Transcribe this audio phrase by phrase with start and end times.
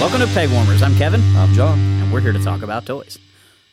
[0.00, 0.82] Welcome to Peg Warmers.
[0.82, 1.78] I'm Kevin, I'm John.
[1.78, 3.18] and we're here to talk about toys.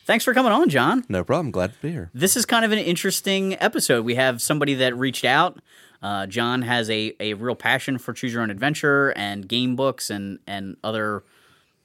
[0.04, 1.04] Thanks for coming on, John.
[1.08, 1.50] No problem.
[1.50, 2.10] Glad to be here.
[2.12, 4.04] This is kind of an interesting episode.
[4.04, 5.58] We have somebody that reached out.
[6.02, 10.10] Uh, John has a, a real passion for choose your own adventure and game books
[10.10, 11.24] and, and other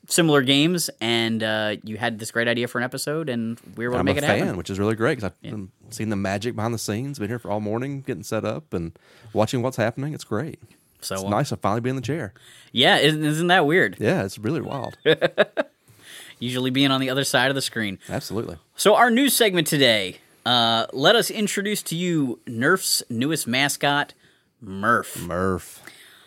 [0.08, 0.90] similar games.
[1.00, 4.00] And uh, you had this great idea for an episode, and we were able to
[4.00, 4.58] I'm make a it fan, happen.
[4.58, 7.18] which is really great because I've been seen the magic behind the scenes.
[7.18, 8.92] Been here for all morning, getting set up and
[9.32, 10.14] watching what's happening.
[10.14, 10.60] It's great.
[11.04, 12.34] So It's uh, nice to finally be in the chair.
[12.72, 13.98] yeah, isn't, isn't that weird?
[14.00, 14.98] Yeah, it's really wild.
[16.40, 18.00] Usually being on the other side of the screen.
[18.10, 18.58] Absolutely.
[18.76, 24.14] So our news segment today, uh, let us introduce to you Nerf's newest mascot,
[24.60, 25.22] Murph.
[25.26, 25.82] Murph.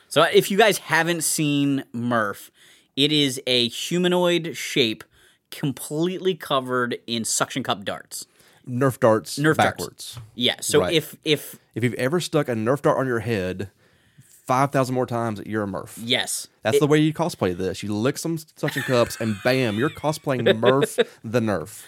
[0.08, 2.50] So if you guys haven't seen Murph,
[2.96, 5.04] it is a humanoid shape
[5.50, 8.26] completely covered in suction cup darts.
[8.66, 9.76] Nerf darts Nerf darts.
[9.78, 10.18] backwards.
[10.34, 10.56] Yeah.
[10.60, 10.92] So Right.
[10.94, 13.70] if if If you've ever stuck a Nerf dart on your head
[14.46, 15.98] five thousand more times, that you're a Murph.
[16.02, 17.82] yes, That's it- the way you cosplay this.
[17.82, 21.82] You lick some suction cups, and bam, you're cosplaying Murph the Nerf.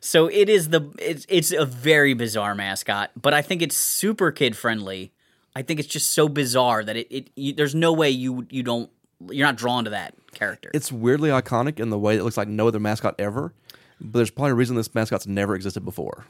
[0.00, 4.30] So it is the it's it's a very bizarre mascot, but I think it's super
[4.32, 5.12] kid friendly.
[5.54, 8.62] I think it's just so bizarre that it, it you, there's no way you you
[8.62, 8.88] don't
[9.30, 10.70] you're not drawn to that character.
[10.72, 13.52] It's weirdly iconic in the way it looks like no other mascot ever.
[14.00, 16.24] But there's probably a reason this mascot's never existed before.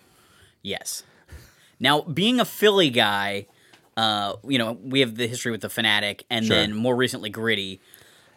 [0.63, 1.05] Yes.
[1.79, 3.47] Now, being a Philly guy,
[4.01, 6.57] uh, you know, we have the history with the Phanatic, and Sure.
[6.57, 7.81] then more recently Gritty.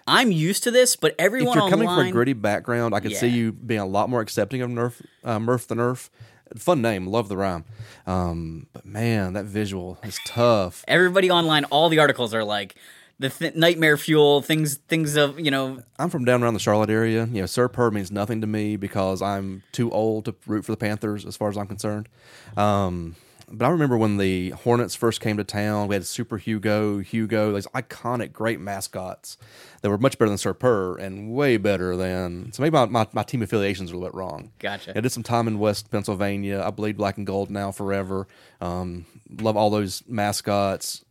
[0.05, 2.99] I'm used to this, but everyone if you're coming from a online, gritty background, I
[2.99, 6.09] could see you being a lot more accepting of Nerf, uh, Murph the Nerf.
[6.57, 7.63] Fun name, love the rhyme.
[8.05, 10.83] Um, but man, that visual is tough.
[10.89, 12.75] everybody online, all the articles are like
[13.17, 16.89] the th- nightmare fuel things, things of you know, I'm from down around the Charlotte
[16.89, 17.25] area.
[17.31, 20.73] You know, Sir Purr means nothing to me because I'm too old to root for
[20.73, 22.09] the Panthers, as far as I'm concerned.
[22.57, 23.15] Um,
[23.53, 27.53] but I remember when the Hornets first came to town, we had Super Hugo, Hugo,
[27.53, 29.37] these iconic, great mascots
[29.81, 32.51] that were much better than Sir Purr and way better than.
[32.51, 34.51] So maybe my, my, my team affiliations are a little bit wrong.
[34.57, 34.97] Gotcha.
[34.97, 36.63] I did some time in West Pennsylvania.
[36.65, 38.27] I bleed black and gold now forever.
[38.59, 39.05] Um,
[39.39, 41.05] love all those mascots.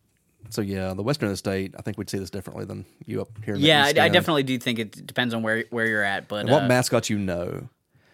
[0.51, 3.23] So yeah, the western of the state, I think we'd see this differently than you
[3.23, 3.55] up here.
[3.55, 6.27] In the yeah, I, I definitely do think it depends on where where you're at,
[6.27, 7.69] but what uh, mascots you know?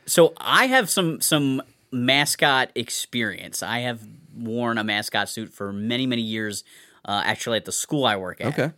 [0.04, 3.62] So I have some some mascot experience.
[3.62, 4.06] I have
[4.38, 6.64] worn a mascot suit for many many years.
[7.04, 8.48] Uh, actually, at the school I work at.
[8.48, 8.72] Okay.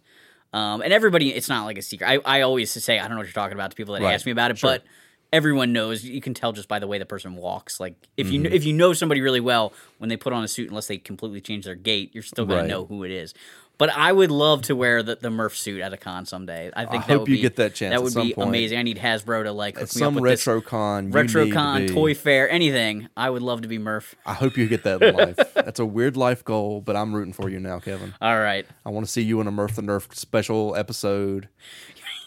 [0.53, 2.09] Um, and everybody, it's not like a secret.
[2.09, 4.15] I, I always say I don't know what you're talking about to people that Right.
[4.15, 4.71] ask me about it, Sure.
[4.71, 4.84] but
[5.32, 6.04] everyone knows.
[6.04, 7.78] You can tell just by the way the person walks.
[7.81, 8.44] Like if Mm-hmm.
[8.47, 10.98] you if you know somebody really well, when they put on a suit, unless they
[10.98, 13.32] completely change their gait, you're still gonna know who it is.
[13.80, 16.70] But I would love to wear the, the Murph suit at a con someday.
[16.76, 18.34] I think I that hope would you be, get that chance That at would be
[18.34, 18.48] point.
[18.50, 18.78] amazing.
[18.78, 20.46] I need Hasbro to like hook At me some up with this.
[20.46, 23.08] retro con, you need to Toy Fair, anything.
[23.16, 24.14] I would love to be Murph.
[24.26, 25.36] I hope you get that in life.
[25.54, 28.12] That's a weird life goal, but I'm rooting for you now, Kevin.
[28.20, 28.66] All right.
[28.84, 31.48] I want to see you in a Murph the Nerf special episode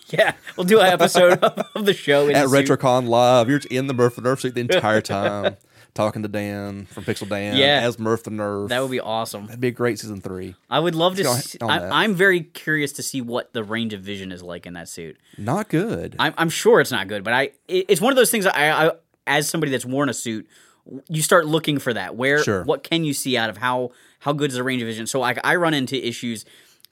[0.09, 2.47] Yeah, we'll do an episode of, of the show at.
[2.47, 3.47] RetroCon Live.
[3.49, 5.57] You're in the Murph the Nerf suit the entire time,
[5.93, 7.81] talking to Dan from Pixel Dan Yeah.
[7.83, 8.69] as Murph the Nerf.
[8.69, 9.45] That would be awesome.
[9.45, 10.55] That'd be a great season three.
[10.69, 11.23] I would love to.
[11.23, 11.91] Let's See, on that.
[11.91, 14.89] I, I'm very curious to see what the range of vision is like in that
[14.89, 15.17] suit.
[15.37, 16.15] Not good.
[16.19, 18.45] I'm, I'm sure it's not good, but I it, it's one of those things.
[18.45, 18.91] I, I
[19.27, 20.47] as somebody that's worn a suit,
[21.07, 22.15] you start looking for that.
[22.15, 22.63] Where Sure.
[22.63, 25.05] what can you see out of how how good is the range of vision?
[25.07, 26.43] So like I run into issues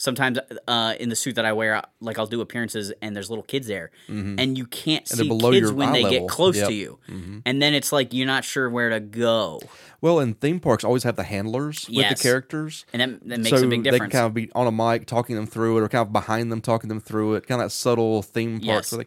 [0.02, 1.82] sometimes uh, in the suit that I wear.
[2.00, 5.18] Like I'll do appearances and there's little kids there, and you can't Mm-hmm.
[5.22, 6.20] see below kids when they level.
[6.22, 6.68] get close Yep.
[6.68, 7.00] to you,
[7.46, 9.62] and then it's like you're not sure where to go,
[10.02, 12.86] well, and theme parks always have the handlers with the characters.
[12.94, 14.00] and that, that makes so a big difference.
[14.00, 16.12] they can kind of be on a mic talking them through it, or kind of
[16.12, 17.46] behind them talking them through it.
[17.48, 18.64] Kind of that subtle theme park.
[18.64, 18.88] Yes.
[18.90, 18.98] So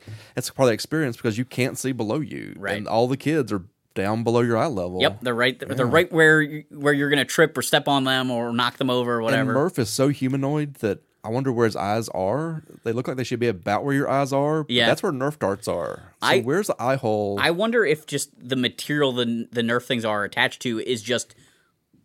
[0.54, 2.76] part of the experience because you can't see below you, Right.
[2.76, 3.64] And all the kids are
[3.94, 5.00] down below your eye level.
[5.00, 5.58] Yep, they're right.
[5.58, 8.90] They're right where you, where you're gonna trip or step on them or knock them
[8.90, 9.52] over or And whatever.
[9.54, 12.62] Murph is so humanoid that I wonder where his eyes are.
[12.82, 14.66] They look like they should be about where your eyes are.
[14.68, 14.86] Yeah.
[14.86, 16.12] that's where Nerf darts are.
[16.22, 17.38] So I- where's the eye hole?
[17.40, 21.34] I wonder if just the material the the Nerf things are attached to is just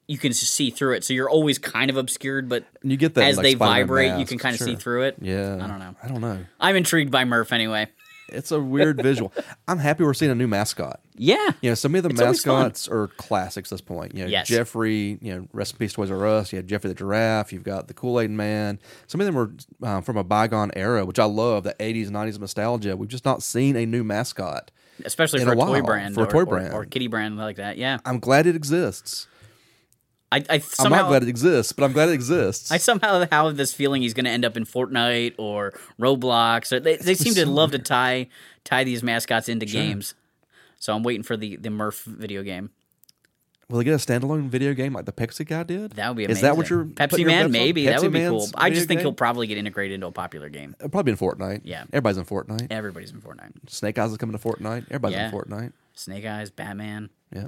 [0.08, 3.14] you can just see through it, so you're always kind of obscured, but you get
[3.14, 5.18] that as like, they Spider-Man vibrate, you can kind of see through it.
[5.22, 5.96] Yeah, I don't know.
[6.02, 6.46] I don't know.
[6.60, 7.88] I'm intrigued by Murph anyway.
[8.32, 9.32] It's a weird visual.
[9.68, 11.00] I'm happy we're seeing a new mascot.
[11.22, 14.16] Yeah, You know, some of the It's mascots are classics at this point.
[14.16, 14.48] You know, Yes.
[14.48, 16.54] Jeffrey, you know, Rest in Peace Toys R Us.
[16.54, 17.52] You had Jeffrey the Giraffe.
[17.52, 18.80] You've got the Kool Aid Man.
[19.08, 19.52] Some of them were
[19.86, 22.96] um, from a bygone era, which I love, the 80s, 90s nostalgia.
[22.96, 24.72] We've just not seen a new mascot.
[25.04, 26.74] especially for a a, toy brand, for a or, toy or- brand.
[26.74, 27.78] or, kitty brand like that.
[27.78, 29.28] Yeah, I'm glad it exists.
[30.32, 32.72] I, I I'm not glad it exists, but I'm glad it exists.
[32.72, 36.72] I somehow have this feeling he's going to end up in Fortnite or Roblox.
[36.72, 38.28] Or they they seem to love to tie
[38.64, 40.14] tie these mascots into games.
[40.78, 42.70] So I'm waiting for the the Murph video game.
[43.70, 45.92] Will they get a standalone video game like the Pepsi guy did?
[45.92, 46.38] That would be amazing.
[46.38, 47.46] Is that what you're Pepsi your Man?
[47.46, 47.52] on?
[47.52, 48.50] Maybe that would be Man's cool.
[48.56, 49.06] I just think game?
[49.06, 50.76] he'll probably get integrated into a popular game.
[50.80, 51.62] It'll probably in Fortnite.
[51.64, 51.84] Yeah.
[51.94, 52.68] everybody's in Fortnite.
[52.72, 53.52] Everybody's in Fortnite.
[53.68, 54.86] Snake Eyes is coming to Fortnite.
[54.90, 55.28] Everybody's Yeah.
[55.30, 55.74] in Fortnite.
[55.94, 57.10] Snake Eyes, Batman.
[57.32, 57.48] Yeah.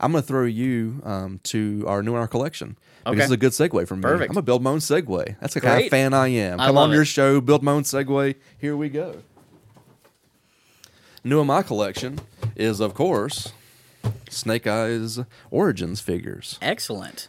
[0.00, 3.16] I'm going to throw you um, to our new in our collection because Okay.
[3.16, 4.02] this is a good segue for me.
[4.02, 4.30] Perfect.
[4.30, 5.36] I'm going to build my own segue.
[5.40, 6.60] That's the kind of fan I am.
[6.60, 8.34] I Come on your show, build my own segue.
[8.58, 9.16] Here we go.
[11.24, 12.18] New in my collection
[12.56, 13.52] is, of course,
[14.28, 16.58] Snake Eyes Origins figures.
[16.60, 17.28] Excellent.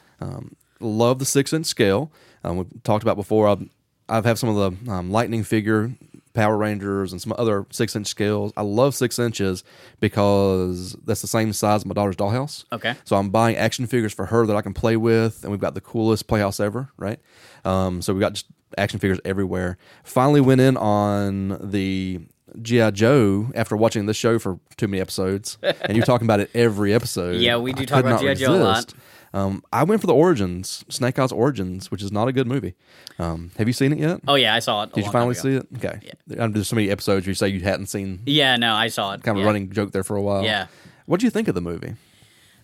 [0.79, 2.11] love the six inch scale.
[2.43, 3.47] Um, we talked about before.
[3.47, 3.69] I've,
[4.09, 4.55] I've had some of
[4.85, 5.91] the um, Lightning figure,
[6.33, 8.51] Power Rangers, and some other six inch scales.
[8.57, 9.63] I love six inches
[9.99, 12.65] because that's the same size as my daughter's dollhouse.
[12.71, 12.95] Okay.
[13.05, 15.75] So I'm buying action figures for her that I can play with, and we've got
[15.75, 17.19] the coolest playhouse ever, right?
[17.65, 18.47] Um, so we got just
[18.77, 19.77] action figures everywhere.
[20.03, 22.19] Finally went in on the
[22.61, 26.49] GI Joe after watching this show for too many episodes, and you're talking about it
[26.53, 27.35] every episode.
[27.43, 28.35] Yeah, we do I talk about G.I.
[28.35, 28.93] Joe a lot.
[29.33, 32.75] Um, I went for the Origins, Snake Eyes Origins, which is not a good movie.
[33.17, 34.21] Um, have you seen it yet?
[34.27, 34.91] Oh yeah, I saw it.
[34.91, 35.67] a Did you finally see it?
[35.77, 36.11] Okay.
[36.37, 38.21] Um, There's so many episodes where you say you hadn't seen.
[38.25, 39.23] Yeah, no, I saw it.
[39.23, 39.43] Kind of yeah.
[39.43, 40.43] a running joke there for a while.
[40.43, 40.67] Yeah.
[41.07, 41.95] What do you think of the movie?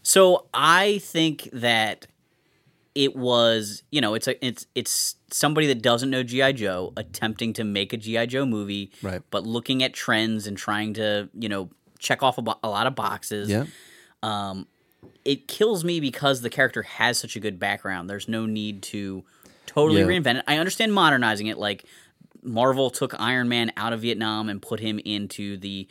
[0.04, 2.08] So I think that
[2.96, 7.54] it was, you know, it's a it's it's somebody that doesn't know GI Joe attempting
[7.54, 9.22] to make a GI Joe movie, Right.
[9.32, 12.88] But looking at trends and trying to, you know, check off a, bo- a lot
[12.88, 13.50] of boxes.
[13.50, 13.66] Yeah.
[15.26, 18.10] It kills me because the character has such a good background.
[18.10, 19.24] There's no need to
[19.66, 20.08] totally Yeah.
[20.08, 20.44] reinvent it.
[20.48, 21.86] I understand modernizing it, like
[22.42, 25.88] Marvel took Iron Man out of Vietnam and put him into the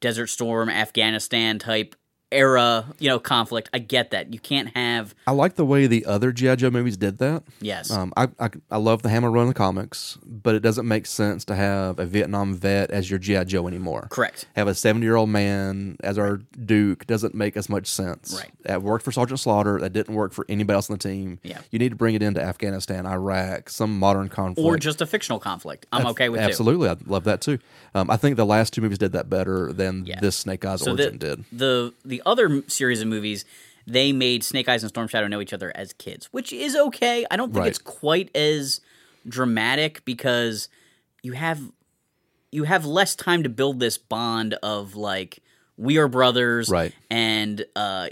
[0.00, 1.94] Desert Storm, Afghanistan type
[2.32, 3.68] era, you know, conflict.
[3.72, 4.32] I get that.
[4.32, 7.42] You can't have I like the way the other GI Joe movies did that.
[7.60, 7.90] yes.
[7.90, 11.06] Um, I, I I love the Hammer run of the comics, but it doesn't make
[11.06, 14.08] sense to have a Vietnam vet as your GI Joe anymore.
[14.10, 14.46] Correct.
[14.56, 18.34] Have a seventy year old man as our Duke doesn't make as much sense.
[18.36, 18.50] Right.
[18.62, 19.78] That worked for Sergeant Slaughter.
[19.80, 21.38] That didn't work for anybody else on the team.
[21.42, 21.60] Yeah.
[21.70, 24.64] You need to bring it into Afghanistan, Iraq, some modern conflict.
[24.66, 25.86] or just a fictional conflict.
[25.92, 26.46] I'm okay with too.
[26.46, 27.58] Absolutely, I love that too.
[27.94, 30.20] Um, I think the last two movies did that better than Yeah.
[30.20, 31.44] this Snake Eyes So Origin the, did.
[31.52, 33.44] the the other series of movies,
[33.86, 37.26] they made Snake Eyes and Storm Shadow know each other as kids, which is okay.
[37.30, 37.68] I don't think Right.
[37.68, 38.80] it's quite as
[39.28, 40.68] dramatic because
[41.22, 41.60] you have
[42.50, 45.38] you have less time to build this bond of like
[45.76, 46.92] we are brothers, Right.
[47.10, 48.08] And uh,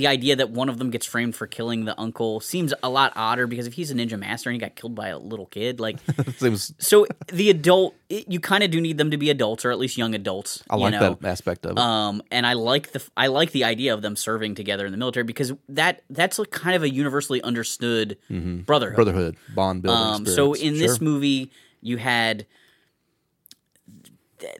[0.00, 3.12] the idea that one of them gets framed for killing the uncle seems a lot
[3.16, 5.78] odder because if he's a ninja master and he got killed by a little kid,
[5.78, 5.98] like
[6.38, 9.70] Seems, so the adult, it, you kind of do need them to be adults or
[9.70, 10.64] at least young adults.
[10.70, 11.16] I like know?
[11.20, 11.78] that aspect of it.
[11.78, 14.98] Um, and I like the I like the idea of them serving together in the
[14.98, 18.96] military because that that's like kind of a universally understood brotherhood.
[18.96, 20.02] Brotherhood, bond building.
[20.02, 21.50] Um, so in this movie,
[21.82, 22.46] you had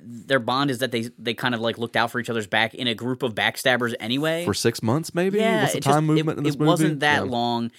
[0.02, 2.74] their bond is that they they kind of like looked out for each other's back
[2.74, 4.44] in a group of backstabbers anyway.
[4.44, 5.38] for six months, maybe.
[5.38, 6.68] yeah, What's the it time just- movement it, in this it movie?
[6.68, 7.30] wasn't that Yeah.
[7.30, 7.70] long,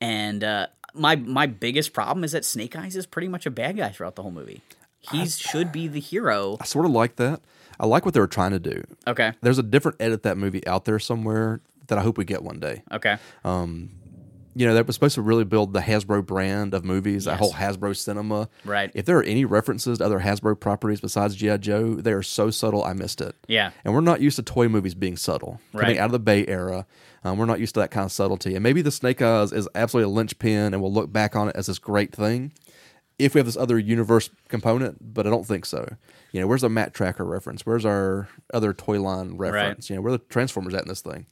[0.00, 3.76] and uh, my my biggest problem is that Snake Eyes is pretty much a bad
[3.76, 4.62] guy throughout the whole movie.
[5.00, 6.56] He should be the hero.
[6.60, 7.40] I sort of like that.
[7.78, 8.84] I like what they were trying to do.
[9.06, 9.32] Okay.
[9.40, 12.60] There's a different edit that movie out there somewhere that I hope we get one
[12.60, 12.82] day.
[12.92, 13.16] Okay.
[14.54, 17.52] You know, that was supposed to really build the Hasbro brand of movies, that whole
[17.52, 18.48] Hasbro cinema.
[18.64, 18.90] Right.
[18.94, 21.58] If there are any references to other Hasbro properties besides G.I.
[21.58, 23.36] Joe, they are so subtle, I missed it.
[23.46, 23.70] Yeah.
[23.84, 25.60] And we're not used to toy movies being subtle.
[25.72, 25.82] Right.
[25.82, 26.86] Coming out of the Bay era,
[27.22, 28.54] um, we're not used to that kind of subtlety.
[28.54, 31.56] And maybe the Snake Eyes is absolutely a linchpin, and we'll look back on it
[31.56, 32.52] as this great thing
[33.20, 35.96] if we have this other universe component, but I don't think so.
[36.32, 37.66] You know, where's our Matt Trakker reference?
[37.66, 39.90] Where's our other toy line reference?
[39.90, 41.26] You know, where are the Transformers at in this thing?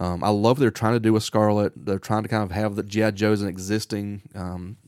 [0.00, 1.72] Um, I love what they're trying to do with Scarlet.
[1.76, 3.10] They're trying to kind of have the G.I.
[3.12, 4.78] Joe as an existing um,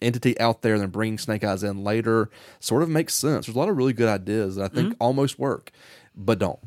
[0.00, 3.46] entity out there and then bringing Snake Eyes in later sort of makes sense.
[3.46, 5.70] There's a lot of really good ideas that I think almost work,
[6.16, 6.58] but don't.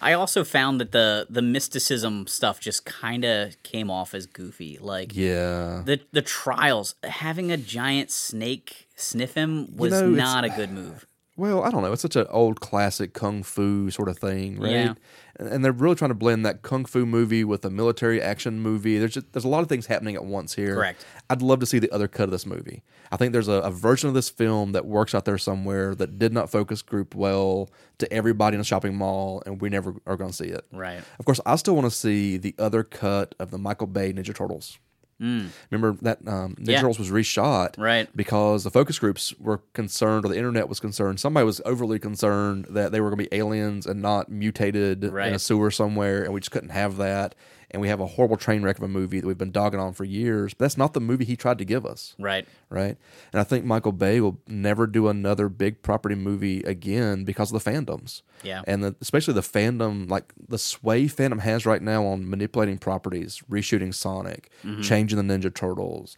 [0.00, 4.78] I also found that the the mysticism stuff just kind of came off as goofy.
[4.80, 5.82] Like Yeah.
[5.84, 11.06] the the trials, having a giant snake sniff him was know, not a good move.
[11.38, 11.92] Well, I don't know.
[11.92, 14.70] It's such an old classic kung fu sort of thing, right?
[14.70, 14.94] Yeah.
[15.38, 18.98] And they're really trying to blend that kung fu movie with a military action movie.
[18.98, 20.74] There's just, there's a lot of things happening at once here.
[20.74, 21.04] Correct.
[21.28, 22.82] I'd love to see the other cut of this movie.
[23.12, 26.18] I think there's a, a version of this film that works out there somewhere that
[26.18, 30.16] did not focus group well to everybody in a shopping mall, and we never are
[30.16, 30.64] going to see it.
[30.72, 31.02] Right.
[31.18, 34.34] Of course, I still want to see the other cut of the Michael Bay Ninja
[34.34, 34.78] Turtles.
[35.20, 36.68] Remember that um, Ninja Mm.
[36.68, 36.80] Yeah.
[36.80, 38.08] Turtles was reshot, Right.
[38.14, 41.20] Because the focus groups were concerned, or the internet was concerned.
[41.20, 45.34] Somebody was overly concerned that they were going to be aliens and not mutated in
[45.34, 47.34] a sewer somewhere, and we just couldn't have that.
[47.72, 49.92] And we have a horrible train wreck of a movie that we've been dogging on
[49.92, 50.54] for years.
[50.54, 52.46] But that's not the movie he tried to give us Right.
[52.70, 52.96] right?
[53.32, 57.62] And I think Michael Bay will never do another big property movie again because of
[57.62, 58.22] the fandoms.
[58.44, 58.62] Yeah.
[58.66, 63.42] and the, especially the fandom, like the sway fandom has right now on manipulating properties,
[63.50, 64.82] reshooting Sonic, Mm-hmm.
[64.82, 66.16] changing the Ninja Turtles.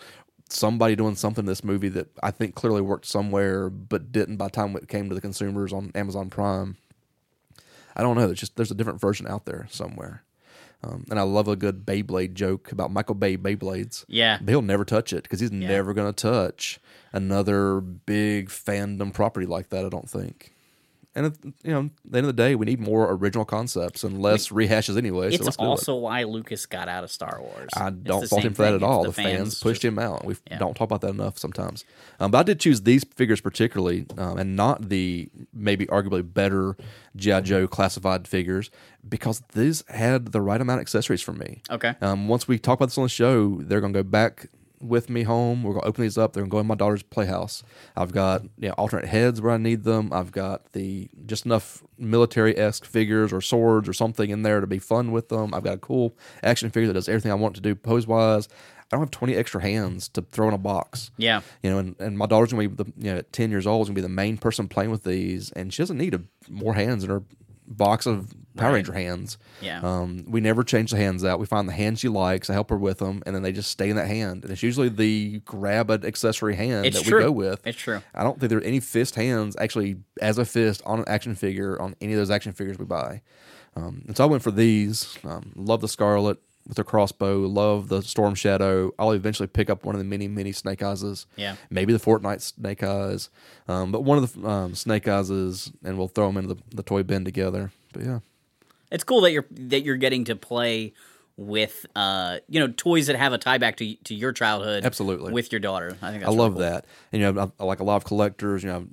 [0.50, 4.47] Somebody doing something in this movie that I think clearly worked somewhere, but didn't by
[4.47, 6.76] the time it came to the consumers on Amazon Prime.
[7.97, 8.26] I don't know.
[8.26, 10.23] There's just there's a different version out there somewhere.
[10.82, 14.04] Um, and I love a good Beyblade joke about Michael Bay Beyblades.
[14.08, 14.38] Yeah.
[14.40, 16.78] But he'll never touch it because he's never going to touch
[17.12, 19.85] another big fandom property like that.
[19.85, 20.54] I don't think.
[21.19, 24.21] And you know, at the end of the day, we need more original concepts and
[24.23, 25.37] less rehashes anyway.
[25.37, 26.01] So It's do also it.
[26.01, 27.69] why Lucas got out of Star Wars.
[27.77, 29.05] I don't fault him for that at all.
[29.07, 30.25] It's The, fans, pushed just- him out.
[30.25, 30.59] We Yeah.
[30.59, 31.85] don't talk about that enough sometimes.
[32.21, 36.77] Um, but I did choose these figures particularly, um, and not the maybe arguably better
[37.17, 38.71] GI Joe classified figures,
[39.09, 41.63] because these had the right amount of accessories for me.
[41.71, 41.95] Okay.
[42.01, 44.49] Um, once we talk about this on the show, they're going to go back
[44.80, 45.62] with me home.
[45.62, 46.32] We're going to open these up.
[46.32, 47.62] They're going to go in my daughter's playhouse.
[47.97, 50.12] I've got you know, alternate heads where I need them.
[50.12, 54.66] I've got the just enough military esque figures or swords or something in there to
[54.66, 55.54] be fun with them.
[55.54, 58.49] I've got a cool action figure that does everything I want to do pose wise.
[58.90, 61.11] I don't have 20 extra hands to throw in a box.
[61.18, 61.42] Yeah.
[61.62, 63.82] You know, and, and my daughter's gonna be the you know at ten years old
[63.82, 66.73] is gonna be the main person playing with these, and she doesn't need a, more
[66.73, 67.23] hands in her
[67.66, 68.75] box of Power Right.
[68.77, 69.38] Ranger hands.
[69.62, 69.81] Yeah.
[69.83, 71.38] Um, we never change the hands out.
[71.41, 72.50] We find the hand she likes.
[72.50, 74.43] I help her with them, and then they just stay in that hand.
[74.45, 77.19] And it's usually the grab an accessory hand It's that true.
[77.19, 77.67] we go with.
[77.67, 78.03] It's true.
[78.15, 81.35] I don't think there are any fist hands actually as a fist on an action
[81.35, 83.23] figure on any of those action figures we buy.
[83.77, 85.17] Um, and so I went for these.
[85.25, 87.38] Um, love the Scarlet with the crossbow.
[87.47, 88.91] Love the Storm Shadow.
[88.99, 91.27] I'll eventually pick up one of the mini mini Snake Eyeses.
[91.37, 91.55] Yeah.
[91.71, 93.31] Maybe the Fortnite Snake Eyes,
[93.69, 96.83] um, but one of the um, Snake Eyeses, and we'll throw them into the, the
[96.83, 97.71] toy bin together.
[97.93, 98.19] But yeah,
[98.90, 100.95] It's cool that you're that you're getting to play
[101.37, 104.85] with uh you know toys that have a tie back to to your childhood.
[104.85, 105.33] Absolutely.
[105.33, 105.97] With your daughter.
[106.02, 106.61] I think I love cool.
[106.61, 106.87] that.
[107.12, 108.62] And you know, I, like a lot of collectors.
[108.62, 108.87] You know,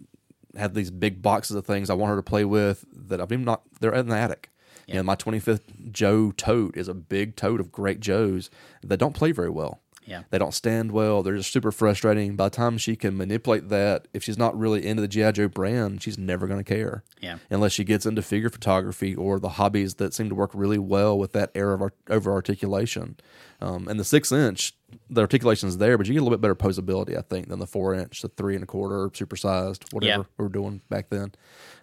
[0.56, 3.46] have these big boxes of things I want her to play with that I've even
[3.46, 3.64] not.
[3.80, 4.50] They're in the attic.
[4.88, 8.52] You know, my 25th Joe tote is a big tote of great Joes
[8.84, 9.82] that don't play very well.
[10.06, 10.24] Yeah.
[10.30, 11.24] They don't stand well.
[11.24, 12.36] They're just super frustrating.
[12.36, 15.32] By the time she can manipulate that, if she's not really into the G.I.
[15.32, 17.04] Joe brand, she's never going to care.
[17.22, 17.38] Yeah.
[17.50, 21.18] Unless she gets into figure photography or the hobbies that seem to work really well
[21.18, 23.18] with that era of art- over articulation.
[23.62, 24.74] Um, and the six inch,
[25.10, 27.60] the articulation is there, but you get a little bit better posability, I think, than
[27.60, 30.24] the four inch, the three and a quarter, supersized, whatever Yeah.
[30.38, 31.32] we were doing back then.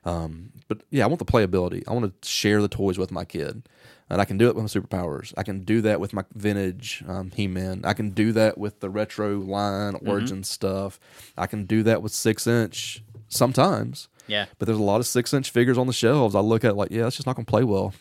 [0.05, 1.83] Um, but yeah, I want the playability.
[1.89, 3.69] I want to share the toys with my kid.
[4.11, 5.33] And I can do it with my superpowers.
[5.39, 7.81] I can do that with my vintage um, He Man.
[7.85, 11.01] I can do that with the retro line origin stuff.
[11.39, 14.09] I can do that with six inch sometimes.
[14.27, 14.47] Yeah.
[14.59, 16.35] But there's a lot of six inch figures on the shelves.
[16.35, 17.95] I look at it like, yeah, it's just not going to play well.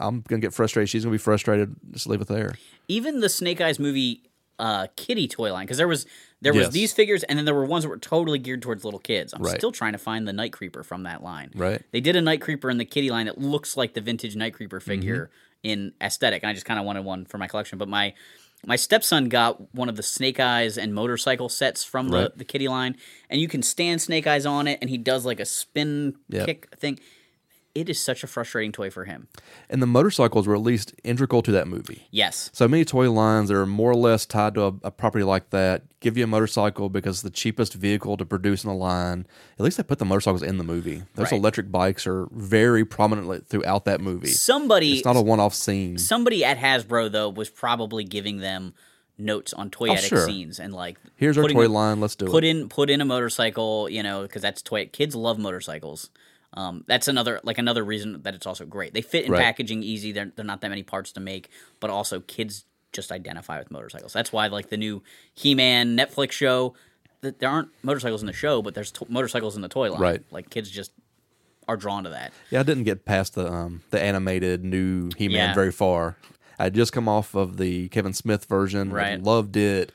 [0.00, 0.88] I'm going to get frustrated.
[0.88, 1.74] She's going to be frustrated.
[1.92, 2.54] Just leave it there.
[2.88, 4.22] even the Snake Eyes movie
[4.58, 6.06] uh, kitty toy line because there was
[6.40, 6.72] there was Yes.
[6.72, 9.32] these figures and then there were ones that were totally geared towards little kids.
[9.34, 9.56] I'm Right.
[9.56, 11.50] still trying to find the Night Creeper from that line.
[11.54, 11.82] Right.
[11.90, 14.54] They did a Night Creeper in the kitty line that looks like the vintage Night
[14.54, 15.24] Creeper figure
[15.64, 15.68] Mm-hmm.
[15.70, 17.78] in aesthetic, and I just kind of wanted one for my collection.
[17.78, 18.14] But my
[18.66, 22.38] my stepson got one of the Snake Eyes and motorcycle sets from the, Right.
[22.38, 22.96] the kitty line,
[23.28, 26.46] and you can stand Snake Eyes on it, and he does like a spin Yep.
[26.46, 26.98] kick thing.
[27.74, 29.26] It is such a frustrating toy for him.
[29.68, 32.06] And the motorcycles were at least integral to that movie.
[32.12, 32.48] Yes.
[32.52, 35.50] So many toy lines that are more or less tied to a, a property like
[35.50, 39.26] that give you a motorcycle because it's the cheapest vehicle to produce in the line.
[39.58, 41.02] At least they put the motorcycles in the movie.
[41.16, 41.38] Those Right.
[41.40, 44.28] electric bikes are very prominently throughout that movie.
[44.28, 45.98] Somebody It's not a one off scene.
[45.98, 48.74] somebody at Hasbro though was probably giving them
[49.18, 50.26] notes on toyetic Oh, sure.
[50.26, 52.00] scenes and like Here's our toy line.
[52.00, 52.32] Let's do Put it.
[52.32, 54.86] Put in put in a motorcycle, you know, because that's toy.
[54.86, 56.10] Kids love motorcycles.
[56.56, 58.94] Um, that's another like another reason that it's also great.
[58.94, 59.42] They fit in Right.
[59.42, 60.12] packaging easy.
[60.12, 61.48] They're they're not that many parts to make,
[61.80, 64.12] but also kids just identify with motorcycles.
[64.12, 65.02] That's why like the new
[65.34, 66.74] He-Man Netflix show.
[67.22, 70.00] That there aren't motorcycles in the show, but there's to- motorcycles in the toy line.
[70.00, 70.22] Right.
[70.30, 70.92] Like kids just
[71.66, 72.32] are drawn to that.
[72.50, 75.54] Yeah, I didn't get past the um, the animated new He Man Yeah.
[75.54, 76.16] very far.
[76.58, 78.92] I had just come off of the Kevin Smith version.
[78.92, 79.22] I Right.
[79.22, 79.90] loved it.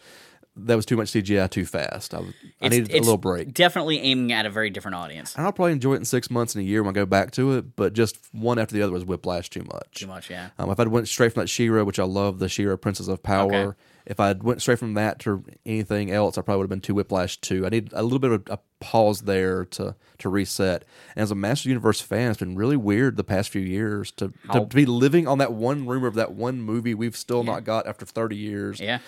[0.66, 2.14] That was too much CGI too fast.
[2.14, 3.54] I, was, I needed a little break.
[3.54, 5.36] Definitely aiming at a very different audience.
[5.36, 7.32] And I'll probably enjoy it in six months and a year when I go back
[7.32, 7.76] to it.
[7.76, 9.96] But just one after the other was whiplash too much.
[9.96, 10.50] Too much, yeah.
[10.58, 13.24] Um, if I'd went straight from that She-Ra, which I love, the She-Ra Princess of
[13.24, 13.54] Power.
[13.54, 13.78] Okay.
[14.06, 16.96] If I'd went straight from that to anything else, I probably would have been too
[16.96, 17.66] whiplash too.
[17.66, 20.84] I need a little bit of a pause there to to reset.
[21.16, 24.34] And as a Master Universe fan, it's been really weird the past few years to,
[24.52, 27.64] to, to be living on that one rumor of that one movie we've still not
[27.64, 28.80] got after thirty years.
[28.80, 29.00] Yeah.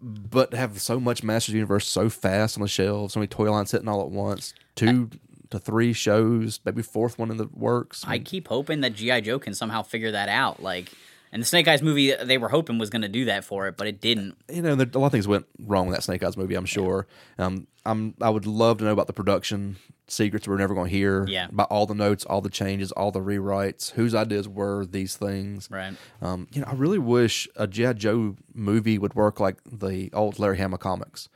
[0.00, 3.72] But have so much Masters Universe so fast on the shelves, so many toy lines
[3.72, 5.10] hitting all at once, two
[5.50, 8.04] to three shows, maybe fourth one in the works.
[8.06, 10.62] I keep hoping that GI Joe can somehow figure that out.
[10.62, 10.92] Like,
[11.32, 13.76] and the Snake Eyes movie, they were hoping was going to do that for it,
[13.76, 14.36] but it didn't.
[14.48, 16.54] you know, there, a lot of things went wrong with that Snake Eyes movie.
[16.54, 17.06] I'm sure.
[17.38, 18.14] Um, I'm.
[18.20, 19.76] I would love to know about the production
[20.10, 21.26] secrets we're never going to hear.
[21.26, 21.48] Yeah.
[21.48, 23.90] About all the notes, all the changes, all the rewrites.
[23.92, 25.68] Whose ideas were these things?
[25.70, 25.94] Right.
[26.20, 27.94] Um, you know, I really wish a G.I.
[27.94, 31.28] Joe movie would work like the old Larry Hama comics.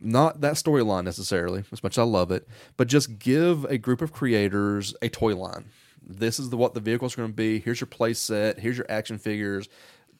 [0.00, 4.00] Not that storyline necessarily, as much as I love it, but just give a group
[4.00, 5.66] of creators a toy line.
[6.00, 7.58] This is the, what the vehicles are going to be.
[7.58, 8.60] Here's your play set.
[8.60, 9.68] Here's your action figures.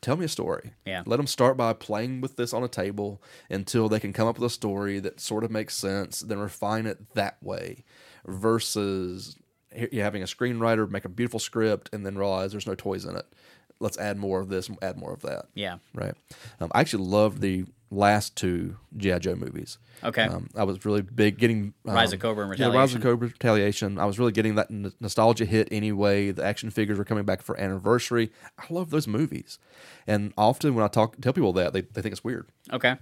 [0.00, 0.72] Tell me a story.
[0.86, 1.02] Yeah.
[1.06, 4.38] Let them start by playing with this on a table until they can come up
[4.38, 7.84] with a story that sort of makes sense, then refine it that way
[8.26, 9.36] versus
[9.74, 13.16] you having a screenwriter make a beautiful script and then realize there's no toys in
[13.16, 13.26] it.
[13.80, 15.46] Let's add more of this, add more of that.
[15.54, 15.78] Yeah.
[15.94, 16.14] Right.
[16.60, 19.18] Um, I actually loved the last two G.I.
[19.20, 19.78] Joe movies.
[20.04, 20.24] Okay.
[20.24, 22.96] Um, I was really big getting um, Rise of Cobra and yeah, Rise Retaliation.
[22.98, 23.98] of Cobra Retaliation.
[23.98, 26.30] I was really getting that n- nostalgia hit anyway.
[26.32, 28.30] The action figures were coming back for anniversary.
[28.58, 29.58] I love those movies,
[30.06, 32.96] and often when I talk tell people that they, they think it's weird, Okay.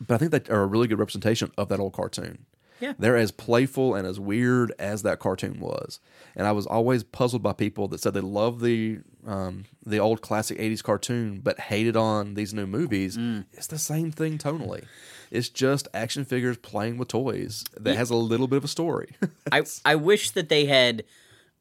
[0.00, 2.46] but I think they are a really good representation of that old cartoon.
[2.78, 2.94] Yeah.
[2.98, 6.00] They're as playful and as weird as that cartoon was.
[6.34, 10.20] And I was always puzzled by people that said they love the um, the old
[10.20, 13.16] classic 80s cartoon but hated on these new movies.
[13.16, 13.46] Mm.
[13.52, 14.84] It's the same thing tonally.
[15.30, 19.10] It's just action figures playing with toys that has a little bit of a story.
[19.52, 21.04] I, I wish that they had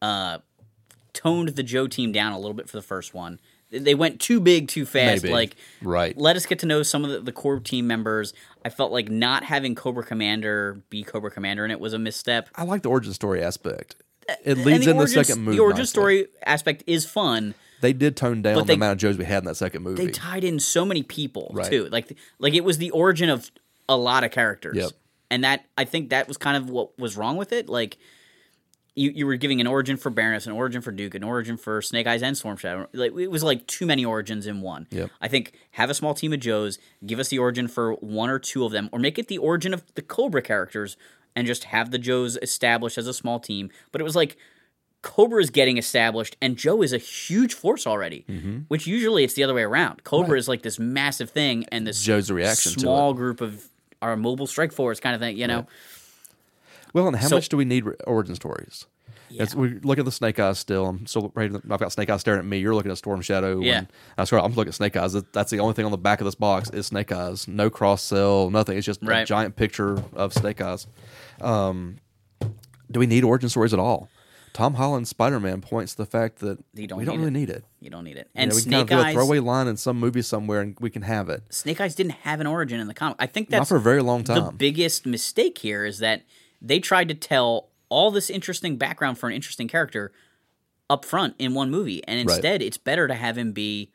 [0.01, 0.39] uh,
[1.13, 3.39] toned the Joe team down a little bit for the first one.
[3.71, 5.21] They went too big too fast.
[5.21, 5.31] Maybe.
[5.33, 6.17] Like, Right.
[6.17, 8.33] Let us get to know some of the, the core team members.
[8.65, 12.49] I felt like not having Cobra Commander be Cobra Commander in it was a misstep.
[12.55, 13.95] I like the origin story aspect.
[14.43, 15.57] It leads in the second movie.
[15.57, 15.87] The origin nicely.
[15.89, 17.55] story aspect is fun.
[17.81, 20.05] They did tone down But the amount of Joes we had in that second movie.
[20.05, 21.69] They tied in so many people Right.
[21.69, 21.87] too.
[21.89, 23.49] Like like it was the origin of
[23.87, 24.75] a lot of characters.
[24.75, 24.91] Yep.
[25.31, 27.69] And that I think that was kind of what was wrong with it.
[27.69, 27.97] Like
[28.95, 31.81] you, you were giving an origin for Baroness, an origin for Duke, an origin for
[31.81, 32.87] Snake Eyes and Storm Shadow.
[32.91, 34.87] Like it was like too many origins in one.
[34.91, 35.09] Yep.
[35.21, 38.39] I think have a small team of Joes, give us the origin for one or
[38.39, 40.97] two of them, or make it the origin of the Cobra characters,
[41.39, 43.69] and just have the Joes established as a small team.
[43.91, 44.37] But it was like
[45.01, 48.25] Cobra is getting established, and Joe is a huge force already.
[48.27, 48.57] Mm-hmm.
[48.67, 50.03] Which usually it's the other way around.
[50.03, 53.69] Cobra is like this massive thing, and this Joe's reaction to small group of
[54.01, 55.37] our mobile strike force kind of thing.
[55.37, 55.67] You know,
[56.93, 58.85] Well, and how So- much do we need origin stories?
[59.37, 60.87] As we look at the Snake Eyes still.
[60.87, 61.51] I'm still right.
[61.53, 62.57] I've got Snake Eyes staring at me.
[62.59, 63.59] You're looking at Storm Shadow.
[63.59, 63.85] Yeah.
[64.17, 65.13] I swear I'm looking at Snake Eyes.
[65.33, 67.47] That's the only thing on the back of this box is Snake Eyes.
[67.47, 68.77] No cross sell, nothing.
[68.77, 70.87] It's just a giant picture of Snake Eyes.
[71.41, 71.97] Um,
[72.91, 74.09] do we need origin stories at all?
[74.51, 77.27] Tom Holland's Spider Man points to the fact that You don't we don't need really
[77.43, 77.47] it.
[77.47, 77.63] need it.
[77.79, 78.29] you don't need it.
[78.33, 79.99] You And know, we can Snake kind of do a Eyes, throwaway line in some
[79.99, 81.43] movie somewhere, and we can have it.
[81.49, 83.15] Snake Eyes didn't have an origin in the comic.
[83.19, 84.43] I think Not that's for a very long time.
[84.43, 86.23] the biggest mistake here is that
[86.61, 90.11] they tried to tell all this interesting background for an interesting character
[90.89, 92.35] up front in one movie, and Right.
[92.35, 93.91] instead it's better to have him be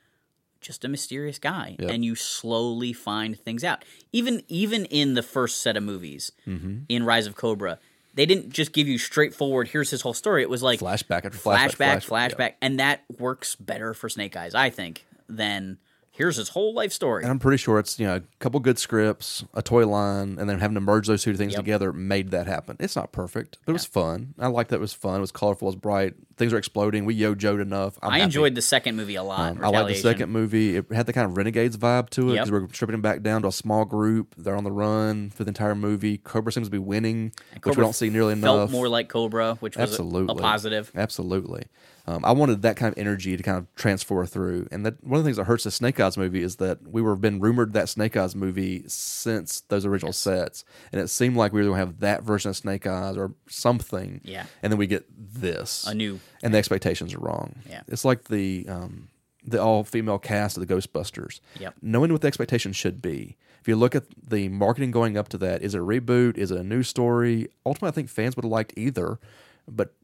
[0.60, 1.90] just a mysterious guy, Yep.
[1.90, 3.84] and you slowly find things out.
[4.12, 6.78] Even even in the first set of movies Mm-hmm.
[6.88, 7.78] in Rise of Cobra,
[8.14, 9.68] they didn't just give you straightforward.
[9.68, 10.42] Here's his whole story.
[10.42, 12.54] It was like Flashback after flashback, flashback, flashback, flashback, yeah.
[12.62, 15.78] and that works better for Snake Eyes, I think, than
[16.16, 17.22] here's his whole life story.
[17.24, 20.48] And I'm pretty sure it's you know a couple good scripts, a toy line, and
[20.48, 21.60] then having to merge those two things Yep.
[21.60, 22.76] together made that happen.
[22.80, 24.34] It's not perfect, but it was fun.
[24.38, 25.16] I like that it was fun.
[25.16, 25.66] It was colorful.
[25.68, 26.14] It was bright.
[26.36, 27.04] Things are exploding.
[27.04, 27.96] We yo-joed enough.
[28.02, 28.24] I'm I happy.
[28.24, 29.52] enjoyed the second movie a lot.
[29.52, 30.76] Um, I like the second movie.
[30.76, 32.44] It had the kind of Renegades vibe to it Yep.
[32.46, 34.34] because we're stripping them back down to a small group.
[34.36, 36.18] They're on the run for the entire movie.
[36.18, 38.70] Cobra seems to be winning, which we don't see nearly Felt enough.
[38.72, 40.90] more like Cobra, which was a- Absolutely a positive.
[40.96, 41.64] Absolutely.
[42.06, 45.18] Um, I wanted that kind of energy to kind of transfer through, and that one
[45.18, 47.72] of the things that hurts the Snake Eyes movie is that we were been rumored
[47.72, 51.80] that Snake Eyes movie since those original sets, and it seemed like we were going
[51.80, 54.20] to have that version of Snake Eyes or something.
[54.22, 54.44] Yeah.
[54.62, 57.56] and then we get this A new- and the expectations are wrong.
[57.68, 57.80] Yeah.
[57.88, 59.08] it's like the um,
[59.46, 61.40] the all female cast of the Ghostbusters.
[61.58, 61.74] Yep.
[61.82, 63.36] knowing what the expectations should be.
[63.62, 66.36] If you look at the marketing going up to that, is it a reboot?
[66.36, 67.48] Is it a new story?
[67.64, 69.18] Ultimately, I think fans would have liked either,
[69.66, 69.94] but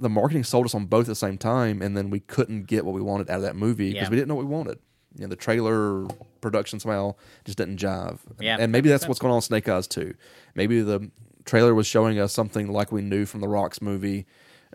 [0.00, 2.84] the marketing sold us on both at the same time, and then we couldn't get
[2.84, 4.10] what we wanted out of that movie because Yeah.
[4.10, 4.78] we didn't know what we wanted.
[5.16, 6.06] You know, the trailer
[6.40, 8.18] production somehow just didn't jive.
[8.40, 8.56] Yeah.
[8.58, 10.14] and maybe that's what's going on with Snake Eyes too.
[10.54, 11.10] Maybe the
[11.44, 14.26] trailer was showing us something like we knew from the Rocks movie,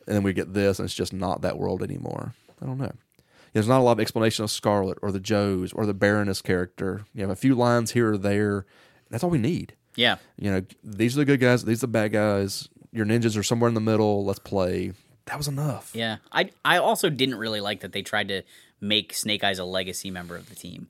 [0.07, 2.33] and then we get this, and it's just not that world anymore.
[2.61, 2.91] I don't know.
[3.53, 7.05] There's not a lot of explanation of Scarlet or the Joes or the Baroness character.
[7.13, 8.65] You have a few lines here or there.
[9.09, 9.73] That's all we need.
[9.95, 10.17] Yeah.
[10.37, 11.65] You know, these are the good guys.
[11.65, 12.69] These are the bad guys.
[12.91, 14.23] Your ninjas are somewhere in the middle.
[14.23, 14.93] Let's play.
[15.29, 15.91] That was enough.
[15.95, 16.17] Yeah.
[16.31, 18.41] I I also didn't really like that they tried to
[18.81, 20.89] make Snake Eyes a legacy member of the team.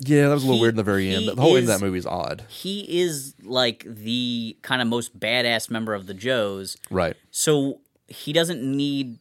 [0.00, 1.22] Yeah, that was a little He- weird in the very end.
[1.24, 2.44] he The whole end of that movie is odd.
[2.48, 7.16] He is like the kind of most badass member of the Joes, Right.
[7.32, 9.18] so he doesn't need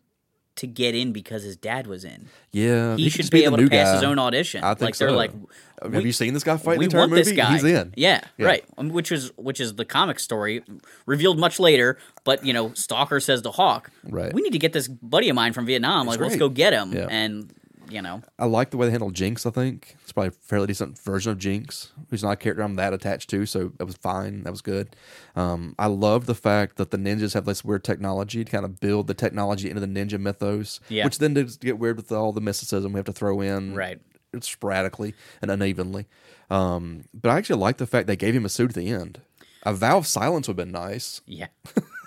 [0.58, 2.28] to get in because his dad was in.
[2.52, 2.96] Yeah.
[2.96, 3.94] He, could should just be able to pass guy.
[3.96, 4.64] his own audition.
[4.64, 5.32] I think like they're like,
[5.82, 7.22] Have we- you seen this guy fight we want movie?
[7.24, 7.54] this guy.
[7.54, 7.94] He's in.
[7.96, 8.46] Yeah, Yeah.
[8.48, 8.66] right.
[8.78, 10.63] Um, Which is which is the comic story
[11.06, 11.98] revealed much later.
[12.24, 14.34] But you know, Stalker says to Hawk, Right.
[14.34, 16.08] We need to get this buddy of mine from Vietnam.
[16.08, 16.94] like, let's go get him.
[16.94, 17.08] Yeah.
[17.10, 17.54] And
[17.90, 19.46] you know, I like the way they handled Jinx.
[19.46, 22.76] I think it's probably a fairly decent version of Jinx, who's not a character I'm
[22.76, 23.46] that attached to.
[23.46, 24.44] So that was fine.
[24.44, 24.94] That was good.
[25.38, 28.82] Um, I love the fact that the ninjas have this weird technology to kind of
[28.82, 31.06] build the technology into the ninja mythos, Yeah.
[31.06, 34.02] which then does get weird with all the mysticism we have to throw in, Right.
[34.42, 36.06] Sporadically and unevenly.
[36.50, 39.22] Um, but I actually like the fact they gave him a suit at the end.
[39.63, 41.22] A vow of silence would have been nice.
[41.26, 41.48] yeah,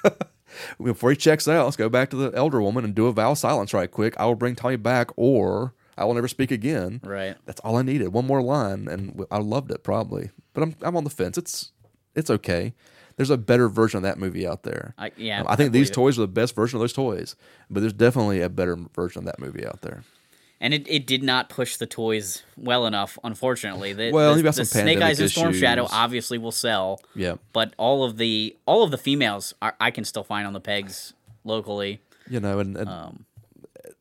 [0.83, 3.33] Before he checks out, let's go back to the elder woman and do a vow
[3.33, 4.15] of silence right quick.
[4.19, 7.01] I will bring Tommy back, or I will never speak again.
[7.05, 7.37] right.
[7.47, 8.09] That's all I needed.
[8.09, 10.31] One more line, and I loved it probably.
[10.55, 11.39] But I'm I'm on the fence.
[11.39, 11.71] It's
[12.17, 12.75] it's okay.
[13.17, 14.95] There's a better version of that movie out there.
[14.99, 15.95] I- yeah, Um, I think I these it.
[15.95, 17.37] toys are the best version of those toys.
[17.69, 20.03] But there's definitely a better version of that movie out there.
[20.63, 23.95] And it, it did not push the toys well enough, unfortunately.
[23.95, 27.01] The, Well, the, the Snake Eyes and Storm Shadow obviously will sell.
[27.15, 27.37] Yeah.
[27.55, 30.61] But all of the all of the females are, I can still find on the
[30.61, 32.01] pegs locally.
[32.29, 33.25] You know, and, and Um,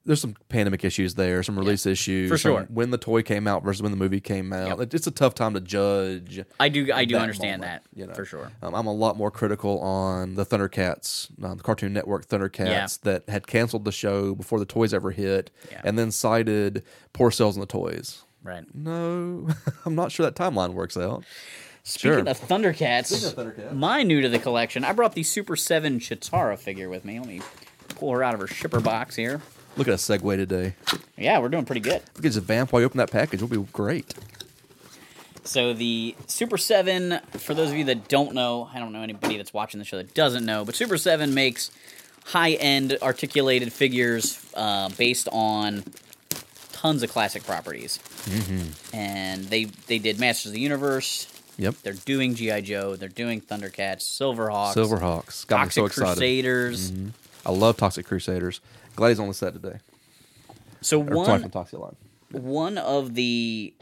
[0.09, 2.63] there's some pandemic issues there, some release issues, for sure.
[2.69, 5.35] When the toy came out versus when the movie came out, It- it's a tough
[5.35, 6.41] time to judge.
[6.59, 8.13] I do I do understand moment, that you know.
[8.15, 8.51] for sure.
[8.63, 13.29] Um, I'm a lot more critical on the Thundercats, uh, the Cartoon Network Thundercats that
[13.29, 15.81] had canceled the show before the toys ever hit, Yeah.
[15.83, 16.81] and then cited
[17.13, 18.23] poor sales in the toys.
[18.43, 18.63] Right.
[18.73, 19.47] No,
[19.85, 21.23] I'm not sure that timeline works out.
[21.83, 22.19] Speaking Sure.
[22.27, 23.73] of Thundercats, Speaking of Thundercats.
[23.75, 27.19] my new to the collection, I brought the Super 7 Cheetara figure with me.
[27.19, 27.41] Let me
[27.89, 29.41] pull her out of her shipper box here.
[29.79, 30.73] Look at a segue today.
[31.17, 32.01] Yeah, we're doing pretty good.
[32.17, 33.41] Look at a vamp while you open that package.
[33.41, 34.13] It'll be great.
[35.45, 39.37] So the Super 7, for those of you that don't know, I don't know anybody
[39.37, 41.71] that's watching the show that doesn't know, but Super 7 makes
[42.25, 45.85] high-end articulated figures uh, based on
[46.73, 47.99] tons of classic properties.
[48.25, 48.95] Mm-hmm.
[48.95, 51.33] And they they did Masters of the Universe.
[51.57, 51.75] Yep.
[51.83, 52.97] They're doing GI Joe.
[52.97, 55.47] They're doing Thundercats, Silverhawks, Silverhawks.
[55.47, 56.05] Got me Toxic so excited.
[56.05, 56.67] Mm-hmm.
[56.67, 56.91] Crusaders.
[57.45, 58.59] I love Toxic Crusaders.
[58.95, 59.79] Glad he's on the set today.
[60.81, 61.41] So Or one Line.
[62.31, 63.73] one of the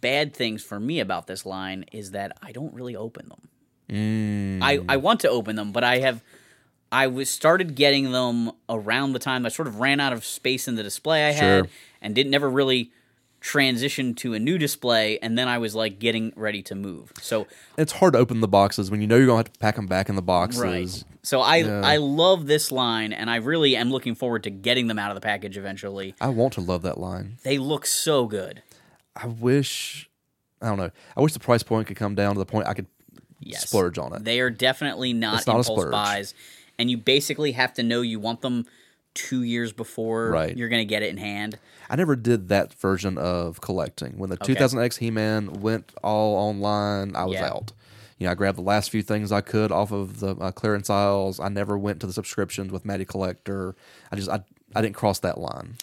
[0.00, 3.48] bad things for me about this line is that I don't really open them.
[3.90, 4.62] Mm.
[4.62, 6.22] I, I want to open them, but I have
[6.90, 10.68] I was started getting them around the time I sort of ran out of space
[10.68, 11.68] in the display I had
[12.00, 12.92] and didn't never really
[13.40, 17.12] transition to a new display and then I was like getting ready to move.
[17.20, 17.46] So
[17.76, 19.76] It's hard to open the boxes when you know you're going to have to pack
[19.76, 21.04] them back in the boxes.
[21.22, 21.82] So I Yeah.
[21.84, 25.14] I love this line and I really am looking forward to getting them out of
[25.14, 26.14] the package eventually.
[26.20, 27.36] I want to love that line.
[27.44, 28.62] They look so good.
[29.14, 30.10] I wish,
[30.60, 30.90] I don't know.
[31.16, 32.86] I wish the price point could come down to the point I could
[33.40, 33.68] Yes.
[33.68, 34.24] splurge on it.
[34.24, 36.34] They are definitely not not a impulse buys,
[36.76, 38.66] and you basically have to know you want them
[39.14, 40.56] two years before Right.
[40.56, 41.58] you're going to get it in hand.
[41.90, 44.18] I never did that version of collecting.
[44.18, 47.46] When the 2000X He Man went all online, I was Yeah.
[47.50, 47.72] out.
[48.18, 50.90] You know, I grabbed the last few things I could off of the uh, clearance
[50.90, 51.38] aisles.
[51.38, 53.76] I never went to the subscriptions with Matty Collector.
[54.10, 54.40] I just, I,
[54.74, 55.76] I didn't cross that line.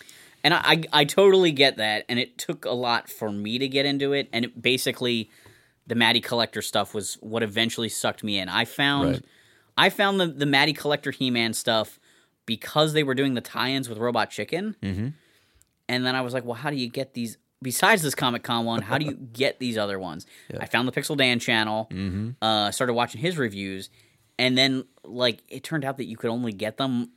[0.44, 3.68] And I, I, I totally get that, and it took a lot for me to
[3.70, 4.28] get into it.
[4.34, 5.30] And it basically,
[5.88, 8.50] the Matty Collector stuff was what eventually sucked me in.
[8.50, 9.26] I found, Right.
[9.78, 12.00] I found the the Matty Collector He Man stuff
[12.46, 14.76] because they were doing the tie-ins with Robot Chicken.
[14.84, 15.08] Mm-hmm.
[15.88, 17.38] And then I was like, well, how do you get these?
[17.62, 20.26] Besides this Comic Con one, how do you get these other ones?
[20.60, 22.30] I found the Pixel Dan channel, Mm-hmm.
[22.42, 23.90] uh, started watching his reviews,
[24.38, 27.12] and then like it turned out that you could only get them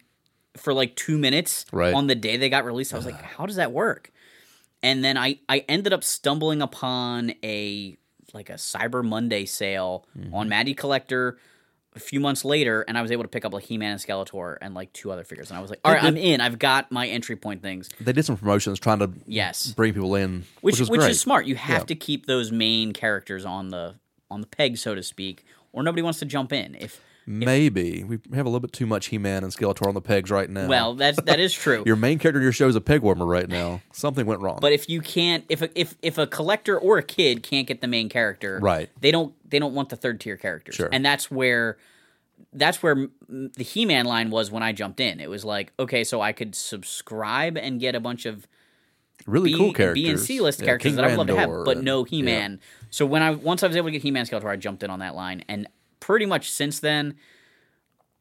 [0.57, 1.94] for like two minutes Right.
[1.94, 2.92] on the day they got released.
[2.94, 4.12] I was like, how does that work?
[4.83, 7.96] And then I I ended up stumbling upon a
[8.35, 10.35] like a Cyber Monday sale Mm-hmm.
[10.35, 11.38] on Matty Collector
[11.98, 14.00] a few months later, and I was able to pick up like He Man and
[14.00, 16.40] Skeletor and like two other figures, and I was like, all right, I'm in.
[16.40, 17.88] I've got my entry point things.
[18.00, 21.46] They did some promotions trying to Yes, bring people in, which which, which is smart.
[21.46, 21.84] You have Yeah.
[21.87, 23.96] to keep those main characters on the
[24.30, 26.76] on the peg, so to speak, or nobody wants to jump in.
[26.78, 27.00] If
[27.31, 30.49] Maybe we have a little bit too much He-Man and Skeletor on the pegs right
[30.49, 30.67] now.
[30.67, 31.83] Well, that's that is true.
[31.87, 33.83] your main character in your show is a peg warmer right now.
[33.93, 34.59] Something went wrong.
[34.62, 37.83] But if you can't, if a, if if a collector or a kid can't get
[37.83, 38.88] the main character, Right.
[39.01, 40.88] They don't they don't want the third tier characters, Sure.
[40.91, 41.77] and that's where
[42.55, 45.21] that's where the He Man line was when I jumped in.
[45.21, 48.47] It was like, okay, so I could subscribe and get a bunch of
[49.27, 51.37] really B, cool characters, B and C list Yeah, characters King that I'd love to
[51.37, 52.05] have, but and- no.
[52.05, 52.59] He Man.
[52.91, 54.88] So when I once I was able to get He Man Skeletor, I jumped in
[54.88, 55.69] on that line, and
[56.00, 57.16] pretty much since then,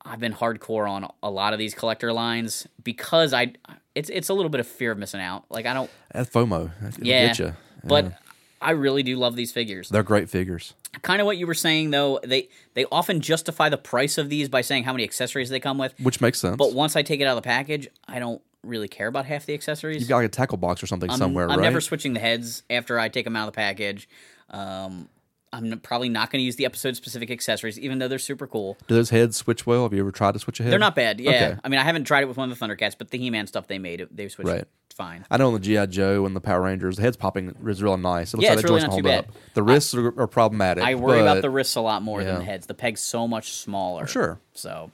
[0.04, 3.54] I've been hardcore on a lot of these collector lines because I
[3.96, 5.46] it's it's a little bit of fear of missing out.
[5.50, 6.72] Like I don't, That's FOMO.
[7.02, 7.54] Yeah, get you.
[7.84, 8.14] but
[8.62, 9.90] I really do love these figures.
[9.90, 10.74] They're great figures.
[11.02, 14.50] Kind of what you were saying though, they they often justify the price of these
[14.50, 15.94] by saying how many accessories they come with.
[16.00, 16.58] Which makes sense.
[16.58, 19.46] But once I take it out of the package, I don't really care about half
[19.46, 20.00] the accessories.
[20.00, 21.64] You've got like a tackle box or something I'm, somewhere, I'm right?
[21.64, 24.10] never switching the heads after I take them out of the package.
[24.50, 25.10] Um,
[25.54, 28.78] I'm probably not going to use the episode specific accessories, even though they're super cool.
[28.88, 29.84] Do those heads switch well?
[29.84, 30.72] Have you ever tried to switch a head?
[30.74, 31.20] They're not bad.
[31.22, 31.56] Yeah, Okay.
[31.64, 33.68] I mean, I haven't tried it with one of the Thundercats, but the He-Man stuff
[33.68, 34.66] they made, they switched Right.
[34.94, 35.26] fine.
[35.32, 37.96] I know on the GI Joe and the Power Rangers, the heads popping is real
[37.98, 38.34] nice.
[38.34, 39.26] It looks Yeah, like it's really not hold too up.
[39.28, 39.36] bad.
[39.54, 40.84] The wrists are, are problematic.
[40.84, 42.66] I worry about the wrists a lot more than the heads.
[42.68, 44.06] The peg's so much smaller.
[44.06, 44.40] Sure.
[44.54, 44.92] So,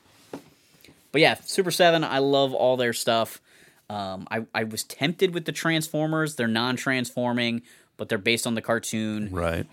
[1.11, 2.03] but yeah, Super Seven.
[2.03, 3.41] I love all their stuff.
[3.89, 6.35] Um, I I was tempted with the Transformers.
[6.35, 7.61] They're non-transforming,
[7.97, 9.29] but they're based on the cartoon.
[9.31, 9.65] right.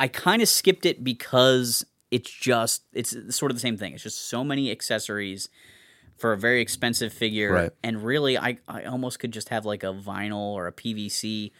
[0.00, 3.92] I kind of skipped it because it's just it's sort of the same thing.
[3.94, 5.48] It's just so many accessories
[6.16, 7.70] for a very expensive figure, Right.
[7.82, 11.52] and really, I I almost could just have like a vinyl or a PVC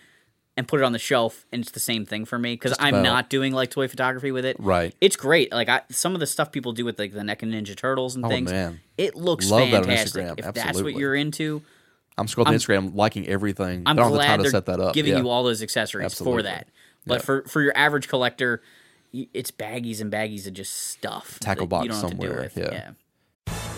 [0.57, 2.95] and put it on the shelf, and it's the same thing for me because I'm
[2.95, 3.03] about.
[3.05, 4.57] not doing like toy photography with it.
[4.59, 4.93] Right.
[5.01, 5.53] It's great.
[5.53, 8.25] Like I, some of the stuff people do with like the NECA Ninja Turtles and
[8.25, 8.51] Oh, things.
[8.51, 8.81] man.
[8.97, 10.25] It looks Love fantastic.
[10.25, 10.39] Instagram.
[10.49, 11.63] If that's what you're into,
[12.17, 13.85] I'm scrolling Instagram, liking everything.
[13.87, 14.95] I'm I don't the glad to they're set that up.
[14.95, 15.21] giving Yeah.
[15.21, 16.39] you all those accessories Absolutely.
[16.39, 16.67] for that.
[17.09, 17.25] But Yeah.
[17.25, 18.63] for for your average collector,
[19.13, 21.41] it's baggies and baggies of just stuff.
[21.41, 22.57] Tackle box you don't have to somewhere, with.
[22.59, 22.91] yeah.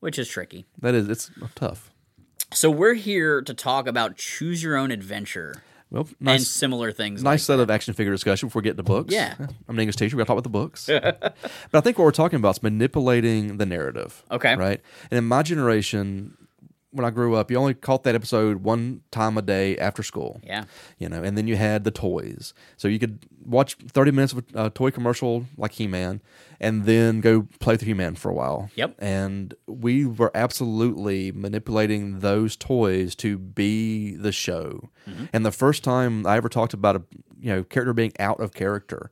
[0.00, 0.66] Which is tricky.
[0.80, 1.90] That is, it's tough.
[2.52, 7.22] So we're here to talk about choose your own adventure Well, and similar things.
[7.22, 9.12] nice like set of action figure discussion before we get to books.
[9.14, 9.34] Yeah.
[9.38, 10.16] I'm an English teacher.
[10.16, 10.86] We got to talk about the books.
[11.70, 14.24] but I think what we're talking about is manipulating the narrative.
[14.32, 14.56] Okay.
[14.56, 14.80] Right.
[15.10, 16.36] And in my generation,
[16.92, 20.40] when I grew up, you only caught that episode one time a day after school.
[20.42, 20.64] Yeah.
[20.98, 22.52] You know, and then you had the toys.
[22.76, 26.20] So you could watch 30 minutes of a, toy commercial like He Man
[26.60, 28.70] and then go play through He Man for a while.
[28.74, 28.96] Yep.
[28.98, 34.90] And we were absolutely manipulating those toys to be the show.
[35.08, 35.24] Mm-hmm.
[35.32, 37.02] And the first time I ever talked about a
[37.40, 39.10] you know character being out of character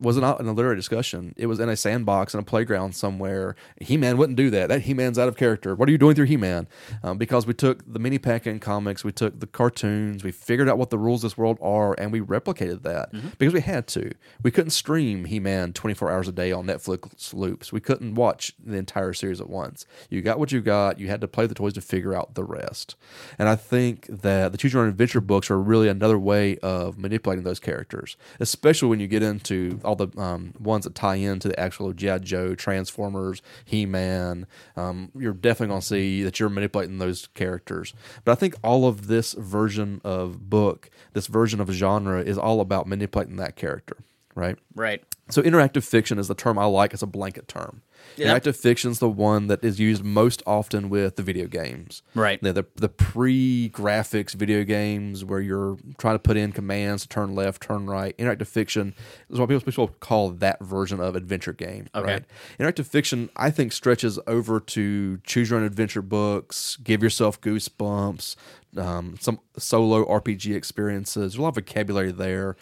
[0.00, 1.34] was not in a literary discussion.
[1.36, 3.56] It was in a sandbox in a playground somewhere.
[3.80, 4.68] He Man wouldn't do that.
[4.68, 5.74] That He Man's out of character.
[5.74, 6.68] What are you doing through He Man?
[7.02, 10.68] Um, because we took the mini pack in comics, we took the cartoons, we figured
[10.68, 13.86] out what the rules of this world are, and we replicated that because we had
[13.88, 14.12] to.
[14.42, 17.72] We couldn't stream He Man 24 hours a day on Netflix loops.
[17.72, 19.86] We couldn't watch the entire series at once.
[20.10, 20.98] You got what you got.
[21.00, 22.94] You had to play the toys to figure out the rest.
[23.38, 26.98] And I think that the Choose Your Own Adventure books are really another way of
[26.98, 31.48] manipulating those characters, especially when you get into all the um, ones that tie into
[31.48, 32.18] the actual G.I.
[32.18, 34.46] Joe, Transformers, He Man.
[34.76, 37.94] Um, you're definitely going to see that you're manipulating those characters.
[38.24, 42.60] But I think all of this version of book, this version of genre, is all
[42.60, 43.96] about manipulating that character,
[44.38, 44.58] right?
[44.74, 45.02] Right.
[45.30, 47.82] So interactive fiction is the term I like as a blanket term.
[48.16, 48.28] Yeah.
[48.28, 52.02] Interactive fiction is the one that is used most often with the video games.
[52.14, 52.42] Right.
[52.42, 57.34] The, the, the pre-graphics video games where you're trying to put in commands to turn
[57.34, 58.16] left, turn right.
[58.16, 58.94] Interactive fiction
[59.28, 61.88] is what people, people call that version of adventure game.
[61.94, 62.12] Okay.
[62.12, 62.24] Right?
[62.58, 68.36] Interactive fiction, I think, stretches over to choose your own adventure books, give yourself goosebumps,
[68.76, 71.32] um, some solo RPG experiences.
[71.32, 72.56] There's a lot of vocabulary there.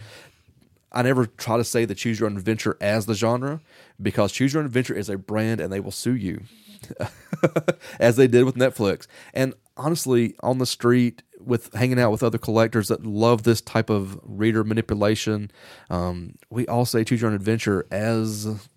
[0.93, 3.61] I never try to say the choose your own adventure as the genre
[4.01, 6.43] because choose your own adventure is a brand and they will sue you.
[8.01, 9.07] as they did with Netflix.
[9.35, 13.91] And honestly, on the street with hanging out with other collectors that love this type
[13.91, 15.51] of reader manipulation,
[15.91, 18.69] um, we all say choose your own adventure as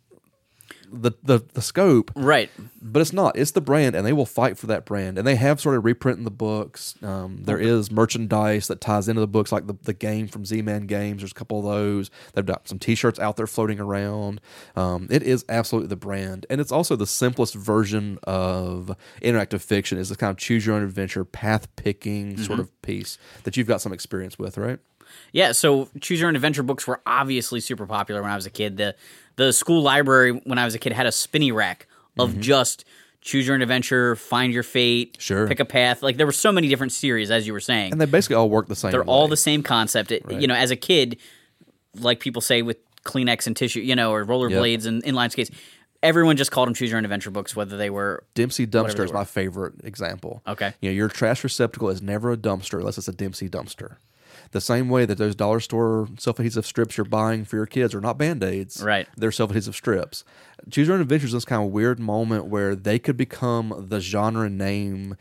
[0.91, 2.49] the, the the scope, Right.
[2.81, 3.37] but it's not.
[3.37, 5.17] It's the brand, and they will fight for that brand.
[5.17, 6.95] And they have started reprinting the books.
[7.03, 10.61] Um, there is merchandise that ties into the books, like the, the game from Z
[10.61, 11.21] Man Games.
[11.21, 12.09] There's a couple of those.
[12.33, 14.41] They've got some T-shirts out there floating around.
[14.75, 19.97] Um, it is absolutely the brand, and it's also the simplest version of interactive fiction.
[19.97, 23.67] Is the kind of choose your own adventure, path picking sort of piece that you've
[23.67, 24.79] got some experience with, right?
[25.31, 28.51] Yeah, so choose your own adventure books were obviously super popular when I was a
[28.51, 28.77] kid.
[28.77, 28.95] The
[29.39, 32.41] the school library when I was a kid had a spinny rack of mm-hmm.
[32.41, 32.83] just
[33.21, 35.47] choose your own adventure, find your fate, Sure.
[35.47, 36.03] pick a path.
[36.03, 37.93] Like there were so many different series as you were saying.
[37.93, 38.91] And they basically all work the same.
[38.91, 40.11] They're all the same concept.
[40.11, 41.17] It, You know, as a kid,
[41.95, 45.51] like people say with Kleenex and tissue, you know, or rollerblades and inline skates,
[46.03, 49.13] everyone just called them choose your own adventure books, whether they were Dempsey dumpster is
[49.13, 50.41] my favorite example.
[50.45, 50.73] Okay.
[50.81, 53.95] You know, your trash receptacle is never a dumpster unless it's a Dempsey dumpster.
[54.51, 57.93] The same way that those dollar store self adhesive strips you're buying for your kids
[57.93, 58.83] are not band aids.
[58.83, 59.07] Right.
[59.15, 60.23] They're self adhesive strips.
[60.69, 63.99] Choose Your Own Adventure is this kind of weird moment where they could become the
[63.99, 65.15] genre name,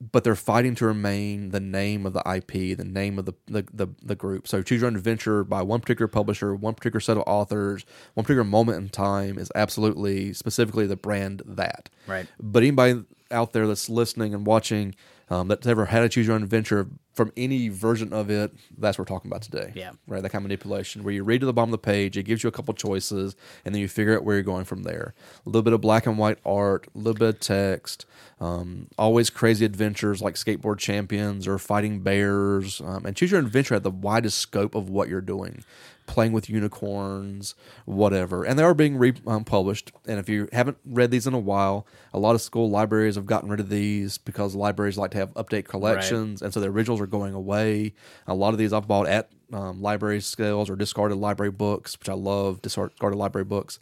[0.00, 3.64] but they're fighting to remain the name of the IP, the name of the, the,
[3.72, 4.48] the, the group.
[4.48, 8.24] So Choose Your Own Adventure by one particular publisher, one particular set of authors, one
[8.24, 11.90] particular moment in time is absolutely specifically the brand that.
[12.06, 12.26] Right.
[12.40, 14.94] But anybody out there that's listening and watching
[15.32, 18.98] um, that's ever had a choose your own adventure from any version of it, that's
[18.98, 19.72] what we're talking about today.
[19.74, 19.92] Yeah.
[20.06, 20.22] Right.
[20.22, 22.42] That kind of manipulation where you read to the bottom of the page, it gives
[22.42, 25.14] you a couple choices, and then you figure out where you're going from there.
[25.46, 28.04] A little bit of black and white art, a little bit of text,
[28.40, 32.82] um, always crazy adventures like skateboard champions or fighting bears.
[32.82, 35.64] Um, and choose your adventure at the widest scope of what you're doing.
[36.12, 37.54] Playing with unicorns,
[37.86, 39.92] whatever, and they are being republished.
[40.06, 43.24] and if you haven't read these in a while, a lot of school libraries have
[43.24, 47.00] gotten rid of these because libraries like to have update collections, and so the originals
[47.00, 47.94] are going away.
[48.26, 52.08] A lot of these I've bought at um, library scales or discarded library books, which
[52.08, 53.78] I love discarded library books.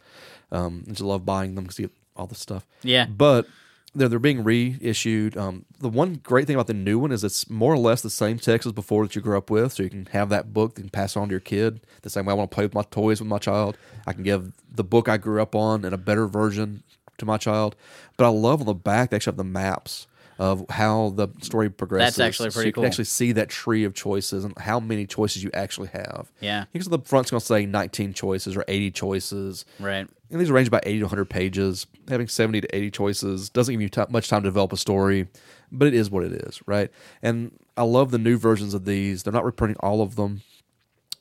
[0.51, 2.65] Um, and just love buying them because you get all the stuff.
[2.83, 3.05] Yeah.
[3.07, 3.45] but
[3.93, 5.35] they're they're being reissued.
[5.37, 8.09] Um, the one great thing about the new one is it's more or less the
[8.09, 10.77] same text as before that you grew up with, so you can have that book
[10.77, 11.81] and you can pass on to your kid.
[12.01, 13.77] The same way I want to play with my toys with my child,
[14.07, 16.83] I can give the book I grew up on in a better version
[17.17, 17.75] to my child.
[18.17, 20.07] But I love on the back they actually have the maps
[20.39, 22.15] of how the story progresses.
[22.15, 22.87] That's actually So pretty you can cool.
[22.87, 26.31] actually see that tree of choices and how many choices you actually have.
[26.39, 26.65] Yeah.
[26.73, 29.65] because the front's going to say 19 choices or 80 choices.
[29.79, 30.07] right.
[30.31, 31.87] And these range about 80 to 100 pages.
[32.07, 35.27] Having 70 to 80 choices doesn't give you ti much time to develop a story,
[35.71, 36.89] but it is what it is, right?
[37.21, 39.23] And I love the new versions of these.
[39.23, 40.41] They're not reprinting all of them,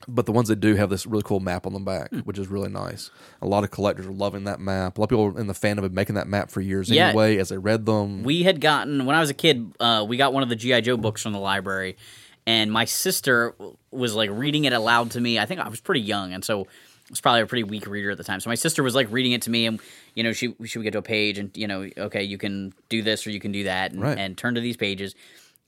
[0.07, 2.47] but the ones that do have this really cool map on the back, which is
[2.49, 3.11] really nice.
[3.43, 4.97] A lot of collectors are loving that map.
[4.97, 7.09] A lot of people in the fandom have been making that map for years Yeah.
[7.09, 8.23] anyway as they read them.
[8.23, 9.73] We had gotten when I was a kid.
[9.81, 11.97] Uh, we got one of the GI Joe books from the library,
[12.47, 13.55] and my sister
[13.91, 15.39] was like reading it aloud to me.
[15.39, 16.67] I think I was pretty young, and so
[17.11, 18.41] was probably a pretty weak reader at the time.
[18.41, 19.81] So my sister was like reading it to me, and
[20.15, 22.73] you know, she she would get to a page, and you know, okay, you can
[22.89, 24.17] do this or you can do that, and, Right.
[24.19, 25.15] and turn to these pages.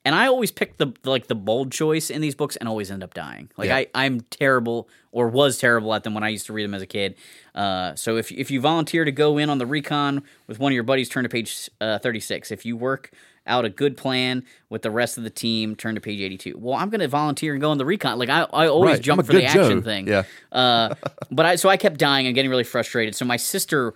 [0.04, 3.02] And I always picked the like the bold choice in these books, and always end
[3.04, 3.50] up dying.
[3.56, 3.76] Like Yeah.
[3.76, 6.82] I, I'm terrible or was terrible at them when I used to read them as
[6.82, 7.14] a kid.
[7.54, 10.74] Uh, so if if you volunteer to go in on the recon with one of
[10.74, 12.50] your buddies, turn to page uh, 36.
[12.50, 13.10] If you work
[13.46, 16.56] out a good plan with the rest of the team, turn to page 82.
[16.58, 18.18] Well, I'm going to volunteer and go on the recon.
[18.18, 19.02] Like I, I always Right.
[19.02, 19.80] Jump for the action Joe.
[19.80, 20.06] thing.
[20.06, 20.22] Yeah.
[20.50, 20.94] Uh,
[21.30, 23.14] but I so I kept dying and getting really frustrated.
[23.16, 23.94] So my sister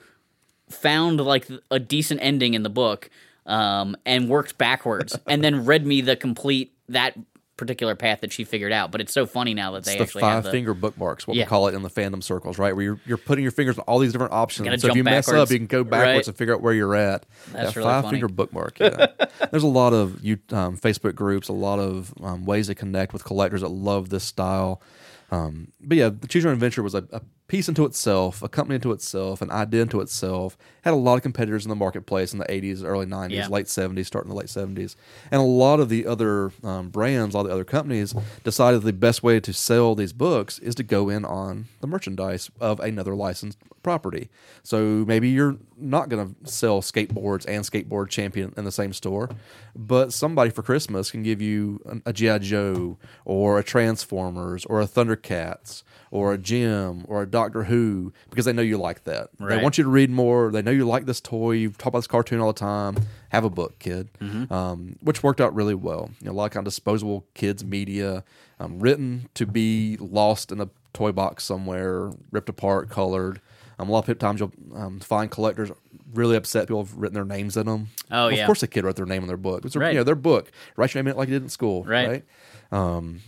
[0.69, 3.09] found like a decent ending in the book
[3.47, 7.17] um, and worked backwards and then read me the complete that
[7.57, 8.91] particular path that she figured out.
[8.91, 11.27] But it's so funny now that they It's the actually have five the finger bookmarks,
[11.27, 11.45] what Yeah.
[11.45, 12.75] we call it in the fandom circles, right?
[12.77, 14.83] Where you're, you're putting your fingers on all these different options.
[14.83, 16.27] So if you mess up, you can go backwards Right.
[16.29, 17.25] and figure out where you're at.
[17.53, 18.15] That's that really five funny.
[18.17, 18.79] finger bookmark.
[18.79, 19.07] Yeah.
[19.51, 23.13] There's a lot of you um, Facebook groups, a lot of um, ways to connect
[23.13, 24.83] with collectors that love this style.
[25.31, 28.49] Um, but yeah, the Choose Your Own Adventure was a, a piece into itself, a
[28.49, 30.59] company into itself, an idea into itself.
[30.83, 33.49] Had a lot of competitors in the marketplace in the 80s, early 90s, Yeah.
[33.49, 34.97] late 70s, starting the late 70s.
[35.31, 39.23] And a lot of the other um, brands, all the other companies decided the best
[39.23, 43.59] way to sell these books is to go in on the merchandise of another licensed
[43.83, 44.29] property.
[44.65, 49.31] So maybe you're not going to sell skateboards and skateboard champion in the same store,
[49.77, 52.39] but somebody for Christmas can give you an- a G.I.
[52.39, 55.85] Joe or a Transformers or a Thundercats
[56.17, 59.29] or a Jem or a Doctor Who because they know you like that.
[59.39, 60.51] They want you to read more.
[60.51, 61.53] They know you like this toy.
[61.53, 62.97] You talk about this cartoon all the time.
[63.29, 64.09] Have a book, kid.
[64.51, 66.11] Um, which worked out really well.
[66.21, 68.25] You know, a lot of kind of disposable kids media,
[68.59, 73.41] um, written to be lost in a toy box somewhere, ripped apart, colored.
[73.79, 75.71] Um, a lot of times you'll um, find collectors
[76.15, 76.67] really upset.
[76.69, 77.89] People have written their names in them.
[78.11, 78.43] Oh, Well, yeah.
[78.45, 79.67] Of course, a kid wrote their name in their book.
[79.67, 79.93] It's their, Right.
[79.93, 80.51] you know, their book.
[80.77, 81.85] Write your name in it like you did in school.
[81.85, 82.09] Right.
[82.09, 82.25] Right.
[82.73, 83.21] Um,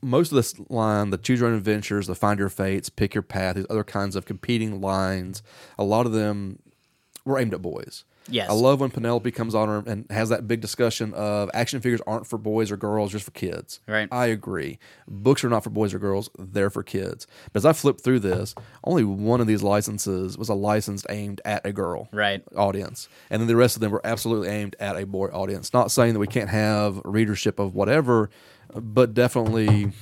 [0.00, 3.22] most of this line, the choose your own adventures, the find your fates, pick your
[3.22, 5.42] path, these other kinds of competing lines,
[5.78, 6.60] a lot of them
[7.24, 8.04] were aimed at boys.
[8.30, 8.50] Yes.
[8.50, 12.26] I love when Penelope comes on and has that big discussion of action figures aren't
[12.26, 13.80] for boys or girls, just for kids.
[13.88, 14.06] Right.
[14.12, 14.78] I agree.
[15.08, 17.26] Books are not for boys or girls, they're for kids.
[17.54, 21.40] But as I flipped through this, only one of these licenses was a license aimed
[21.46, 22.42] at a girl Right.
[22.54, 23.08] audience.
[23.30, 25.72] And then the rest of them were absolutely aimed at a boy audience.
[25.72, 28.28] Not saying that we can't have readership of whatever,
[28.74, 29.92] but definitely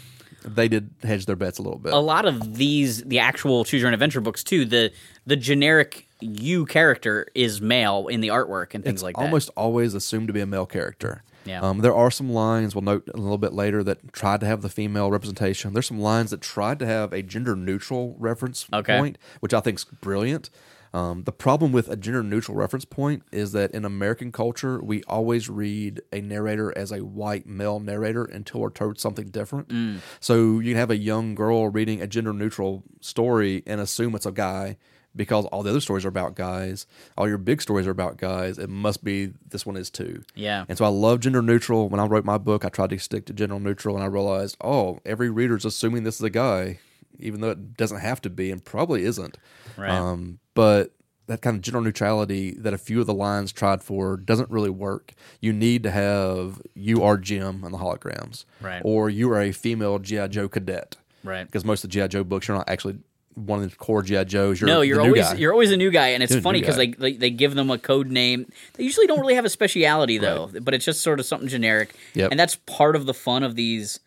[0.45, 1.93] they did hedge their bets a little bit.
[1.93, 4.93] a lot of these the actual choose your own adventure books too the
[5.27, 9.51] the generic you character is male in the artwork and things it's like that almost
[9.57, 11.23] always assumed to be a male character.
[11.45, 11.61] Yeah.
[11.61, 14.63] Um, there are some lines we'll note a little bit later that tried to have
[14.63, 15.75] the female representation.
[15.75, 18.99] There's some lines that tried to have a gender neutral reference Okay.
[18.99, 20.51] point, which I think is brilliant.
[20.97, 25.03] Um, the problem with a gender neutral reference point is that in American culture, we
[25.03, 29.69] always read a narrator as a white male narrator until we're told something different.
[29.69, 29.99] Mm.
[30.21, 34.25] So you can have a young girl reading a gender neutral story and assume it's
[34.25, 34.79] a guy
[35.15, 36.87] because all the other stories are about guys.
[37.19, 38.57] All your big stories are about guys.
[38.57, 40.25] It must be this one is too.
[40.35, 40.65] Yeah.
[40.67, 41.91] And so I love gender neutral.
[41.91, 44.57] When I wrote my book, I tried to stick to gender neutral, and I realized,
[44.63, 46.79] oh, every reader's assuming this is a guy,
[47.19, 49.37] even though it doesn't have to be, and probably isn't.
[49.77, 49.91] Right.
[49.91, 50.93] Um, but
[51.27, 54.71] that kind of general neutrality that a few of the lines tried for doesn't really
[54.71, 55.13] work.
[55.41, 58.83] You need to have you are Jem on the holograms, Right.
[58.85, 61.45] Or you are a female GI Joe cadet, Right.
[61.45, 62.99] Because most of the GI Joe books, you're not actually
[63.35, 64.61] one of the core GI Joes.
[64.61, 66.89] You're no, you're always you're always a new guy, and it's You're funny because they,
[66.89, 68.51] they they give them a code name.
[68.75, 71.95] They usually don't really have a speciality though, but it's just sort of something generic.
[72.15, 72.31] Yep.
[72.31, 74.01] And that's part of the fun of these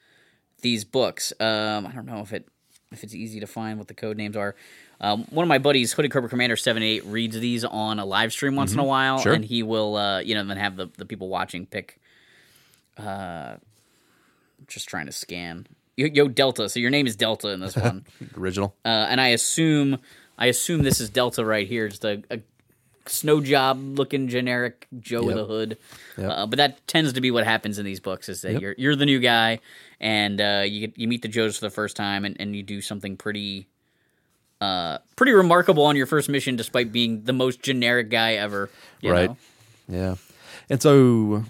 [0.62, 1.32] these books.
[1.40, 2.48] Um, I don't know if it
[2.92, 4.56] if it's easy to find what the code names are.
[5.02, 8.34] Um, one of my buddies, Hooded Cobra Commander Seven Eight, reads these on a live
[8.34, 9.24] stream once in a while, Mm-hmm.
[9.24, 9.34] Sure.
[9.34, 12.00] and he will, uh, you know, then have the, the people watching pick.
[12.98, 13.56] Uh,
[14.68, 15.68] just trying to scan.
[15.96, 16.68] Yo, yo, Delta.
[16.70, 18.06] So your name is Delta in this one
[18.38, 18.76] original.
[18.86, 20.00] uh, and I assume
[20.38, 22.40] I assume this is Delta right here, just a, a
[23.06, 25.78] snow job looking generic Joe with a hood.
[26.18, 26.30] Yep.
[26.32, 28.96] Uh, but that tends to be what happens in these books is that you're you're
[28.98, 29.60] the new guy,
[30.02, 32.64] and uh, you get, you meet the Joes for the first time, and, and you
[32.64, 33.68] do something pretty.
[34.62, 38.70] Uh, pretty remarkable on your first mission, despite being the most generic guy ever.
[39.02, 39.30] you right?
[39.30, 39.38] know?
[39.88, 40.16] Yeah.
[40.70, 41.44] And so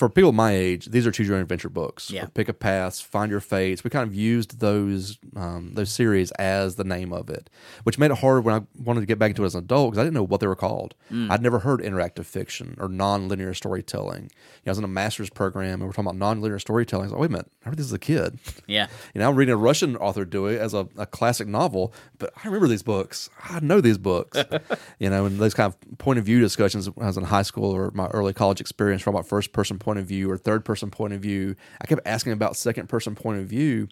[0.00, 2.10] for people my age, these are choose your own adventure books.
[2.10, 2.24] Yeah.
[2.32, 3.84] Pick a path, find your fates.
[3.84, 7.50] We kind of used those um, those series as the name of it,
[7.82, 9.90] which made it hard when I wanted to get back into it as an adult
[9.90, 10.94] because I didn't know what they were called.
[11.12, 11.30] Mm.
[11.30, 14.22] I'd never heard interactive fiction or non-linear storytelling.
[14.22, 14.28] You
[14.64, 17.04] know, I was in a master's program and we're talking about non-linear storytelling.
[17.04, 18.38] I was like, wait a minute, I heard this as a kid.
[18.66, 18.86] Yeah.
[19.12, 22.32] You know, I'm reading a Russian author do it as a, a classic novel, but
[22.38, 23.28] I remember these books.
[23.44, 24.42] I know these books.
[24.98, 27.42] you know, and those kind of point of view discussions when I was in high
[27.42, 30.64] school or my early college experience from about first person point of view or third
[30.64, 31.56] person point of view.
[31.80, 33.88] I kept asking about second person point of view,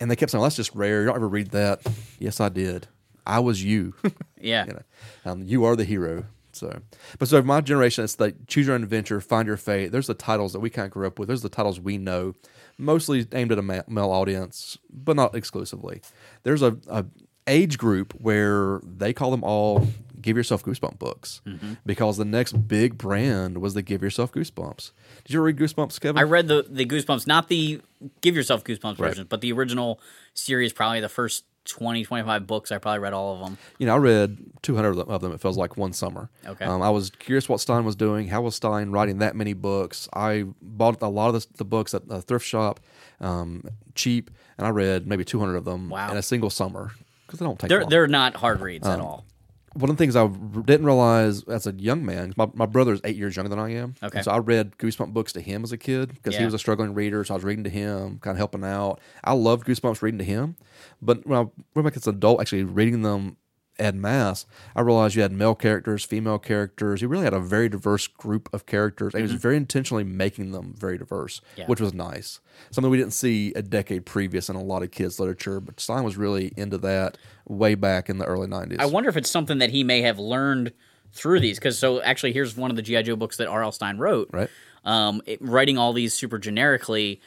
[0.00, 1.00] and they kept saying, well, that's just rare.
[1.00, 1.80] You don't ever read that.
[2.18, 2.86] Yes, I did.
[3.26, 3.94] I was you.
[4.42, 4.64] Yeah.
[4.64, 4.82] you know,
[5.30, 6.24] um, you are the hero.
[6.52, 6.80] So,
[7.18, 9.92] but so my generation, it's like choose your own adventure, find your fate.
[9.92, 11.28] There's the titles that we kind of grew up with.
[11.28, 12.32] There's the titles we know,
[12.78, 16.00] mostly aimed at a male audience, but not exclusively.
[16.42, 17.04] There's a, a
[17.46, 19.86] age group where they call them all
[20.20, 21.40] "Give Yourself Goosebump" books
[21.86, 24.92] because the next big brand was the "Give Yourself Goosebumps."
[25.24, 26.18] Did you read Goosebumps, Kevin?
[26.18, 27.80] I read the the Goosebumps, not the
[28.20, 29.08] Give Yourself Goosebumps Right.
[29.10, 30.00] version, but the original
[30.34, 32.72] series, probably the first 20, 25 books.
[32.72, 33.58] I probably read all of them.
[33.78, 35.32] you know, I read 200 of them, of them.
[35.32, 36.30] It feels like one summer.
[36.46, 36.64] Okay.
[36.64, 38.28] Um, I was curious what Stine was doing.
[38.28, 40.08] How was Stine writing that many books?
[40.14, 42.80] I bought a lot of the, the books at a thrift shop,
[43.20, 43.64] um,
[43.94, 46.10] cheap, and I read maybe 200 of them Wow.
[46.10, 46.92] in a single summer
[47.26, 47.90] because they don't take They're long.
[47.90, 49.26] they're not hard reads Um, at all.
[49.74, 53.00] One of the things I didn't realize as a young man, my, my brother is
[53.04, 53.94] eight years younger than I am.
[54.02, 54.18] Okay.
[54.18, 56.58] And so I read Goosebump books to him as a kid because he was a
[56.58, 57.24] struggling reader.
[57.24, 59.00] So I was reading to him, kind of helping out.
[59.22, 60.56] I loved Goosebumps reading to him.
[61.00, 63.36] But when I went back as an adult, actually reading them
[63.80, 67.02] en Mass, I realized you had male characters, female characters.
[67.02, 69.14] You really had a very diverse group of characters.
[69.14, 71.60] And he was very intentionally making them very diverse, Mm-hmm.
[71.62, 71.66] Yeah.
[71.66, 72.40] which was nice.
[72.70, 75.58] Something we didn't see a decade previous in a lot of kids' literature.
[75.60, 77.18] But Stine was really into that
[77.48, 78.78] way back in the early 90s.
[78.78, 80.72] I wonder if it's something that he may have learned
[81.12, 81.58] through these.
[81.58, 83.72] Because so actually, here's one of the GI Joe books that R.L.
[83.72, 84.28] Stine wrote.
[84.32, 84.50] Right.
[84.84, 87.20] Um, it- writing all these super generically.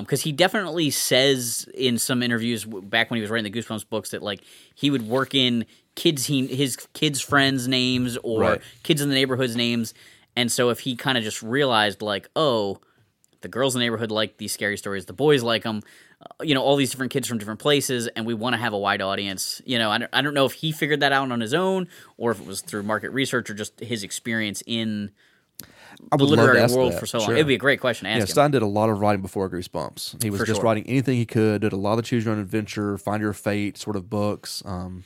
[0.00, 4.10] Because he definitely says in some interviews back when he was writing the Goosebumps books
[4.10, 4.40] that like
[4.74, 5.64] he would work in
[5.98, 8.60] kids he his kids friends names or Right.
[8.84, 9.92] kids in the neighborhood's names,
[10.36, 12.80] and so if he kind of just realized like oh
[13.40, 15.82] the girls in the neighborhood like these scary stories, the boys like them.
[16.20, 18.72] uh, you know all these different kids from different places, and we want to have
[18.72, 19.62] a wide audience.
[19.64, 21.86] You know, I don't, I don't know if he figured that out on his own
[22.16, 25.10] or if it was through market research or just his experience in
[26.12, 27.26] I the would love to literary ask world that, for so long.
[27.28, 27.34] sure.
[27.36, 28.50] It'd be a great question to ask Yeah, him.
[28.50, 30.22] Did a lot of writing before Goosebumps.
[30.22, 30.64] He was For just sure.
[30.64, 31.60] writing anything he could.
[31.62, 34.62] Did a lot of choose your own adventure, find your fate sort of books.
[34.66, 35.04] Um,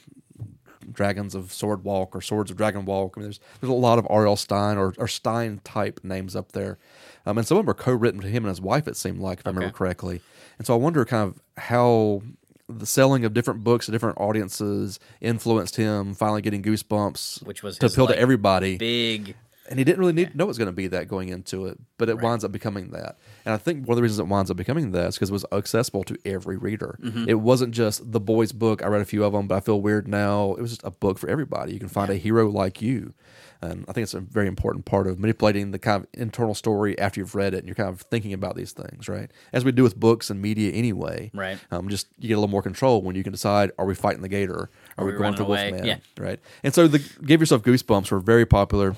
[0.93, 3.15] Dragons of Sword Walk or Swords of Dragon Walk.
[3.17, 4.37] I mean, there's there's a lot of R.L.
[4.37, 6.79] Stine or, or Stine type names up there,
[7.27, 8.87] um, and some of them are co-written to him and his wife.
[8.89, 10.21] It seemed like, if I remember correctly.
[10.59, 12.23] And so I wonder kind of how
[12.69, 17.79] the selling of different books to different audiences influenced him finally getting Goosebumps, Which was
[17.79, 19.37] to his, appeal like, to everybody Big.
[19.69, 21.67] And he didn't really need to know it was going to be that going into
[21.67, 23.17] it, but it winds up becoming that.
[23.45, 25.33] And I think one of the reasons it winds up becoming that is because it
[25.33, 26.99] was accessible to every reader.
[27.01, 27.29] Mm-hmm.
[27.29, 28.83] It wasn't just the boys' book.
[28.83, 30.55] I read a few of them, but I feel weird now.
[30.55, 31.73] It was just a book for everybody.
[31.73, 33.15] You can find a hero like you.
[33.63, 36.99] And I think it's a very important part of manipulating the kind of internal story
[36.99, 39.31] after you've read it and you're kind of thinking about these things, right?
[39.53, 41.31] As we do with books and media anyway.
[41.33, 41.59] Right.
[41.71, 44.23] Um, just you get a little more control when you can decide: Are we fighting
[44.23, 44.69] the gator?
[44.99, 45.45] Are, we, we going for?
[45.45, 45.85] Wolfman?
[45.85, 45.99] Yeah.
[46.19, 46.41] Right.
[46.65, 48.97] And so the Give Yourself Goosebumps were very popular.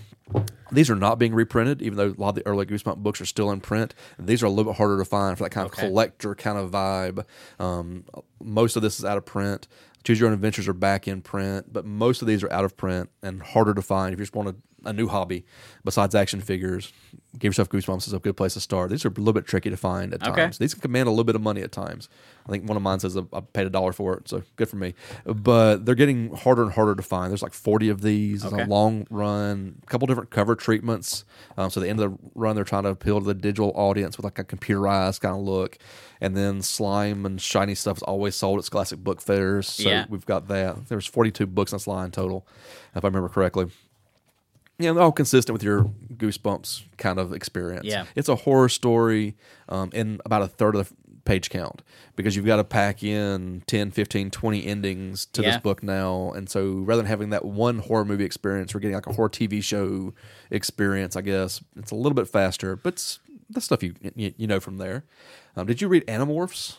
[0.72, 3.26] These are not being reprinted, even though a lot of the early Goosebump books are
[3.26, 3.94] still in print.
[4.18, 5.86] These are a little bit harder to find for that kind of Okay.
[5.86, 7.24] collector kind of vibe.
[7.60, 8.04] Um,
[8.42, 9.68] most of this is out of print.
[10.02, 12.76] Choose Your Own Adventures are back in print, but most of these are out of
[12.76, 14.56] print and harder to find if you just want a,
[14.86, 15.44] a new hobby
[15.84, 16.92] besides action figures.
[17.38, 18.90] Give Yourself Goosebumps is a good place to start.
[18.90, 20.42] These are a little bit tricky to find at Okay.
[20.42, 20.58] times.
[20.58, 22.08] These can command a little bit of money at times.
[22.46, 24.76] I think one of mine says I paid a dollar for it, so good for
[24.76, 24.94] me.
[25.24, 27.30] But they're getting harder and harder to find.
[27.30, 28.44] There's like 40 of these.
[28.44, 31.24] It's a long run, a couple different cover treatments.
[31.58, 33.72] Um, so at the end of the run, they're trying to appeal to the digital
[33.74, 35.78] audience with like a computerized kind of look.
[36.20, 39.66] And then slime and shiny stuff is always sold at Scholastic Book Fairs.
[39.68, 40.06] So Yeah.
[40.08, 40.88] we've got that.
[40.88, 42.46] There's 42 books in this line total,
[42.94, 43.66] if I remember correctly.
[44.78, 45.84] Yeah, they're all consistent with your
[46.16, 47.84] Goosebumps kind of experience.
[47.86, 48.06] Yeah.
[48.16, 49.36] It's a horror story
[49.68, 50.94] um, in about a third of the
[51.24, 51.80] page count
[52.16, 55.52] because you've got to pack in 10, 15, 20 endings to Yeah.
[55.52, 56.32] this book now.
[56.32, 59.28] And so rather than having that one horror movie experience, we're getting like a horror
[59.30, 60.12] TV show
[60.50, 61.62] experience, I guess.
[61.76, 65.04] It's a little bit faster, but it's the stuff you, you, you know from there.
[65.56, 66.76] Um, did you read Animorphs?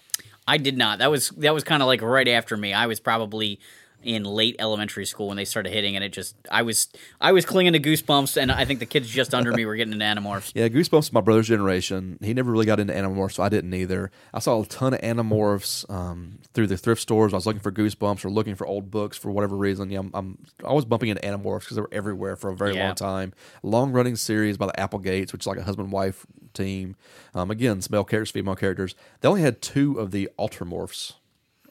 [0.47, 0.99] I did not.
[0.99, 2.71] That was that was kind of like right after me.
[2.71, 3.59] I was probably
[4.05, 6.87] in late elementary school when they started hitting, and it just I was
[7.19, 9.93] I was clinging to Goosebumps, and I think the kids just under me were getting
[9.93, 10.51] into Animorphs.
[10.55, 12.17] Yeah, Goosebumps my brother's generation.
[12.21, 14.11] He never really got into Animorphs, so I didn't either.
[14.33, 17.33] I saw a ton of Animorphs um, through the thrift stores.
[17.33, 19.89] I was looking for Goosebumps or looking for old books for whatever reason.
[19.89, 22.87] Yeah, I'm, I'm always bumping into Animorphs because they were everywhere for a very Yeah.
[22.87, 23.33] long time.
[23.63, 26.95] Long running series by the Applegates, which is like a husband wife team.
[27.33, 28.95] Um, again, male characters, female characters.
[29.21, 31.13] They only had two of the Alternamorphs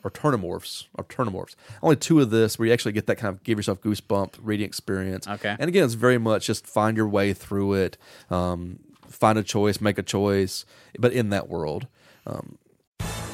[0.05, 1.57] or Turnamorphs or Turnamorphs.
[1.83, 4.67] Only two of this where you actually get that kind of give yourself goosebump reading
[4.67, 5.27] experience.
[5.27, 5.57] Okay.
[5.59, 7.97] And again, it's very much just find your way through it,
[8.31, 8.79] um,
[9.09, 10.65] find a choice, make a choice,
[10.99, 11.89] but in that world.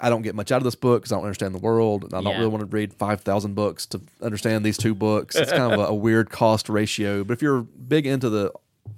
[0.00, 2.04] I don't get much out of this book because I don't understand the world.
[2.04, 2.38] and I don't Yeah.
[2.38, 5.36] really want to read 5,000 books to understand these two books.
[5.36, 7.22] It's kind of a, a weird cost ratio.
[7.24, 8.52] But if you're big into the,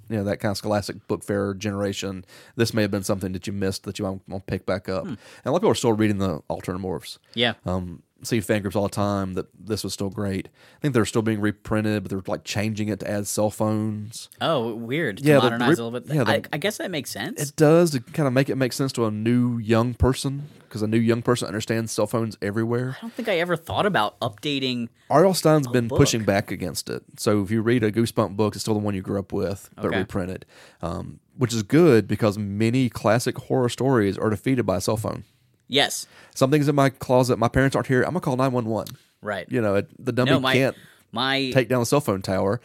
[0.09, 2.25] you know, that kind of scholastic book fair generation,
[2.55, 5.05] this may have been something that you missed that you want to pick back up.
[5.05, 7.19] And a lot of people are still reading the alternate morphs.
[7.35, 10.47] Yeah, Um, see fan groups all the time that this was still great.
[10.77, 14.29] I think they're still being reprinted, but they're like changing it to add cell phones.
[14.41, 15.19] Oh, weird.
[15.19, 16.13] Yeah, modernize the- a little bit.
[16.13, 17.41] yeah, I, I guess that makes sense.
[17.41, 20.81] It does to kind of make it make sense to a new young person because
[20.81, 22.97] a new young person understands cell phones everywhere.
[22.97, 24.89] I don't think I ever thought about updating.
[25.09, 25.33] R.L.
[25.33, 25.97] Stine's been book.
[25.97, 27.03] pushing back against it.
[27.17, 29.69] So if you read a Goosebump book, it's still the one you grew up with,
[29.75, 29.99] but Okay.
[29.99, 30.45] reprinted,
[30.81, 35.23] um, which is good because many classic horror stories are defeated by a cell phone.
[35.67, 37.37] Yes, Something's in my closet.
[37.37, 38.01] My parents aren't here.
[38.03, 38.87] I'm gonna call nine one one.
[39.21, 39.45] right.
[39.49, 40.75] You know, it, the dummy no, my can't
[41.11, 42.61] my take down the cell phone tower.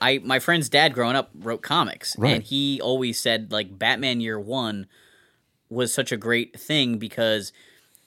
[0.00, 2.34] I my friend's dad growing up wrote comics, Right.
[2.34, 4.86] and he always said like Batman Year One
[5.70, 7.52] was such a great thing because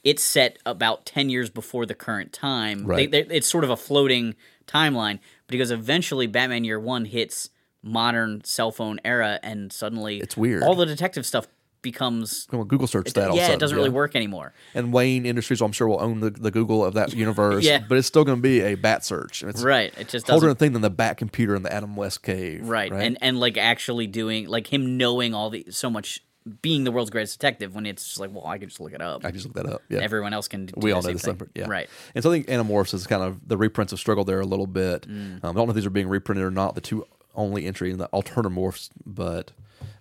[0.03, 2.85] it's set about ten years before the current time.
[2.85, 3.09] Right.
[3.09, 4.35] They, they, it's sort of a floating
[4.67, 7.49] timeline because eventually Batman Year One hits
[7.81, 10.61] modern cell phone era, and suddenly It's weird.
[10.63, 11.47] All the detective stuff
[11.85, 13.33] becomes Come on, Google search that.
[13.33, 14.53] yeah, it doesn't really work anymore.
[14.73, 17.63] And Wayne Industries, I'm sure, will own the, the Google of that universe.
[17.65, 17.83] Yeah.
[17.87, 19.43] but it's still going to be a bat search.
[19.43, 19.93] It's Right.
[19.97, 22.67] It just whole different thing than the bat computer in the Adam West cave.
[22.67, 22.91] right.
[22.91, 26.21] and and like actually doing like him knowing all the so much
[26.61, 29.01] being the world's greatest detective when it's just like, well, I can just look it
[29.01, 29.25] up.
[29.25, 29.81] I can just look that up.
[29.89, 29.99] Yeah.
[30.01, 30.67] Everyone else can.
[30.67, 31.49] Do we all know same, thing.
[31.55, 31.65] yeah.
[31.67, 31.89] Right.
[32.13, 34.67] And so I think Animorphs is kind of the reprints have struggled there a little
[34.67, 35.07] bit.
[35.07, 35.13] Mm.
[35.13, 36.75] Um, I don't know if these are being reprinted or not.
[36.75, 39.51] The two only entry in the Alternamorphs, but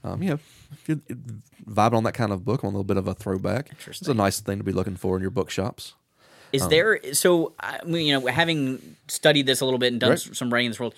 [0.05, 0.97] um, yeah, if you're
[1.69, 4.15] vibing on that kind of book, on a little bit of a throwback, it's a
[4.15, 5.95] nice thing to be looking for in your bookshops.
[6.53, 10.01] Is Um, there so I mean, you know having studied this a little bit and
[10.01, 10.21] done Right.
[10.21, 10.95] some writing in this world,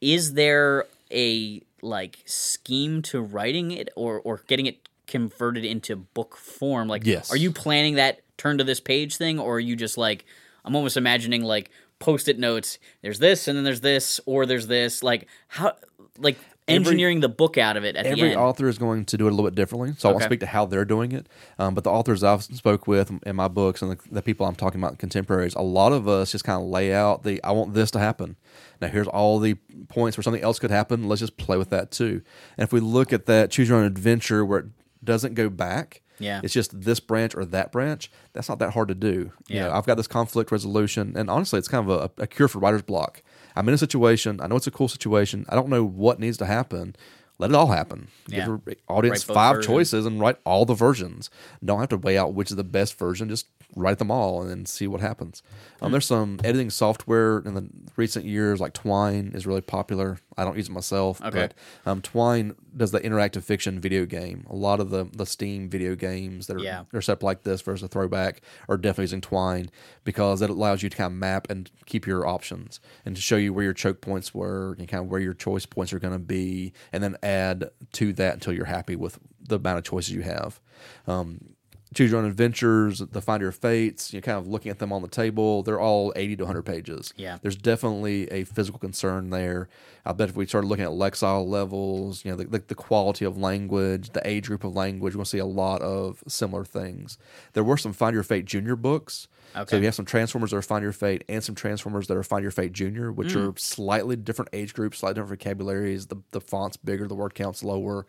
[0.00, 6.36] is there a like scheme to writing it or or getting it converted into book
[6.36, 6.86] form?
[6.88, 7.32] Like, Yes.
[7.32, 10.24] are you planning that turn to this page thing, or are you just like
[10.64, 12.78] I'm almost imagining like post-it notes.
[13.00, 15.02] There's this, and then there's this, or there's this.
[15.02, 15.74] Like how
[16.18, 16.36] like
[16.68, 18.40] engineering the book out of it at the Every end.
[18.40, 20.46] author is going to do it a little bit differently, so I won't speak to
[20.46, 21.28] how they're doing it.
[21.58, 24.54] Um, but the authors I've spoke with in my books and the, the people I'm
[24.54, 27.74] talking about, contemporaries, a lot of us just kind of lay out the I want
[27.74, 28.36] this to happen.
[28.80, 29.54] Now here's all the
[29.88, 31.08] points where something else could happen.
[31.08, 32.22] Let's just play with that too.
[32.56, 34.66] And if we look at that choose your own adventure where it
[35.04, 36.40] doesn't go back, Yeah.
[36.44, 38.10] it's just this branch or that branch.
[38.34, 39.32] That's not that hard to do.
[39.48, 39.66] You Yeah.
[39.66, 42.60] know, I've got this conflict resolution, and honestly, it's kind of a, a cure for
[42.60, 43.22] writer's block.
[43.56, 44.40] I'm in a situation.
[44.40, 45.46] I know it's a cool situation.
[45.48, 46.96] I don't know what needs to happen.
[47.38, 48.08] Let it all happen.
[48.28, 48.46] Yeah.
[48.46, 49.66] Give the audience five versions.
[49.66, 51.28] choices and write all the versions.
[51.64, 53.28] Don't have to weigh out which is the best version.
[53.28, 55.42] Just write them all and then see what happens.
[55.80, 55.92] Um, Hmm.
[55.92, 60.18] there's some editing software in the recent years, like Twine is really popular.
[60.36, 61.30] I don't use it myself, Okay.
[61.30, 61.54] but
[61.90, 64.46] um, Twine does the interactive fiction video game.
[64.50, 66.84] A lot of the the Steam video games that are Yeah.
[66.92, 69.70] are set up like this versus a throwback are definitely using Twine
[70.04, 73.36] because it allows you to kind of map and keep your options and to show
[73.36, 76.12] you where your choke points were and kind of where your choice points are going
[76.12, 80.12] to be, and then add to that until you're happy with the amount of choices
[80.12, 80.60] you have.
[81.06, 81.54] Um,
[81.94, 85.02] Choose Your Own Adventures, The Find Your Fates, you're kind of looking at them on
[85.02, 85.62] the table.
[85.62, 87.12] They're all 80 to 100 pages.
[87.16, 87.38] Yeah.
[87.42, 89.68] There's definitely a physical concern there.
[90.04, 93.24] I bet if we started looking at Lexile levels, you know, the, the, the quality
[93.24, 96.64] of language, the age group of language, we're going to see a lot of similar
[96.64, 97.18] things.
[97.52, 99.28] There were some Find Your Fate Junior books.
[99.54, 99.70] Okay.
[99.70, 102.22] So you have some Transformers that are Find Your Fate and some Transformers that are
[102.22, 103.50] Find Your Fate Junior, which Mm.
[103.54, 106.06] are slightly different age groups, slightly different vocabularies.
[106.06, 108.06] The, the font's bigger, the word count's lower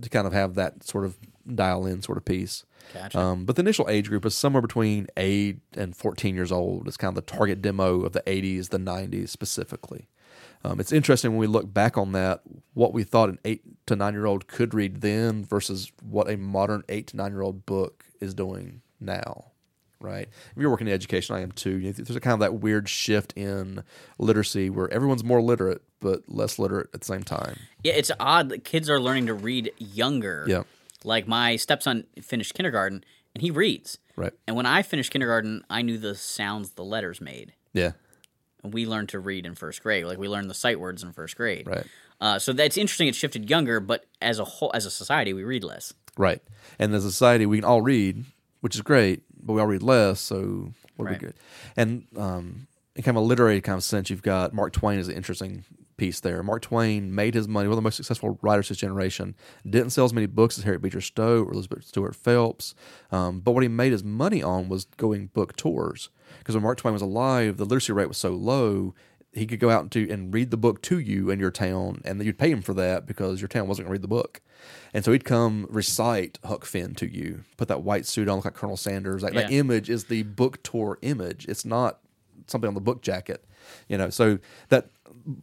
[0.00, 1.16] to kind of have that sort of
[1.54, 2.64] dial in sort of piece.
[2.94, 3.18] Gotcha.
[3.18, 6.86] Um, but the initial age group is somewhere between 8 and 14 years old.
[6.86, 10.08] It's kind of the target demo of the 80s, the 90s specifically.
[10.64, 12.42] Um, it's interesting when we look back on that,
[12.74, 16.36] what we thought an 8 to 9 year old could read then versus what a
[16.36, 19.52] modern 8 to 9 year old book is doing now.
[19.98, 20.28] Right.
[20.54, 21.78] If you're working in education, I am too.
[21.78, 23.82] You know, there's a kind of that weird shift in
[24.18, 27.58] literacy where everyone's more literate but less literate at the same time.
[27.82, 30.44] Yeah, it's odd that kids are learning to read younger.
[30.46, 30.64] Yeah.
[31.04, 33.98] Like my stepson finished kindergarten and he reads.
[34.16, 34.32] Right.
[34.46, 37.52] And when I finished kindergarten, I knew the sounds the letters made.
[37.72, 37.92] Yeah.
[38.62, 40.04] And we learned to read in first grade.
[40.04, 41.66] Like we learned the sight words in first grade.
[41.66, 41.86] Right.
[42.20, 43.08] Uh, so that's interesting.
[43.08, 45.92] It shifted younger, but as a whole, as a society, we read less.
[46.16, 46.42] Right.
[46.78, 48.24] And as a society, we can all read,
[48.60, 50.20] which is great, but we all read less.
[50.20, 51.20] So what are Right.
[51.22, 51.34] we good?
[51.76, 55.08] And um, in kind of a literary kind of sense, you've got Mark Twain is
[55.08, 55.64] an interesting
[55.96, 56.42] piece there.
[56.42, 59.34] Mark Twain made his money, one of the most successful writers of his generation.
[59.68, 62.74] Didn't sell as many books as Harriet Beecher Stowe or Elizabeth Stuart Phelps.
[63.10, 66.10] Um, but what he made his money on was going book tours.
[66.38, 68.94] Because when Mark Twain was alive, the literacy rate was so low,
[69.36, 72.24] he could go out to and read the book to you in your town, and
[72.24, 74.40] you'd pay him for that because your town wasn't going to read the book.
[74.94, 78.46] And so he'd come recite Huck Finn to you, put that white suit on, look
[78.46, 79.22] like Colonel Sanders.
[79.22, 81.46] Like that image is the book tour image.
[81.48, 82.00] It's not
[82.46, 83.44] something on the book jacket,
[83.88, 84.08] you know.
[84.10, 84.38] So
[84.70, 84.88] that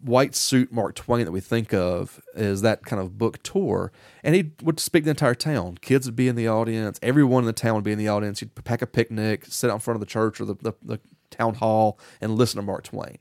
[0.02, 3.92] white suit Mark Twain that we think of is that kind of book tour,
[4.24, 5.78] and he would speak to the entire town.
[5.82, 7.00] Kids would be in the audience.
[7.04, 8.40] Everyone in the town would be in the audience.
[8.40, 11.00] He'd pack a picnic, sit out in front of the church or the, the, the
[11.30, 13.20] town hall, and listen to Mark Twain.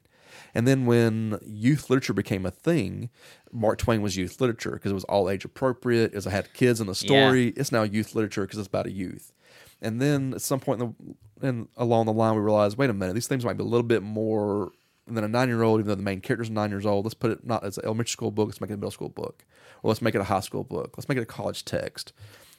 [0.54, 3.10] And then when youth literature became a thing,
[3.52, 6.14] Mark Twain was youth literature because it was all age appropriate.
[6.14, 8.92] As I had kids in the story, it's now youth literature because it's about a
[8.92, 9.32] youth.
[9.80, 10.94] And then at some point in
[11.40, 13.66] the in, along the line, we realized, wait a minute, these things might be a
[13.66, 14.70] little bit more
[15.08, 17.04] than a nine year old, even though the main character's nine years old.
[17.04, 19.08] Let's put it not as an elementary school book, let's make it a middle school
[19.08, 19.44] book.
[19.82, 20.94] Or let's make it a high school book.
[20.96, 22.12] Let's make it a college text.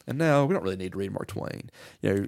[0.06, 1.70] And now we don't really need to read Mark Twain.
[2.02, 2.28] You know,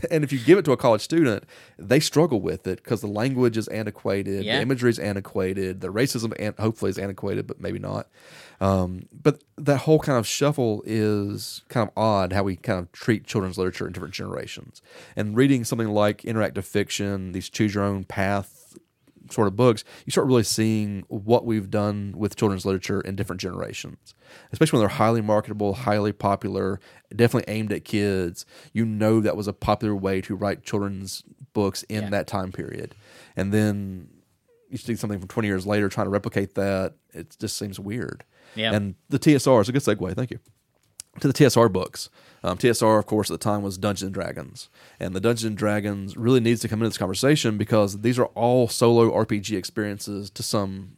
[0.10, 1.44] and if you give it to a college student,
[1.78, 4.56] they struggle with it because the language is antiquated, Yeah.
[4.56, 8.08] the imagery is antiquated, the racism an- hopefully is antiquated, but maybe not.
[8.60, 12.90] Um, but that whole kind of shuffle is kind of odd how we kind of
[12.92, 14.82] treat children's literature in different generations.
[15.16, 18.61] And reading something like interactive fiction, these choose your own path
[19.32, 23.40] sort of books, you start really seeing what we've done with children's literature in different
[23.40, 24.14] generations,
[24.52, 26.80] especially when they're highly marketable, highly popular,
[27.14, 28.44] definitely aimed at kids.
[28.72, 31.22] You know that was a popular way to write children's
[31.52, 32.10] books in Yeah.
[32.10, 32.94] that time period.
[33.36, 34.08] And then
[34.70, 38.24] you see something from 20 years later trying to replicate that, it just seems weird.
[38.54, 38.72] Yeah.
[38.74, 40.14] And the TSR is a good segue.
[40.14, 40.38] Thank you.
[41.20, 42.08] To the TSR books.
[42.44, 45.56] Um, TSR, of course, at the time was Dungeons and Dragons, and the Dungeons and
[45.56, 50.28] Dragons really needs to come into this conversation because these are all solo RPG experiences
[50.30, 50.92] to some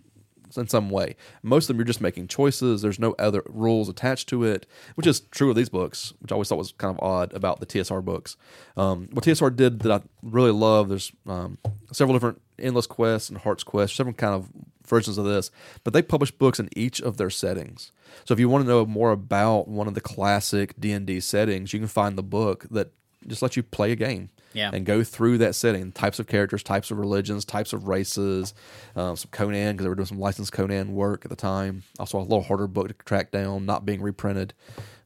[0.56, 1.16] in some way.
[1.42, 2.82] Most of them you're just making choices.
[2.82, 6.34] There's no other rules attached to it, which is true of these books, which I
[6.34, 8.36] always thought was kind of odd about the TSR books.
[8.76, 11.58] Um, what TSR did that I really love, there's um,
[11.92, 14.48] several different endless quests and hearts quests, several kind of
[14.94, 15.50] versions of this,
[15.82, 17.92] but they publish books in each of their settings.
[18.24, 21.20] So if you want to know more about one of the classic D and D
[21.20, 22.92] settings, you can find the book that
[23.26, 24.70] just lets you play a game Yeah.
[24.74, 28.52] and go through that setting types of characters types of religions types of races
[28.96, 32.18] um, some conan because they were doing some licensed conan work at the time also
[32.18, 34.52] a little harder book to track down not being reprinted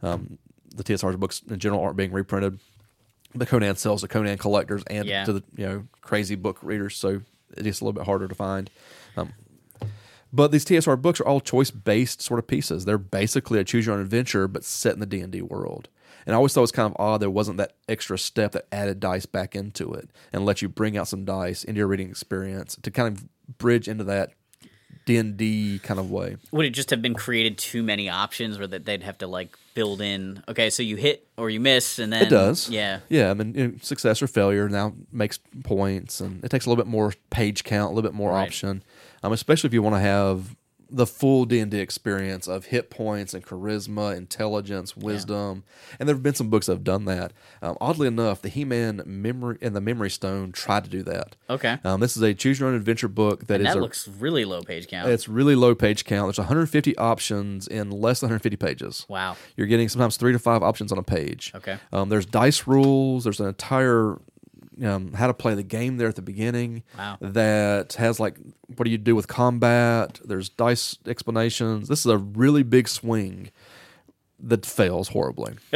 [0.03, 0.36] um,
[0.74, 2.59] the tsr's books in general aren't being reprinted
[3.36, 5.24] the conan sells to conan collectors and Yeah.
[5.24, 7.20] to the you know crazy book readers so
[7.57, 8.68] it's a little bit harder to find
[9.16, 9.32] um,
[10.33, 12.85] but these TSR books are all choice based sort of pieces.
[12.85, 15.89] They're basically a choose your own adventure, but set in the D and D world.
[16.26, 18.66] And I always thought it was kind of odd there wasn't that extra step that
[18.70, 22.11] added dice back into it and let you bring out some dice into your reading
[22.11, 23.24] experience to kind of
[23.59, 24.33] bridge into that
[25.07, 26.37] D and D kind of way.
[26.51, 29.57] Would it just have been created too many options or that they'd have to like
[29.72, 30.43] build in?
[30.49, 32.68] Okay, so you hit or you miss, and then It does.
[32.68, 33.01] Yeah.
[33.09, 33.31] Yeah.
[33.31, 36.85] I mean, you know, success or failure now makes points, and it takes a little
[36.85, 38.43] bit more page count, a little bit more Right.
[38.49, 38.83] option,
[39.23, 40.57] um, especially if you want to have
[40.91, 45.64] the full D and D experience of hit points and charisma, intelligence, wisdom.
[45.99, 47.33] And there have been some books that have done that.
[47.61, 51.37] Um, oddly enough, the He Man memory and the Memory Stone tried to do that.
[51.51, 51.79] Okay.
[51.85, 54.09] Um, this is a choose your own adventure book that and is that a, looks
[54.09, 55.11] really low page count.
[55.11, 56.29] it's really low page count.
[56.29, 59.07] There's 150 options in less than 150 pages.
[59.09, 59.37] wow.
[59.57, 61.53] You're getting sometimes three to five options on a page.
[61.55, 61.79] Okay.
[61.93, 63.25] Um, there's dice rules.
[63.25, 64.19] There's an entire
[64.85, 66.83] um, how to play the game there at the beginning.
[66.97, 67.18] Wow.
[67.20, 68.37] That has like
[68.76, 70.20] what do you do with combat?
[70.24, 71.89] There's dice explanations.
[71.89, 73.51] This is a really big swing
[74.41, 75.55] that fails horribly.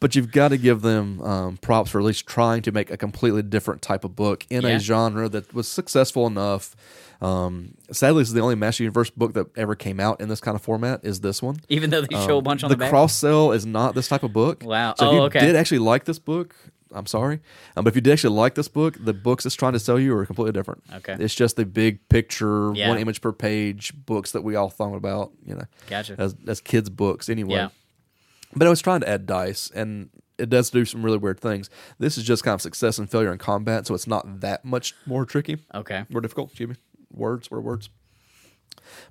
[0.00, 2.96] but you've got to give them um, props for at least trying to make a
[2.96, 4.70] completely different type of book in Yeah.
[4.70, 6.74] a genre that was successful enough.
[7.20, 10.40] Um, sadly, this is the only Master Universe book that ever came out in this
[10.40, 11.04] kind of format.
[11.04, 11.58] Is this one?
[11.68, 12.90] Even though they show a bunch on the, the back.
[12.90, 14.62] cross sell is not this type of book.
[14.64, 14.94] Wow.
[14.98, 15.40] So if Oh, you okay.
[15.40, 16.56] did actually like this book,
[16.92, 17.40] I'm sorry,
[17.76, 19.98] um, but if you did actually like this book, the books it's trying to sell
[19.98, 20.82] you are completely different.
[20.94, 21.16] Okay.
[21.18, 22.88] It's just the big picture, Yeah.
[22.88, 26.16] one image per page books that we all thought about, you know, Gotcha.
[26.18, 27.54] as as kids' books anyway.
[27.56, 27.68] Yeah.
[28.56, 30.08] But I was trying to add dice, and
[30.38, 31.68] it does do some really weird things.
[31.98, 34.94] This is just kind of success and failure in combat, so it's not that much
[35.04, 36.04] more tricky Okay.
[36.08, 36.48] more difficult.
[36.50, 36.76] Excuse me.
[37.12, 37.48] Words.
[37.52, 37.90] Are words?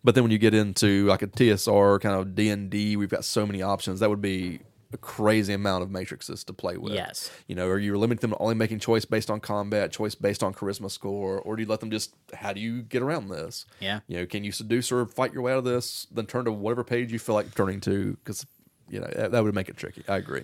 [0.03, 3.09] But then when you get into like a TSR kind of D and D, we've
[3.09, 3.99] got so many options.
[3.99, 4.61] That would be
[4.93, 6.93] a crazy amount of matrices to play with.
[6.93, 7.29] Yes.
[7.47, 10.43] You know, are you limiting them to only making choice based on combat, choice based
[10.43, 13.65] on charisma score, or do you let them just how do you get around this?
[13.81, 13.99] Yeah.
[14.07, 16.07] You know, can you seduce or fight your way out of this?
[16.11, 18.45] Then turn to whatever page you feel like turning to because
[18.89, 20.03] you know that, that would make it tricky.
[20.07, 20.43] I agree.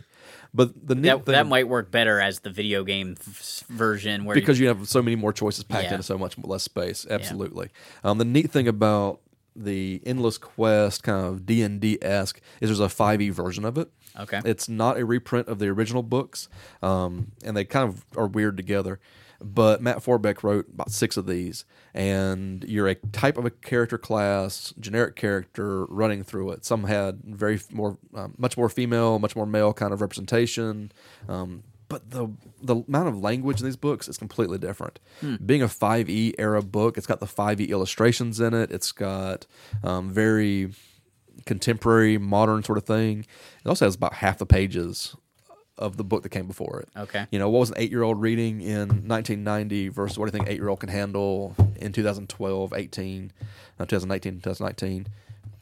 [0.53, 4.25] But the neat That, thing that might work better as the video game f- version
[4.25, 5.91] where because you have so many more choices packed Yeah.
[5.93, 7.07] into so much less space.
[7.09, 7.69] Absolutely.
[8.03, 9.21] Um, the neat thing about
[9.55, 13.77] the endless quest kind of D and D esque is there's a 5e version of
[13.77, 13.89] it.
[14.19, 14.41] Okay.
[14.45, 16.49] It's not a reprint of the original books,
[16.81, 18.99] um, and they kind of are weird together.
[19.41, 23.97] But Matt Forbeck wrote about six of these, and you're a type of a character
[23.97, 26.63] class, generic character running through it.
[26.63, 30.93] Some had very more, um, much more female, much more male kind of representation.
[31.27, 32.29] Um, but the
[32.61, 34.99] the amount of language in these books is completely different.
[35.45, 38.71] Being a 5e era book, it's got the 5e illustrations in it.
[38.71, 39.45] It's got
[39.83, 40.71] um, very
[41.45, 43.25] contemporary, modern sort of thing.
[43.63, 45.15] It also has about half the pages
[45.77, 46.89] of the book that came before it.
[46.97, 47.25] Okay.
[47.31, 50.39] You know, what was an eight year old reading in 1990 versus what do you
[50.39, 53.31] think eight year old can handle in 2012, 18,
[53.79, 55.07] uh, 2018, 2019?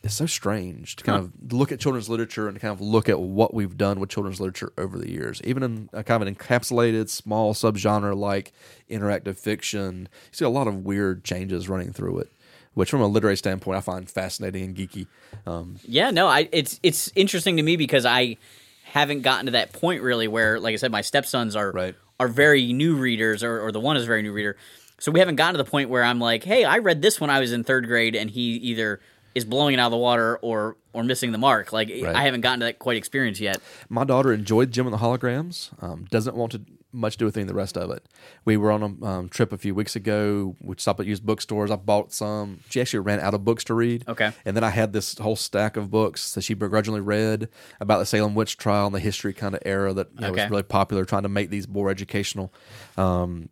[0.04, 3.20] It's so strange to kind of look at children's literature and kind of look at
[3.20, 5.42] what we've done with children's literature over the years.
[5.44, 8.52] Even in a kind of an encapsulated small subgenre like
[8.90, 12.32] interactive fiction, you see a lot of weird changes running through it,
[12.74, 15.08] which from a literary standpoint I find fascinating and geeky.
[15.46, 18.38] Um, Yeah, no, I it's it's interesting to me because I
[18.84, 21.96] haven't gotten to that point really where, like I said, my stepsons are Right.
[22.20, 24.58] are very new readers, or, or the one is a very new reader.
[25.00, 27.30] So we haven't gotten to the point where I'm like, hey, I read this when
[27.32, 29.00] I was in third grade, and he either
[29.34, 31.72] is blowing it out of the water or or missing the mark.
[31.72, 33.62] Like I haven't gotten to that quite experience yet.
[33.90, 35.72] My daughter enjoyed Jem and the Holograms.
[35.82, 36.62] Um, doesn't want to
[36.94, 38.06] much to do with any of the rest of it.
[38.46, 40.56] We were on a um, trip a few weeks ago.
[40.62, 41.72] We stopped at used bookstores.
[41.72, 42.60] I bought some.
[42.70, 44.04] She actually ran out of books to read.
[44.08, 44.32] Okay.
[44.46, 48.06] And then I had this whole stack of books that she begrudgingly read about the
[48.06, 50.44] Salem witch trial and the history kind of era that you know, Okay.
[50.44, 52.54] was really popular, trying to make these more educational.
[52.98, 53.50] Um,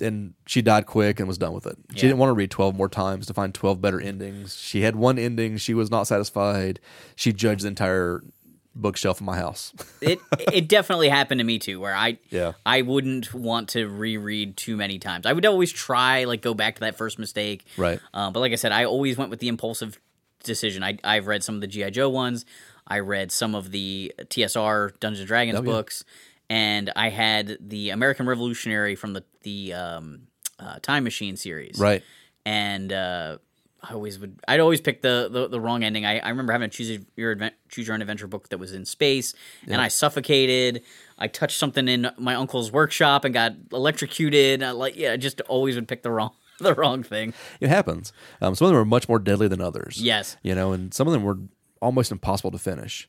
[0.00, 1.76] and she died quick and was done with it.
[1.90, 2.02] She Yeah.
[2.10, 4.56] didn't want to read 12 more times to find 12 better endings.
[4.56, 5.58] She had one ending.
[5.58, 6.80] She was not satisfied.
[7.14, 8.22] She judged the entire
[8.74, 9.72] bookshelf in my house.
[10.00, 10.18] it
[10.52, 12.52] it definitely happened to me too where i Yeah.
[12.64, 16.76] i wouldn't want to reread too many times i would always try like go back
[16.76, 18.00] to that first mistake Right.
[18.14, 20.00] uh, but like i said i always went with the impulsive
[20.42, 22.44] decision I, i've read some of the gi joe ones
[22.86, 25.70] i read some of the tsr dungeons and dragons Oh, yeah.
[25.70, 26.04] books
[26.48, 30.22] and i had the american revolutionary from the the um,
[30.58, 32.02] uh, time machine series right.
[32.46, 33.38] and uh,
[33.82, 34.38] I always would.
[34.46, 36.06] I'd always pick the the, the wrong ending.
[36.06, 38.72] I, I remember having a choose your advent, choose your own adventure book that was
[38.72, 39.34] in space,
[39.66, 40.82] and I suffocated.
[41.18, 44.62] I touched something in my uncle's workshop and got electrocuted.
[44.62, 47.34] I like yeah, I just always would pick the wrong the wrong thing.
[47.60, 48.12] It happens.
[48.40, 50.00] Um, some of them are much more deadly than others.
[50.00, 50.36] Yes.
[50.42, 51.38] You know, and some of them were
[51.80, 53.08] almost impossible to finish.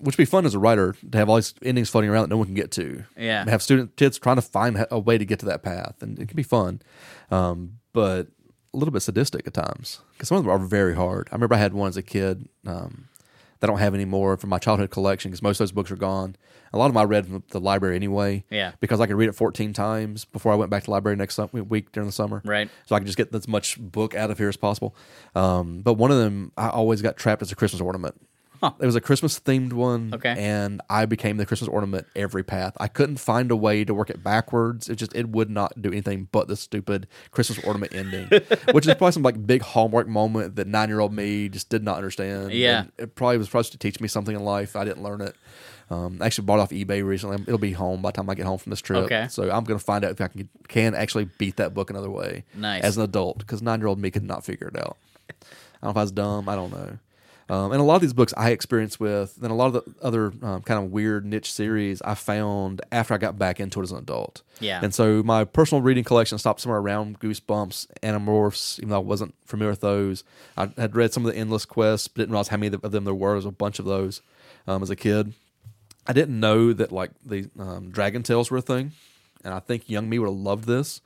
[0.00, 2.30] Which would be fun as a writer to have all these endings floating around that
[2.30, 3.04] no one can get to.
[3.16, 3.48] Yeah.
[3.48, 6.28] Have student kids trying to find a way to get to that path, and it
[6.28, 6.80] can be fun,
[7.30, 8.28] um, but
[8.72, 11.28] a little bit sadistic at times because some of them are very hard.
[11.30, 13.08] I remember I had one as a kid um,
[13.58, 15.96] that I don't have anymore from my childhood collection because most of those books are
[15.96, 16.36] gone.
[16.72, 18.44] A lot of them I read from the library anyway.
[18.48, 18.72] Yeah.
[18.78, 21.34] Because I could read it 14 times before I went back to the library next
[21.34, 22.42] sum- week during the summer.
[22.44, 22.70] Right.
[22.86, 24.94] So I could just get as much book out of here as possible.
[25.34, 28.14] Um, but one of them, I always got trapped as a Christmas ornament.
[28.62, 30.12] It was a Christmas themed one.
[30.14, 30.34] Okay.
[30.36, 32.76] And I became the Christmas ornament every path.
[32.78, 34.88] I couldn't find a way to work it backwards.
[34.88, 38.28] It just it would not do anything but the stupid Christmas ornament ending,
[38.72, 41.82] which is probably some like big hallmark moment that nine year old me just did
[41.82, 42.52] not understand.
[42.52, 42.80] Yeah.
[42.80, 44.76] And it probably was supposed to teach me something in life.
[44.76, 45.34] I didn't learn it.
[45.90, 47.42] Um, I actually bought it off eBay recently.
[47.42, 49.04] It'll be home by the time I get home from this trip.
[49.06, 49.26] Okay.
[49.28, 52.10] So I'm going to find out if I can can actually beat that book another
[52.10, 52.44] way.
[52.54, 52.84] Nice.
[52.84, 54.96] As an adult, because nine year old me could not figure it out.
[55.28, 55.34] I
[55.82, 56.48] don't know if I was dumb.
[56.48, 56.98] I don't know.
[57.50, 59.94] Um, and a lot of these books I experienced with, then a lot of the
[60.00, 63.82] other um, kind of weird niche series I found after I got back into it
[63.82, 64.42] as an adult.
[64.60, 64.78] Yeah.
[64.80, 69.34] And so my personal reading collection stopped somewhere around Goosebumps, Animorphs, even though I wasn't
[69.44, 70.22] familiar with those.
[70.56, 73.04] I had read some of the Endless Quests, but didn't realize how many of them
[73.04, 73.30] there were.
[73.30, 74.22] There was a bunch of those
[74.68, 75.32] um, as a kid.
[76.06, 78.92] I didn't know that like the um, Dragon Tales were a thing,
[79.42, 81.00] and I think young me would have loved this.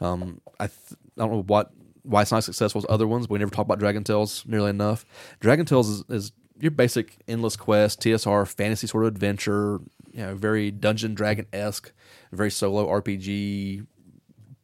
[0.00, 1.72] Um, I th- I don't know what
[2.02, 4.44] why it's not as successful as other ones, but we never talk about Dragon Tales
[4.46, 5.04] nearly enough.
[5.40, 9.80] Dragon Tales is, is your basic endless quest, TSR, fantasy sort of adventure,
[10.12, 11.92] you know, very Dungeon Dragon esque,
[12.32, 13.86] very solo RPG,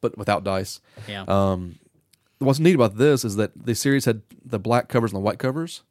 [0.01, 0.81] but without dice.
[1.09, 1.25] Yeah.
[1.27, 1.79] Um,
[2.39, 5.39] what's neat about this is that the series had the black covers and the white
[5.39, 5.83] covers.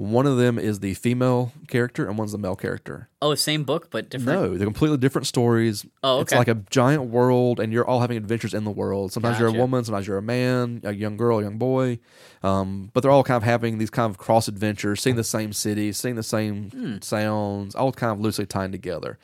[0.00, 3.10] One of them is the female character, and one's the male character.
[3.20, 4.40] oh, same book but different.
[4.40, 5.84] No, they're completely different stories.
[6.02, 6.22] Oh, okay.
[6.22, 9.12] It's like a giant world, and you're all having adventures in the world.
[9.12, 11.98] Sometimes you're a woman, sometimes you're a man, a young girl, a young boy.
[12.42, 15.52] Um, but they're all kind of having these kind of cross adventures, seeing the same
[15.52, 16.96] cities, seeing the same Hmm.
[17.02, 19.18] sounds, all kind of loosely tied together.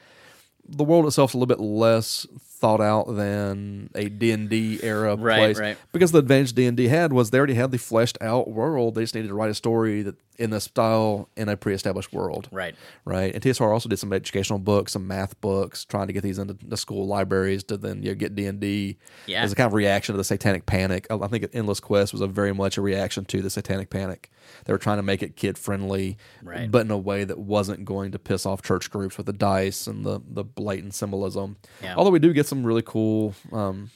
[0.68, 2.26] The world itself is a little bit less
[2.58, 5.58] thought out than a D&D era Right, place.
[5.58, 5.76] right.
[5.92, 8.94] Because the advantage D&D had was they already had the fleshed out world.
[8.94, 12.46] They just needed to write a story that in the style in a pre-established world
[12.52, 12.74] Right.
[13.06, 13.32] right?
[13.32, 16.54] And TSR also did some educational books, some math books, trying to get these into
[16.62, 19.42] the school libraries to then you know, get D and D Yeah.
[19.42, 21.06] as a kind of reaction to the Satanic Panic.
[21.10, 24.30] I I think Endless Quest was a very much a reaction to the Satanic Panic.
[24.66, 26.70] They were trying to make it kid friendly, Right.
[26.70, 29.86] but in a way that wasn't going to piss off church groups with the dice
[29.86, 31.56] and the the blatant symbolism.
[31.82, 31.94] Yeah.
[31.96, 33.90] Although we do get some really cool um,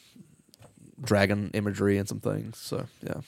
[1.02, 2.58] dragon imagery and some things.
[2.58, 3.20] So yeah.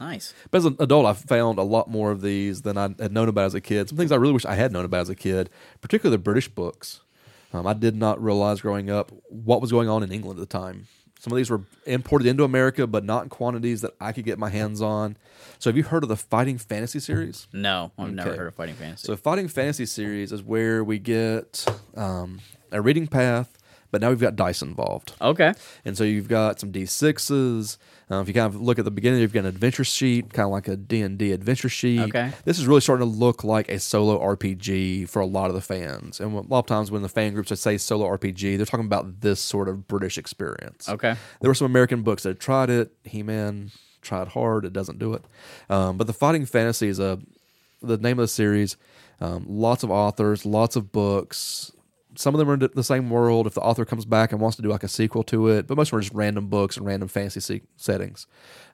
[0.00, 0.34] Nice.
[0.50, 3.28] But as an adult, I've found a lot more of these than I had known
[3.28, 3.88] about as a kid.
[3.88, 5.48] Some things I really wish I had known about as a kid,
[5.80, 7.02] particularly the British books.
[7.52, 10.58] Um, I did not realize growing up what was going on in England at the
[10.58, 10.88] time.
[11.20, 14.40] Some of these were imported into America, but not in quantities that I could get
[14.40, 15.16] my hands on.
[15.60, 17.46] So, have you heard of the Fighting Fantasy series?
[17.52, 19.06] No, I've never heard of Fighting Fantasy.
[19.06, 22.40] So, Fighting Fantasy series is where we get um,
[22.72, 23.56] a reading path
[23.92, 25.12] but now we've got dice involved.
[25.20, 25.52] Okay.
[25.84, 27.76] And so you've got some D6s.
[28.10, 30.46] Uh, if you kind of look at the beginning, you've got an adventure sheet, kind
[30.46, 32.00] of like a D&D adventure sheet.
[32.00, 32.32] Okay.
[32.44, 35.60] This is really starting to look like a solo RPG for a lot of the
[35.60, 36.18] fans.
[36.18, 39.20] And a lot of times when the fan groups say solo RPG, they're talking about
[39.20, 40.88] this sort of British experience.
[40.88, 41.14] Okay.
[41.40, 42.92] There were some American books that tried it.
[43.04, 43.70] He-Man
[44.00, 44.64] tried hard.
[44.64, 45.22] It doesn't do it.
[45.70, 47.20] Um, but the Fighting Fantasy is a
[47.82, 48.76] the name of the series.
[49.20, 51.72] Um, lots of authors, lots of books.
[52.16, 53.46] Some of them are in the same world.
[53.46, 55.76] If the author comes back and wants to do like a sequel to it, but
[55.76, 58.26] most of them are just random books and random fantasy se- settings.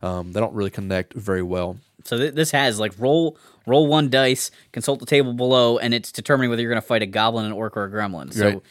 [0.03, 1.79] Um, they don't really connect very well.
[2.05, 3.37] So th- this has like roll
[3.67, 7.03] roll one dice, consult the table below, and it's determining whether you're going to fight
[7.03, 8.33] a goblin, an orc, or a gremlin.
[8.33, 8.63] So Right.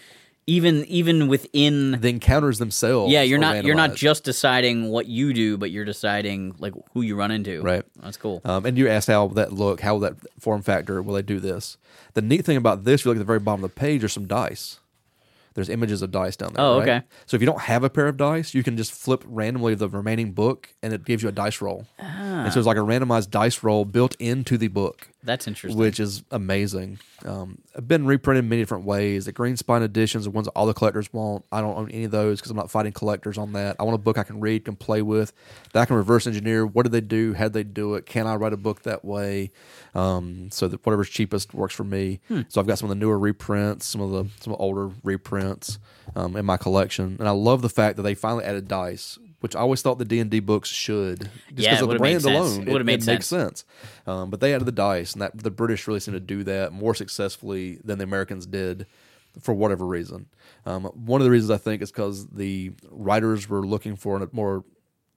[0.48, 5.34] Even even within The encounters themselves, yeah, you're not you're not just deciding what you
[5.34, 7.62] do, but you're deciding like who you run into.
[7.62, 7.84] Right.
[8.02, 8.41] That's cool.
[8.45, 11.78] Um, and you asked how that look, how that form factor, will they do this?
[12.14, 14.02] The neat thing about this, if you look at the very bottom of the page,
[14.02, 14.80] there's some dice.
[15.54, 16.64] There's images of dice down there.
[16.64, 16.88] Oh, right?
[16.88, 17.06] okay.
[17.26, 19.89] So if you don't have a pair of dice, you can just flip randomly the
[19.89, 21.88] remaining book, and it gives you a dice roll.
[22.00, 22.43] Ah.
[22.43, 25.80] And so it's like a randomized dice roll built into the book, That's interesting.
[25.80, 26.99] which is amazing.
[27.25, 29.25] Um, I've been reprinted in many different ways.
[29.25, 31.45] The green spine editions are ones that all the collectors want.
[31.51, 33.75] I don't own any of those because I'm not fighting collectors on that.
[33.80, 35.34] I want a book I can read, can play with,
[35.73, 36.65] that I can reverse engineer.
[36.65, 37.34] What did they do?
[37.34, 38.05] How did they do it?
[38.05, 39.51] Can I write a book that way?
[39.93, 42.19] Um, so that whatever's cheapest works for me.
[42.47, 44.91] So I've got some of the newer reprints, some of the some of the older
[45.03, 45.78] reprints
[46.15, 49.19] um, in my collection, and I love the fact that they finally added dice.
[49.40, 51.98] Which I always thought the D and D books should, just because it of the
[51.98, 53.64] brand alone, It would've made makes sense.
[53.64, 53.66] sense.
[54.08, 56.74] Um, but they added the dice, and that the British really seem to do that
[56.74, 58.88] more successfully than the Americans did,
[59.40, 60.26] for whatever reason.
[60.66, 64.28] Um, one of the reasons I think is because the writers were looking for a
[64.32, 64.64] more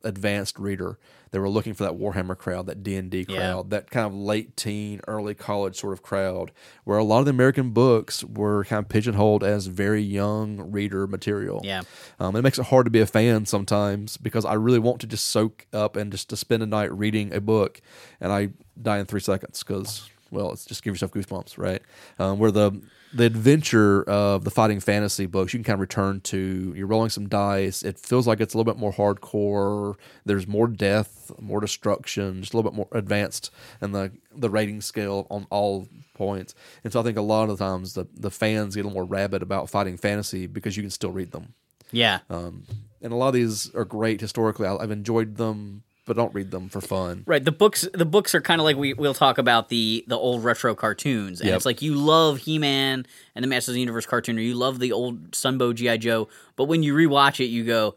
[0.03, 0.99] advanced reader.
[1.33, 3.63] They were looking for that Warhammer crowd, that D and D crowd, Yeah.
[3.69, 6.51] that kind of late teen, early college sort of crowd,
[6.85, 11.07] where a lot of the American books were kind of pigeonholed as very young reader
[11.07, 11.61] material.
[11.63, 11.83] Yeah.
[12.19, 15.07] Um, it makes it hard to be a fan sometimes because I really want to
[15.07, 17.81] just soak up and just to spend a night reading a book,
[18.21, 21.83] and I die in three seconds because well, it's just give yourself goosebumps, right?
[22.19, 22.81] Um, where the
[23.13, 26.73] the adventure of the fighting fantasy books, you can kind of return to.
[26.77, 27.83] You're rolling some dice.
[27.83, 29.97] It feels like it's a little bit more hardcore.
[30.25, 33.51] There's more death, more destruction, just a little bit more advanced,
[33.81, 36.55] and the the rating scale on all points.
[36.85, 38.95] And so I think a lot of the times the the fans get a little
[38.95, 41.55] more rabid about fighting fantasy because you can still read them.
[41.91, 42.21] yeah.
[42.31, 42.65] Um,
[43.03, 44.67] and a lot of these are great historically.
[44.67, 47.23] I- I've enjoyed them, but don't read them for fun.
[47.27, 47.45] Right.
[47.45, 50.43] The books the books are kind of like we we'll talk about the the old
[50.45, 51.41] retro cartoons.
[51.41, 51.57] And Yep.
[51.57, 54.79] it's like you love He-Man and the Masters of the Universe cartoon or you love
[54.79, 57.95] the old Sunbow GI Joe, but when you rewatch it you go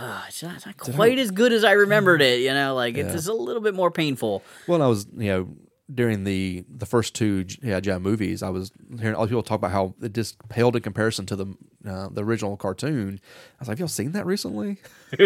[0.00, 2.74] Ah, it's not, it's not quite as good as I remembered it, you know.
[2.74, 3.14] Like it's, Yeah.
[3.16, 4.44] it's a little bit more painful.
[4.68, 5.48] Well, I was, you know,
[5.92, 8.70] during the the first two yeah, Joe movies, I was
[9.00, 11.46] hearing all people talk about how it just paled in comparison to the
[11.88, 13.18] uh, the original cartoon.
[13.58, 14.76] I was like, have y'all seen that recently?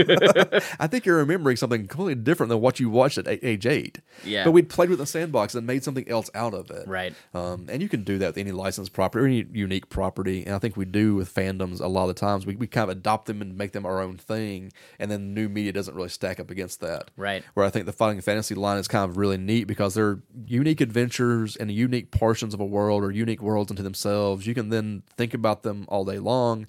[0.81, 4.01] I think you're remembering something completely different than what you watched at age eight.
[4.25, 4.45] Yeah.
[4.45, 6.89] But we'd played with the sandbox and made something else out of it.
[6.89, 7.15] Right.
[7.35, 10.47] Um, and you can do that with any licensed property or any unique property.
[10.47, 12.47] And I think we do with fandoms a lot of times.
[12.47, 14.73] We, we kind of adopt them and make them our own thing.
[14.99, 17.11] And then new media doesn't really stack up against that.
[17.19, 17.45] Right.
[17.53, 20.81] Where I think the fighting fantasy line is kind of really neat because they're unique
[20.81, 24.47] adventures and unique portions of a world or unique worlds into themselves.
[24.47, 26.67] You can then think about them all day long,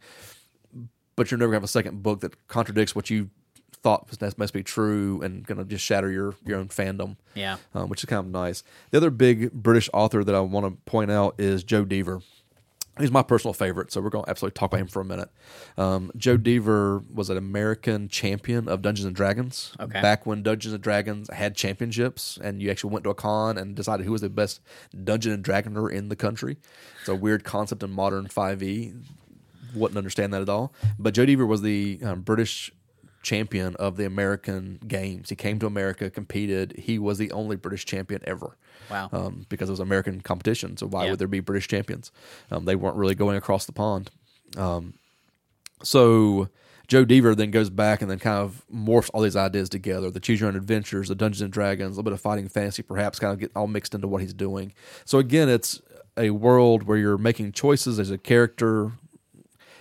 [1.16, 3.30] but you're never going to have a second book that contradicts what you
[3.84, 7.58] thought was must be true and going to just shatter your, your own fandom Yeah.
[7.76, 8.64] um, which is kind of nice.
[8.92, 12.22] The other big British author that I want to point out is Joe Dever.
[13.00, 15.30] He's my personal favorite, so we're going to absolutely talk about him for a minute.
[15.80, 19.74] Um, Joe Dever was an American champion of Dungeons and Dragons.
[19.80, 20.00] Okay.
[20.00, 23.74] Back when Dungeons and Dragons had championships, and you actually went to a con and
[23.76, 24.62] decided who was the best
[25.04, 26.58] Dungeon and Dragoner in the country.
[27.00, 28.94] It's a weird concept in modern 5e.
[29.76, 30.74] Wouldn't understand that at all.
[31.00, 32.72] But Joe Dever was the um, British
[33.22, 35.30] champion of the American games.
[35.30, 36.74] He came to America, competed.
[36.78, 38.58] He was the only British champion ever.
[38.92, 39.10] Wow.
[39.14, 40.76] Um, because it was American competition.
[40.76, 41.12] So why Yeah.
[41.12, 42.12] would there be British champions?
[42.52, 44.12] Um, they weren't really going across the pond.
[44.58, 44.96] Um,
[45.82, 46.50] so
[46.88, 50.20] Joe Dever then goes back and then kind of morphs all these ideas together: the
[50.20, 53.20] choose your own adventures, the Dungeons and Dragons, a little bit of fighting fantasy, perhaps,
[53.20, 54.74] kind of get all mixed into what he's doing.
[55.06, 55.82] So again, it's
[56.18, 58.92] a world where you're making choices as a character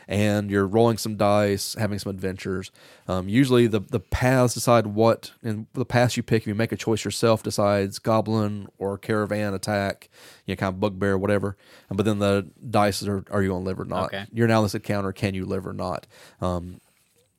[0.09, 2.71] and you're rolling some dice, having some adventures.
[3.09, 6.43] Um, usually, the the paths decide what, and the paths you pick.
[6.43, 10.09] If you make a choice yourself, decides goblin or caravan attack,
[10.47, 11.57] you know, kind of bugbear, whatever.
[11.91, 14.07] Um, but then the dice are are you going to live or not?
[14.07, 14.27] Okay.
[14.33, 15.13] You're now this encounter.
[15.13, 16.07] Can you live or not?
[16.41, 16.81] Um,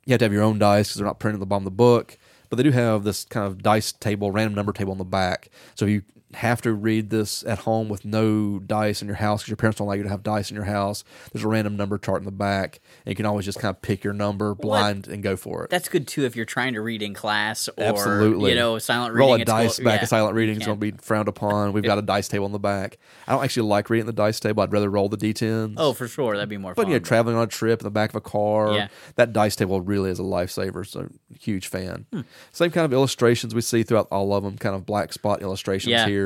[0.06, 1.72] you have to have your own dice because they're not printed at the bottom of
[1.72, 2.18] the book.
[2.50, 5.50] But they do have this kind of dice table, random number table on the back.
[5.74, 6.04] So if you
[6.36, 9.78] have to read this at home with no dice in your house because your parents
[9.80, 11.04] don't allow you to have dice in your house.
[11.32, 13.82] There's a random number chart in the back, and you can always just kind of
[13.82, 15.70] pick your number blind and go for it.
[15.70, 18.52] That's good too if you're trying to read in class or Absolutely.
[18.52, 19.28] you know silent reading.
[19.30, 19.86] Roll a dice school.
[19.86, 20.00] back.
[20.00, 20.06] Yeah.
[20.06, 21.74] A silent reading is going to be frowned upon.
[21.74, 22.98] We've got a dice table in the back.
[23.28, 24.64] I don't actually like reading the dice table.
[24.64, 25.76] I'd rather roll the d10s.
[25.78, 26.76] Oh, for sure, that'd be more fun.
[26.76, 26.92] But fun.
[26.92, 28.88] you know, traveling on a trip in the back of a car, Yeah.
[29.16, 30.86] that dice table really is a lifesaver.
[30.88, 31.10] So
[31.40, 32.06] huge fan.
[32.12, 32.22] Hmm.
[32.52, 35.92] Same kind of illustrations we see throughout all of them, kind of black spot illustrations
[35.92, 36.08] Yeah.
[36.08, 36.23] here.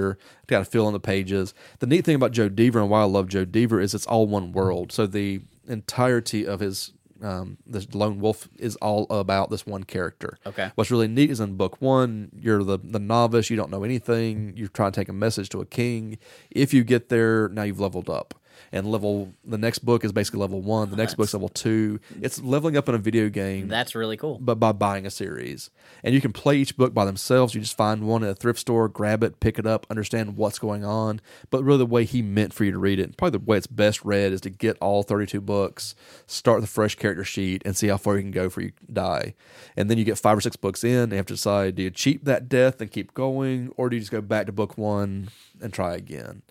[0.47, 1.53] Got to fill in the pages.
[1.79, 4.27] The neat thing about Joe Dever and why I love Joe Dever is it's all
[4.27, 4.91] one world.
[4.91, 10.37] So the entirety of his um, this lone wolf is all about this one character.
[10.45, 10.71] Okay.
[10.75, 13.49] What's really neat is in book one, you're the the novice.
[13.49, 14.53] You don't know anything.
[14.55, 16.17] You're trying to take a message to a king.
[16.51, 18.35] If you get there, now you've leveled up.
[18.71, 20.89] And level the next book is basically level one.
[20.89, 21.99] The next book's level two.
[22.21, 24.37] It's leveling up in a video game That's really cool.
[24.41, 25.69] but by buying a series.
[26.03, 27.55] And you can play each book by themselves.
[27.55, 30.59] You just find one at a thrift store, grab it, pick it up, understand what's
[30.59, 31.21] going on.
[31.49, 33.67] But really, the way he meant for you to read it, probably the way it's
[33.67, 35.95] best read, is to get all 32 books,
[36.25, 39.33] start the fresh character sheet, and see how far you can go before you die.
[39.75, 41.83] And then you get five or six books in, and you have to decide do
[41.83, 44.77] you cheat that death and keep going, or do you just go back to book
[44.77, 45.29] one
[45.61, 46.41] and try again?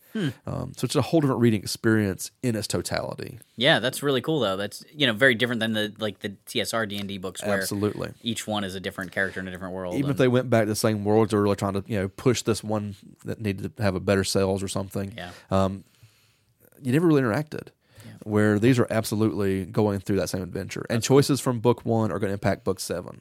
[0.47, 3.39] Um, so it's a whole different reading experience in its totality.
[3.57, 4.57] Yeah, that's really cool though.
[4.57, 7.61] That's you know very different than the like the TSR D and D books where
[7.61, 8.13] Absolutely.
[8.23, 9.95] each one is a different character in a different world.
[9.95, 12.09] even if they went back to the same worlds, they're really trying to you know
[12.09, 15.13] push this one that needed to have a better sales or something.
[15.17, 15.31] yeah,
[16.83, 17.69] You never really interacted.
[18.23, 22.19] Where these are absolutely going through that same adventure, and choices from book one are
[22.19, 23.21] going to impact book seven.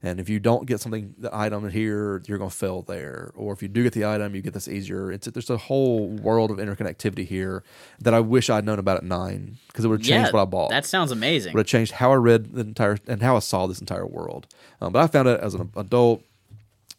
[0.00, 3.32] And if you don't get something, the item here, you're going to fail there.
[3.34, 5.10] Or if you do get the item, you get this easier.
[5.10, 7.64] It's there's a whole world of interconnectivity here
[7.98, 10.42] that I wish I'd known about at nine because it would have changed yeah, what
[10.42, 10.70] I bought.
[10.70, 11.52] that sounds amazing.
[11.52, 14.46] would have changed how I read the entire and how I saw this entire world.
[14.80, 16.22] Um, but I found it as an adult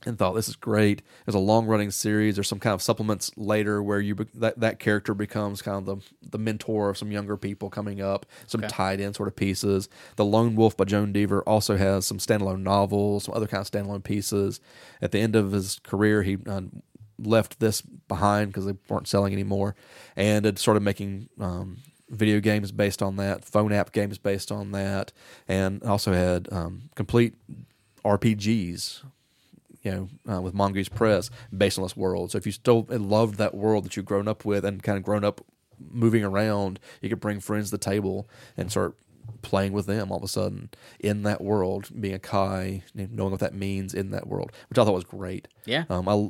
[0.06, 1.02] and thought this is great.
[1.26, 4.80] There's a long running series or some kind of supplements later where you that that
[4.80, 8.26] character becomes kind of the the mentor of some younger people coming up.
[8.48, 8.70] Some Okay.
[8.70, 9.90] tied in sort of pieces.
[10.16, 13.70] The Lone Wolf by Joan Dever also has some standalone novels, some other kind of
[13.70, 14.62] standalone pieces.
[15.02, 16.62] At the end of his career, he uh,
[17.18, 19.76] left this behind because they weren't selling anymore,
[20.16, 21.30] and it started making.
[21.40, 21.78] Um,
[22.12, 25.14] Video games based on that, phone app games based on that,
[25.48, 27.36] and also had um, complete
[28.04, 29.04] RPGs
[29.82, 32.32] you know, uh, with Mongoose Press this world.
[32.32, 35.04] So if you still loved that world that you've grown up with and kind of
[35.04, 35.42] grown up
[35.80, 38.28] moving around, you could bring friends to the table
[38.58, 38.96] and start
[39.42, 40.70] playing with them all of a sudden
[41.00, 44.84] in that world, being a Kai, knowing what that means in that world, which I
[44.84, 45.48] thought was great.
[45.66, 45.86] Yeah.
[45.90, 46.30] Um, I,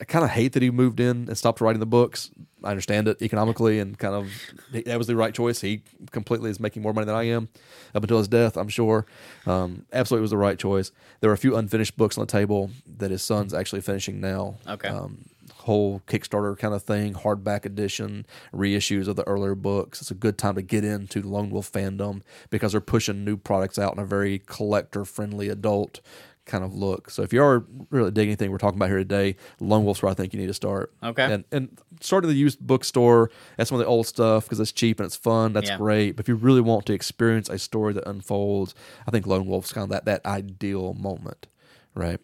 [0.00, 2.30] I kind of hate that he moved in and stopped writing the books.
[2.64, 4.32] I understand it economically and kind of
[4.72, 5.60] that was the right choice.
[5.60, 7.48] He completely is making more money than I am
[7.94, 9.06] up until his death, I'm sure.
[9.46, 10.90] Um, absolutely was the right choice.
[11.20, 14.56] There were a few unfinished books on the table that his son's actually finishing now.
[14.66, 14.88] Okay.
[14.88, 15.24] Um,
[15.60, 20.00] whole Kickstarter kind of thing, hardback edition, reissues of the earlier books.
[20.00, 23.78] It's a good time to get into Lone Wolf fandom because they're pushing new products
[23.78, 26.00] out in a very collector friendly adult
[26.46, 27.10] kind of look.
[27.10, 30.10] So if you are really digging anything we're talking about here today, Lone Wolf's where
[30.10, 30.92] I think you need to start.
[31.02, 31.32] Okay.
[31.32, 33.30] And and start at the used bookstore.
[33.56, 35.52] That's some of the old stuff because it's cheap and it's fun.
[35.52, 35.76] That's Yeah.
[35.76, 36.16] great.
[36.16, 38.74] But if you really want to experience a story that unfolds,
[39.06, 41.46] I think Lone Wolf's kind of that that ideal moment,
[41.94, 42.20] right?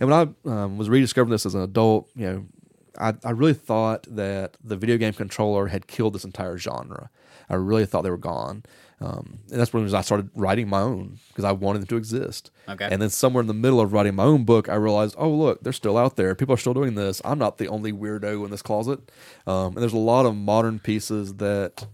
[0.00, 2.46] And when I um, was rediscovering this as an adult, you know,
[2.98, 7.10] I, I really thought that the video game controller had killed this entire genre.
[7.50, 8.64] I really thought they were gone.
[9.00, 12.50] Um, and that's when I started writing my own because I wanted them to exist.
[12.68, 12.88] Okay.
[12.90, 15.62] And then somewhere in the middle of writing my own book, I realized, oh look,
[15.62, 16.34] they're still out there.
[16.34, 17.22] People are still doing this.
[17.24, 18.98] I'm not the only weirdo in this closet.
[19.46, 21.86] Um, and there's a lot of modern pieces that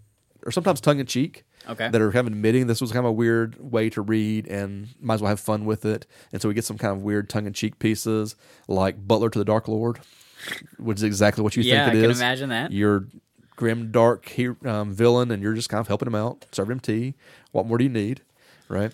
[0.46, 1.44] are sometimes tongue in cheek.
[1.66, 1.88] Okay.
[1.88, 4.88] That are kind of admitting this was kind of a weird way to read and
[5.00, 6.06] might as well have fun with it.
[6.30, 8.36] And so we get some kind of weird tongue in cheek pieces
[8.68, 9.98] like Butler to the Dark Lord,
[10.76, 12.20] which is exactly what you Yeah, think it I can is.
[12.20, 12.70] imagine that.
[12.70, 13.06] You're
[13.56, 16.80] grim, dark he- um, villain, and you're just kind of helping him out, serving him
[16.80, 17.14] tea.
[17.52, 18.22] What more do you need,
[18.68, 18.92] right?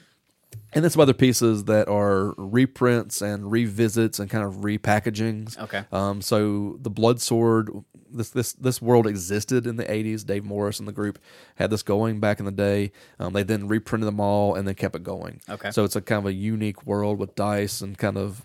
[0.72, 5.58] And then some other pieces that are reprints and revisits and kind of repackagings.
[5.58, 5.84] Okay.
[5.92, 7.70] Um, so the Blood Sword,
[8.10, 10.24] this this this world existed in the '80s.
[10.26, 11.18] Dave Morris and the group
[11.56, 12.92] had this going back in the day.
[13.18, 15.40] Um, they then reprinted them all and then kept it going.
[15.48, 15.70] Okay.
[15.70, 18.42] So it's a kind of a unique world with dice and kind of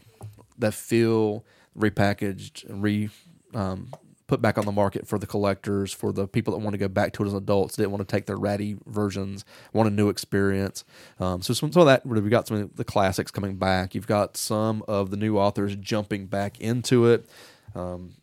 [0.57, 1.43] that feel
[1.77, 3.09] repackaged and re
[3.53, 3.89] um,
[4.27, 6.88] put back on the market for the collectors, for the people that want to go
[6.88, 10.10] back to it as adults, didn't want to take their ratty versions, want a new
[10.10, 10.84] experience.
[11.19, 13.93] Um, so some, some of that, we've got some of the classics coming back.
[13.93, 17.27] You've got some of the new authors jumping back into it,
[17.76, 18.14] um,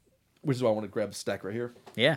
[0.43, 1.73] which is why I want to grab a stack right here.
[1.95, 2.17] Yeah.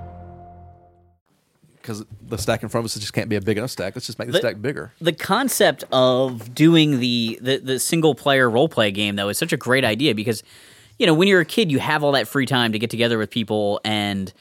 [1.81, 3.95] Because the stack in front of us just can't be a big enough stack.
[3.95, 4.93] Let's just make the, The- stack bigger.
[5.01, 9.53] the concept of doing the, the the single player role play game though is such
[9.53, 10.43] a great idea because
[10.99, 13.17] you know when you're a kid you have all that free time to get together
[13.17, 14.31] with people and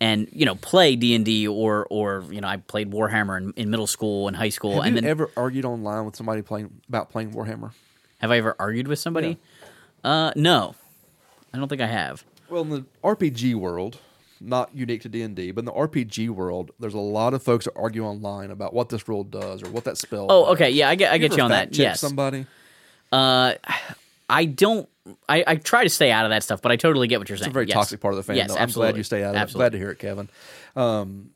[0.00, 3.86] and you know play D&D or or you know I played Warhammer in, in middle
[3.86, 7.10] school and high school Have and you then ever argued online with somebody playing about
[7.10, 7.72] playing Warhammer?
[8.20, 9.38] have I ever argued with somebody?
[10.04, 10.74] Uh no.
[11.52, 12.24] I don't think I have.
[12.50, 13.98] Well, in the RPG world,
[14.40, 17.42] not unique to D and D, but in the RPG world, there's a lot of
[17.42, 20.26] folks that argue online about what this rule does or what that spell.
[20.30, 20.70] Oh, okay.
[20.70, 21.76] Yeah, I get I get ever you on that.
[21.76, 22.00] Yes.
[22.00, 22.46] somebody.
[23.12, 23.54] Uh
[24.28, 24.88] I don't
[25.28, 27.38] I, I try to stay out of that stuff, but I totally get what you're
[27.38, 27.46] saying.
[27.46, 27.74] It's a very Yes.
[27.74, 28.36] toxic part of the fandom.
[28.38, 28.92] Yes, I'm absolutely.
[28.92, 29.38] glad you stay out of it.
[29.38, 29.62] Absolutely.
[29.62, 30.28] Glad to hear it, Kevin.
[30.74, 31.30] Um,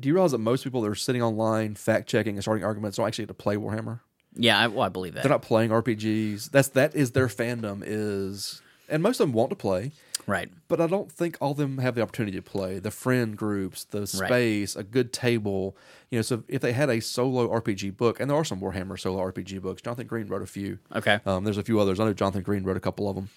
[0.00, 2.96] do you realize that most people that are sitting online, fact checking, and starting arguments
[2.96, 3.98] don't actually get to play Warhammer?
[4.36, 5.24] Yeah, I, well, I believe that.
[5.24, 6.50] They're not playing RPGs.
[6.52, 9.90] That's that is their fandom is, and most of them want to play.
[10.28, 10.48] Right.
[10.68, 12.78] But I don't think all of them have the opportunity to play.
[12.78, 15.76] The friend groups, the space, a good table.
[16.10, 18.98] You know, so if they had a solo RPG book, and there are some Warhammer
[19.00, 19.82] solo RPG books.
[19.82, 20.78] Jonathan Green wrote a few.
[20.94, 21.18] Okay.
[21.26, 21.98] Um, there's a few others.
[21.98, 23.30] I know Jonathan Green wrote a couple of them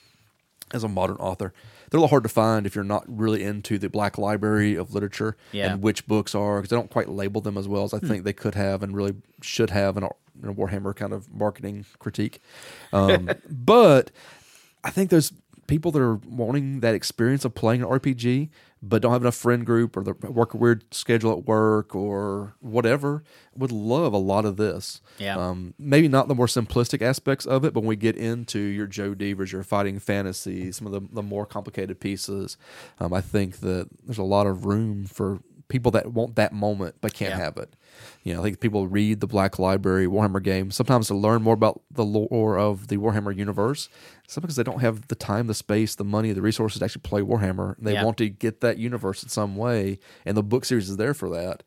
[0.74, 1.54] as a modern author.
[1.90, 4.94] They're a little hard to find if you're not really into the Black Library of
[4.94, 5.68] literature Yeah.
[5.68, 5.74] Hmm.
[5.74, 8.24] and which books are, because they don't quite label them as well as I think
[8.24, 10.10] they could have and really should have in a,
[10.42, 12.40] in a Warhammer kind of marketing critique.
[12.94, 14.12] Um, but
[14.84, 15.34] I think there's
[15.72, 18.50] people that are wanting that experience of playing an RPG,
[18.84, 23.24] but don't have enough friend group or work a weird schedule at work or whatever,
[23.56, 25.00] would love a lot of this.
[25.18, 25.38] Yeah.
[25.38, 28.86] Um, maybe not the more simplistic aspects of it, but when we get into your
[28.86, 32.58] Joe Devers, your fighting fantasy, some of the, the more complicated pieces,
[33.00, 35.40] um, I think that there's a lot of room for
[35.72, 37.40] people that want that moment but can't Yeah.
[37.46, 37.76] have it.
[38.24, 41.54] You know, I think people read the Black Library Warhammer game sometimes to learn more
[41.56, 43.90] about the lore of the Warhammer universe.
[44.28, 47.02] Sometimes because they don't have the time, the space, the money, the resources to actually
[47.02, 47.76] play Warhammer.
[47.80, 48.04] They Yeah.
[48.04, 51.30] want to get that universe in some way, and the book series is there for
[51.30, 51.64] that.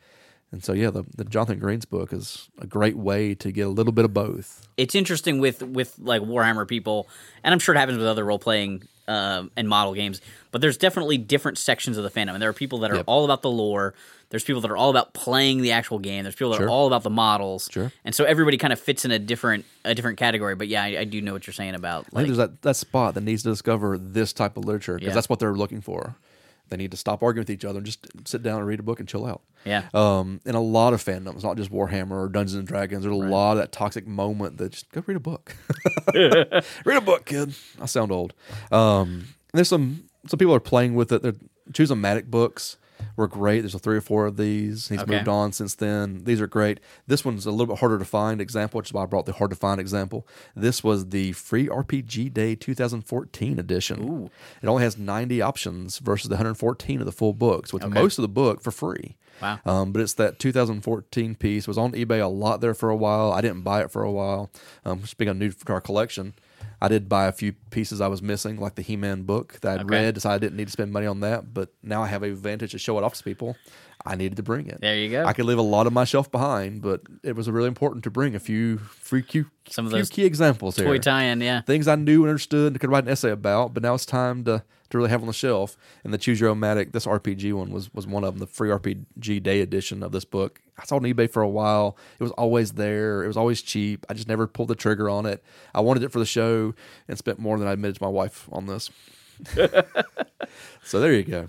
[0.52, 3.70] And so, yeah, the, the Jonathan Green's book is a great way to get a
[3.70, 4.68] little bit of both.
[4.76, 7.08] it's interesting with with like Warhammer people,
[7.42, 10.20] and I'm sure it happens with other role playing um and model games.
[10.50, 13.04] But there's definitely different sections of the fandom, and there are people that are Yep.
[13.06, 13.94] all about the lore.
[14.30, 16.24] There's people that are all about playing the actual game.
[16.24, 16.66] There's people that Sure.
[16.66, 17.68] are all about the models.
[17.70, 17.92] Sure.
[18.04, 20.54] And so everybody kind of fits in a different a different category.
[20.56, 22.62] But yeah, I, I do know what you're saying about I like think there's that,
[22.62, 25.14] that spot that needs to discover this type of literature because Yeah.
[25.14, 26.16] that's what they're looking for.
[26.68, 28.82] They need to stop arguing with each other and just sit down and read a
[28.82, 29.42] book and chill out.
[29.64, 29.84] yeah.
[29.92, 33.18] Um, in a lot of fandoms, not just Warhammer or Dungeons and Dragons, there's a
[33.18, 35.56] lot of that toxic moment that just go read a book.
[36.14, 37.54] read a book, kid.
[37.80, 38.34] I sound old.
[38.72, 41.22] Um, and there's some some people are playing with it.
[41.22, 41.34] They're
[41.72, 42.76] choosing Matic books.
[43.16, 43.60] Were great.
[43.60, 44.88] There's a three or four of these.
[44.88, 45.16] He's Okay.
[45.16, 46.22] moved on since then.
[46.24, 46.80] These are great.
[47.06, 49.32] This one's a little bit harder to find example, which is why I brought the
[49.32, 50.26] hard to find example.
[50.56, 54.30] This was the free RPG Day 2014 edition.
[54.62, 58.22] It only has 90 options versus the 114 of the full books, with most of
[58.22, 59.16] the book for free.
[59.42, 59.58] Wow.
[59.64, 61.64] Um, but it's that 2014 piece.
[61.64, 63.32] It was on eBay a lot there for a while.
[63.32, 64.50] I didn't buy it for a while.
[64.84, 66.34] Um, speaking of new to our collection,
[66.80, 69.84] I did buy a few pieces I was missing, like the He-Man book that I'd
[69.86, 69.94] Okay.
[70.04, 70.14] read.
[70.14, 72.72] Decided I didn't need to spend money on that, but now I have a advantage
[72.72, 73.56] to show it off to people.
[74.06, 74.80] I needed to bring it.
[74.82, 75.24] There you go.
[75.24, 78.10] I could leave a lot of my shelf behind, but it was really important to
[78.10, 81.62] bring a few free key, Some of few those key examples here Toy tie-in, yeah.
[81.62, 84.44] things I knew and understood and could write an essay about, but now it's time
[84.44, 84.62] to,
[84.94, 85.76] to really have on the shelf.
[86.04, 88.46] And the Choose Your Own Matic, this RPG one was was one of them, the
[88.46, 90.60] free RPG Day edition of this book.
[90.78, 91.96] I saw it on eBay for a while.
[92.18, 93.22] It was always there.
[93.22, 94.06] It was always cheap.
[94.08, 95.42] I just never pulled the trigger on it.
[95.74, 96.74] I wanted it for the show
[97.08, 98.90] and spent more than I admitted to my wife on this.
[100.84, 101.48] so there you go.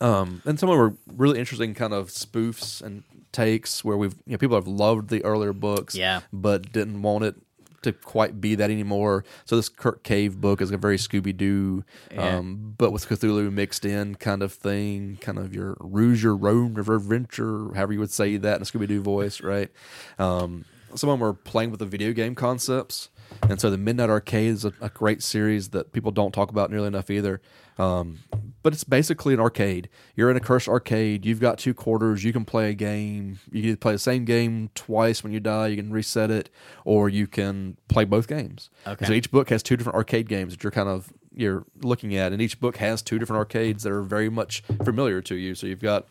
[0.00, 3.02] Um, and some of them were really interesting kind of spoofs and
[3.32, 6.20] takes where we've you know people have loved the earlier books, Yeah.
[6.32, 7.36] but didn't want it
[7.82, 9.24] to quite be that anymore.
[9.44, 12.36] So this Kirk Cave book is a very Scooby Doo, Yeah.
[12.38, 16.36] um, but with Cthulhu mixed in kind of thing, kind of your Rouge your
[16.78, 19.70] of Adventure, however you would say that in a Scooby Doo voice, right?
[20.18, 23.08] Um, some of them are playing with the video game concepts.
[23.48, 26.70] And so the Midnight Arcade is a, a great series that people don't talk about
[26.70, 27.40] nearly enough either.
[27.78, 28.18] Um,
[28.62, 29.88] but it's basically an arcade.
[30.14, 31.24] You're in a cursed arcade.
[31.24, 32.24] You've got two quarters.
[32.24, 33.38] You can play a game.
[33.50, 35.68] You can play the same game twice when you die.
[35.68, 36.50] You can reset it,
[36.84, 38.68] or you can play both games.
[38.86, 39.06] Okay.
[39.06, 42.32] So each book has two different arcade games that you're kind of you're looking at,
[42.32, 45.54] and each book has two different arcades that are very much familiar to you.
[45.54, 46.06] So you've got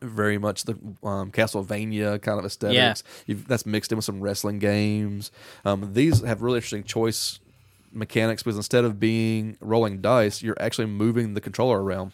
[0.00, 0.72] very much the
[1.02, 3.02] um, Castlevania kind of aesthetics.
[3.26, 5.30] You've, that's mixed in with some wrestling games.
[5.64, 7.38] Um, these have really interesting choice
[7.92, 12.12] mechanics because instead of being rolling dice, you're actually moving the controller around.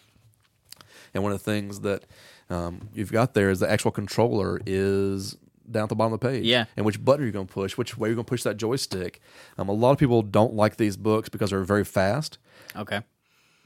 [1.13, 2.05] And one of the things that
[2.49, 5.35] um, you've got there is the actual controller is
[5.69, 6.45] down at the bottom of the page.
[6.45, 6.65] Yeah.
[6.77, 7.77] And which button are you going to push?
[7.77, 9.19] Which way are you going to push that joystick?
[9.57, 12.37] Um, a lot of people don't like these books because they're very fast
[12.75, 13.01] Okay.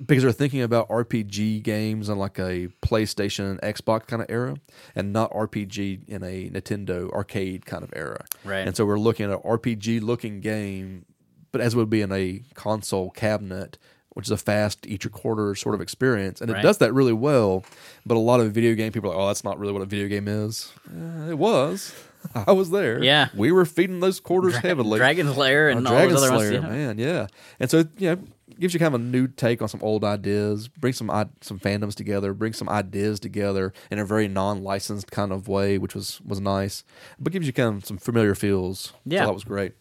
[0.05, 4.55] Because they're thinking about RPG games in like a PlayStation, Xbox kind of era,
[4.95, 8.25] and not RPG in a Nintendo arcade kind of era.
[8.43, 8.65] Right.
[8.67, 11.05] And so we're looking at an RPG looking game,
[11.51, 13.77] but as would be in a console cabinet,
[14.09, 17.63] which is a fast each quarter sort of experience, and it does that really well.
[18.05, 19.85] But a lot of video game people are like, "Oh, that's not really what a
[19.87, 21.93] video game is." Uh, it was.
[22.35, 23.03] I was there.
[23.03, 23.27] Yeah.
[23.35, 24.97] we were feeding those quarters heavily.
[24.99, 26.63] Dragon's Lair and Oh, all Dragon those other Slayer, ones.
[26.63, 26.69] Yeah.
[26.85, 27.27] man, yeah.
[27.59, 28.23] And so you know,
[28.59, 31.09] gives you kind of a new take on some old ideas, bring some
[31.41, 35.95] some fandoms together, bring some ideas together in a very non-licensed kind of way, which
[35.95, 36.83] was was nice,
[37.19, 38.93] but gives you kind of some familiar feels.
[39.05, 39.21] Yeah.
[39.21, 39.73] so that was great.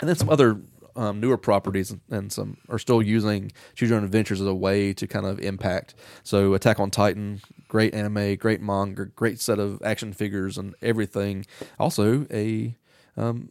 [0.00, 0.60] And then some other
[0.96, 4.92] um, newer properties and some are still using Choose Your Own Adventures as a way
[4.92, 5.94] to kind of impact.
[6.22, 11.46] So Attack on Titan, great anime, great manga, great set of action figures and everything.
[11.78, 12.76] Also a
[13.16, 13.50] um,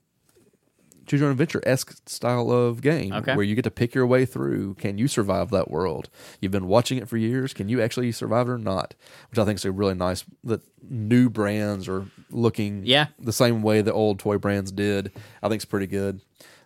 [1.06, 3.36] choose your own adventure esque style of game Okay.
[3.36, 4.76] where you get to pick your way through.
[4.76, 6.10] Can you survive that world?
[6.42, 7.54] You've been watching it for years.
[7.54, 8.94] Can you actually survive it or not?
[9.30, 13.08] Which I think is a really nice that new brands are looking Yeah.
[13.20, 15.12] the same way the old toy brands did.
[15.42, 16.22] I think it's pretty good.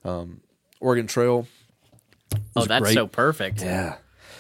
[0.05, 0.41] Um,
[0.80, 1.47] Oregon Trail.
[2.55, 2.93] Oh, that's great.
[2.93, 3.61] so perfect.
[3.61, 3.95] Yeah.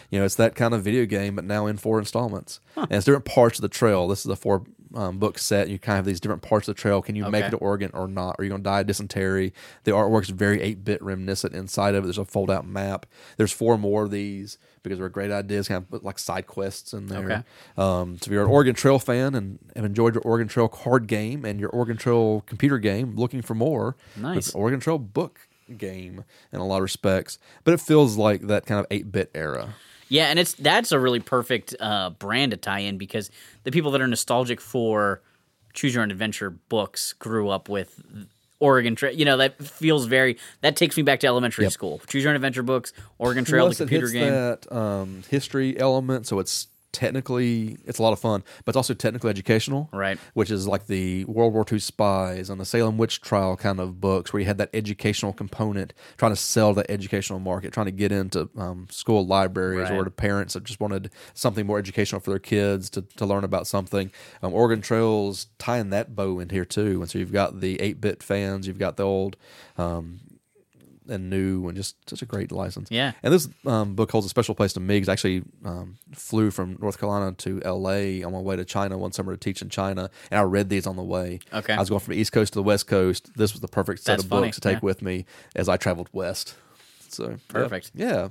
[0.09, 2.59] You know, it's that kind of video game, but now in four installments.
[2.75, 4.07] And it's different parts of the trail.
[4.07, 4.63] This is a four
[4.93, 5.69] um, book set.
[5.69, 7.01] You kind of have these different parts of the trail.
[7.01, 8.35] Can you make it to Oregon or not?
[8.39, 9.53] Are you going to die of dysentery?
[9.83, 12.07] The artwork's very 8 bit reminiscent inside of it.
[12.07, 13.05] There's a fold out map.
[13.37, 16.93] There's four more of these because they're great ideas, kind of put like side quests
[16.93, 17.23] in there.
[17.25, 17.43] Okay.
[17.77, 21.07] Um, so if you're an Oregon Trail fan and have enjoyed your Oregon Trail card
[21.07, 24.37] game and your Oregon Trail computer game, looking for more, Nice.
[24.37, 26.23] it's Oregon Trail book game
[26.53, 27.39] in a lot of respects.
[27.65, 29.73] But it feels like that kind of 8 bit era.
[30.09, 33.29] Yeah, and it's that's a really perfect uh, brand to tie in because
[33.63, 35.21] the people that are nostalgic for
[35.73, 38.01] Choose Your Own Adventure books grew up with
[38.59, 39.13] Oregon Trail.
[39.13, 40.37] You know, that feels very.
[40.61, 41.71] That takes me back to elementary Yep.
[41.73, 42.01] school.
[42.07, 44.31] Choose Your Own Adventure books, Oregon Trail, Plus the computer game.
[44.31, 48.93] that um, history element, so it's technically it's a lot of fun, but it's also
[48.93, 50.17] technically educational, Right.
[50.33, 53.99] Which is like the World War II spies and the Salem witch trial kind of
[54.01, 57.91] books, where you had that educational component, trying to sell that educational market, trying to
[57.91, 59.97] get into um, school libraries Right.
[59.99, 63.43] or to parents that just wanted something more educational for their kids to, to learn
[63.43, 64.11] about something.
[64.41, 68.01] Um, Oregon Trails tying that bow in here too, and so you've got the eight
[68.01, 69.37] bit fans, you've got the old.
[69.77, 70.19] Um,
[71.09, 72.89] and new and just such a great license.
[72.91, 73.13] Yeah.
[73.23, 76.51] And this um, book holds a special place to me because I actually um, flew
[76.51, 78.23] from North Carolina to L.A.
[78.23, 80.87] on my way to China one summer to teach in China, and I read these
[80.87, 81.39] on the way.
[81.53, 81.73] Okay.
[81.73, 83.31] I was going from the East Coast to the West Coast.
[83.35, 84.79] This was the perfect set That's of funny, books to take yeah.
[84.81, 85.25] with me
[85.55, 86.55] as I traveled west.
[87.09, 87.35] So yeah.
[87.47, 87.91] Perfect.
[87.93, 88.29] Yeah.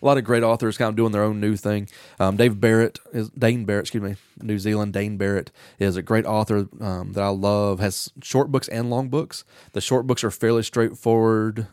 [0.00, 1.88] A lot of great authors kind of doing their own new thing.
[2.20, 4.92] Um, Dave Barrett is Dane Barrett, excuse me, New Zealand.
[4.92, 7.80] Dane Barrett is a great author um, that I love.
[7.80, 9.44] Has short books and long books.
[9.72, 11.66] The short books are fairly straightforward,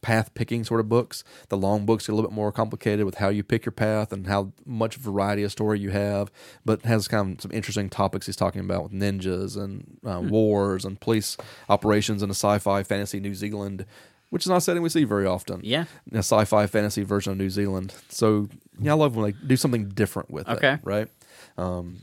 [0.00, 1.24] path picking sort of books.
[1.48, 4.12] The long books get a little bit more complicated with how you pick your path
[4.12, 6.30] and how much variety of story you have.
[6.64, 10.84] But has kind of some interesting topics he's talking about with ninjas and uh, wars
[10.84, 11.36] and police
[11.68, 13.84] operations in a sci-fi fantasy New Zealand.
[14.30, 15.86] Which is not a setting we see very often Yeah.
[16.12, 17.94] a sci-fi fantasy version of New Zealand.
[18.08, 18.48] So
[18.80, 20.52] yeah, I love when they do something different with it.
[20.52, 20.74] Okay.
[20.74, 20.80] it.
[20.82, 21.08] Right.
[21.56, 21.98] Um,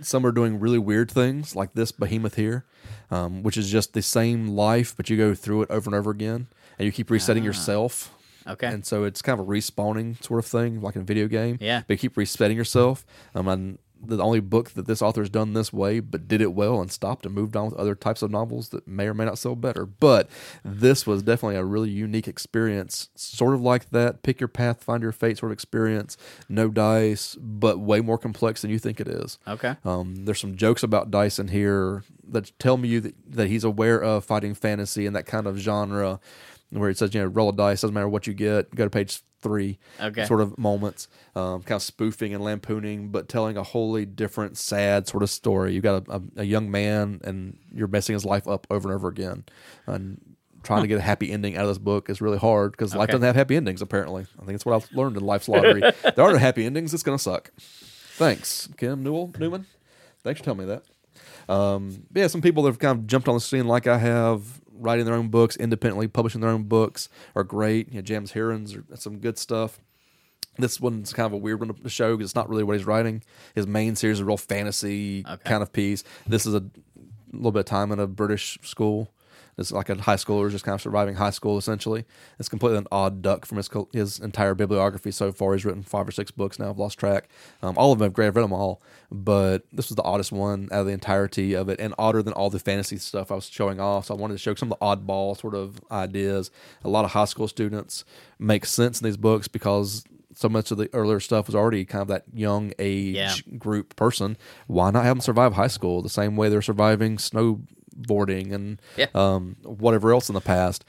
[0.00, 2.66] some are doing really weird things, like this behemoth here,
[3.10, 6.10] um, which is just the same life, but you go through it over and over
[6.10, 8.10] again, and you keep resetting yourself.
[8.46, 8.52] Ah.
[8.52, 8.66] Okay.
[8.68, 11.56] And so it's kind of a respawning sort of thing, like in a video game.
[11.60, 11.82] Yeah.
[11.86, 13.04] But you keep resetting yourself.
[13.34, 16.80] Um, and the only book that this author's done this way, but did it well
[16.80, 19.38] and stopped and moved on with other types of novels that may or may not
[19.38, 19.86] sell better.
[19.86, 20.28] But
[20.64, 25.02] this was definitely a really unique experience, sort of like that pick your path, find
[25.02, 26.16] your fate sort of experience.
[26.48, 29.38] No dice, but way more complex than you think it is.
[29.46, 29.76] Okay.
[29.84, 33.64] Um, there's some jokes about dice in here that tell me you that, that he's
[33.64, 36.20] aware of fighting fantasy and that kind of genre,
[36.70, 38.74] where it says you know roll a dice doesn't matter what you get.
[38.74, 39.78] Go to page three.
[40.00, 40.24] Okay.
[40.24, 45.06] Sort of moments, um, kind of spoofing and lampooning, but telling a wholly different, sad
[45.06, 45.74] sort of story.
[45.74, 48.94] You've got a, a, a young man and you're messing his life up over and
[48.94, 49.44] over again,
[49.86, 50.20] and
[50.62, 53.08] trying to get a happy ending out of this book is really hard because life
[53.08, 53.80] doesn't have happy endings.
[53.80, 55.80] Apparently, I think that's what I've learned in life's lottery.
[56.02, 56.92] there are no happy endings.
[56.92, 57.52] It's gonna suck.
[57.58, 59.66] Thanks, Kim Newell Newman.
[60.24, 60.82] Thanks for telling me that.
[61.48, 64.60] Um, yeah, some people that have kind of jumped on the scene like I have,
[64.78, 67.88] writing their own books independently, publishing their own books are great.
[67.88, 69.80] You know, James Herons are some good stuff.
[70.58, 72.86] This one's kind of a weird one to show because it's not really what he's
[72.86, 73.22] writing.
[73.54, 75.42] His main series is a real fantasy Okay.
[75.44, 76.02] kind of piece.
[76.26, 76.64] This is a
[77.32, 79.12] little bit of time in a British school.
[79.58, 82.04] It's like a high schooler just kind of surviving high school essentially.
[82.38, 85.54] It's completely an odd duck from his his entire bibliography so far.
[85.54, 86.68] He's written five or six books now.
[86.70, 87.28] I've lost track.
[87.62, 88.26] Um, all of them are great.
[88.26, 91.68] I've read them all, but this was the oddest one out of the entirety of
[91.70, 94.06] it, and odder than all the fantasy stuff I was showing off.
[94.06, 96.50] So I wanted to show some of the oddball sort of ideas.
[96.84, 98.04] A lot of high school students
[98.38, 100.04] make sense in these books because
[100.34, 103.32] so much of the earlier stuff was already kind of that young age Yeah.
[103.56, 104.36] group person.
[104.66, 107.16] Why not have them survive high school the same way they're surviving
[108.02, 109.06] snowboarding and Yeah.
[109.14, 110.84] um, whatever else in the past?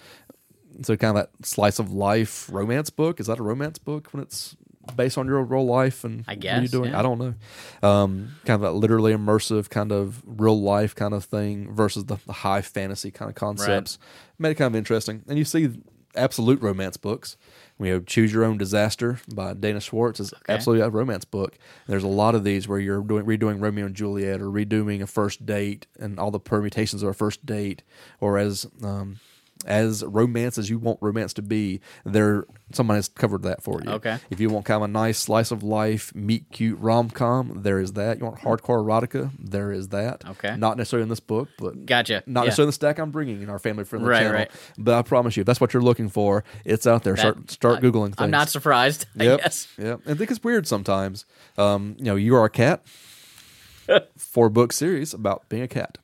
[0.83, 3.19] So kind of that slice of life romance book.
[3.19, 4.55] Is that a romance book when it's
[4.95, 6.91] based on your real life and I guess, what are you guess, doing?
[6.91, 6.99] yeah.
[6.99, 7.87] I don't know.
[7.87, 12.17] Um, kind of that literally immersive kind of real life kind of thing versus the,
[12.27, 13.97] the high fantasy kind of concepts.
[14.39, 15.23] Made it kind of interesting.
[15.27, 15.81] And you see
[16.15, 17.37] absolute romance books.
[17.79, 21.53] We know Choose Your Own Disaster by Dana Schwartz is absolutely a romance book.
[21.53, 25.01] And there's a lot of these where you're doing redoing Romeo and Juliet or redoing
[25.01, 27.83] a first date and all the permutations of a first date,
[28.19, 29.19] or as um,
[29.65, 31.81] as romance as you want romance to be.
[32.05, 33.89] There, someone has covered that for you.
[33.91, 34.17] Okay.
[34.29, 37.79] If you want kind of a nice slice of life, meet cute rom com, there
[37.79, 38.19] is that.
[38.19, 40.23] You want hardcore erotica, there is that.
[40.27, 40.55] Okay.
[40.57, 42.23] Not necessarily in this book, but Gotcha.
[42.25, 42.45] not Yeah.
[42.45, 44.33] necessarily in the stack I'm bringing in our family friendly Right, channel.
[44.33, 44.51] right.
[44.77, 47.13] But I promise you, if that's what you're looking for, it's out there.
[47.15, 48.15] That- start start I- googling things.
[48.19, 49.05] I'm not surprised.
[49.19, 49.39] I Yep.
[49.41, 49.67] guess.
[49.77, 50.01] Yep.
[50.05, 51.25] And I think it's weird sometimes.
[51.57, 52.83] Um, you know, you are a cat.
[54.17, 55.97] Four book series about being a cat.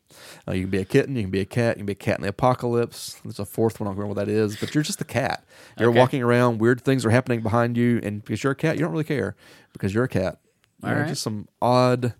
[0.48, 1.95] Uh, you can be a kitten, you can be a cat, you can be a
[1.95, 3.20] cat in the apocalypse.
[3.24, 5.45] There's a fourth one, I don't remember what that is, but you're just a cat.
[5.80, 5.98] You're Okay.
[5.99, 8.91] walking around, weird things are happening behind you, and because you're a cat, you don't
[8.91, 9.36] really care
[9.72, 10.40] because you're a cat.
[10.82, 11.07] You know, right.
[11.07, 12.14] Just some odd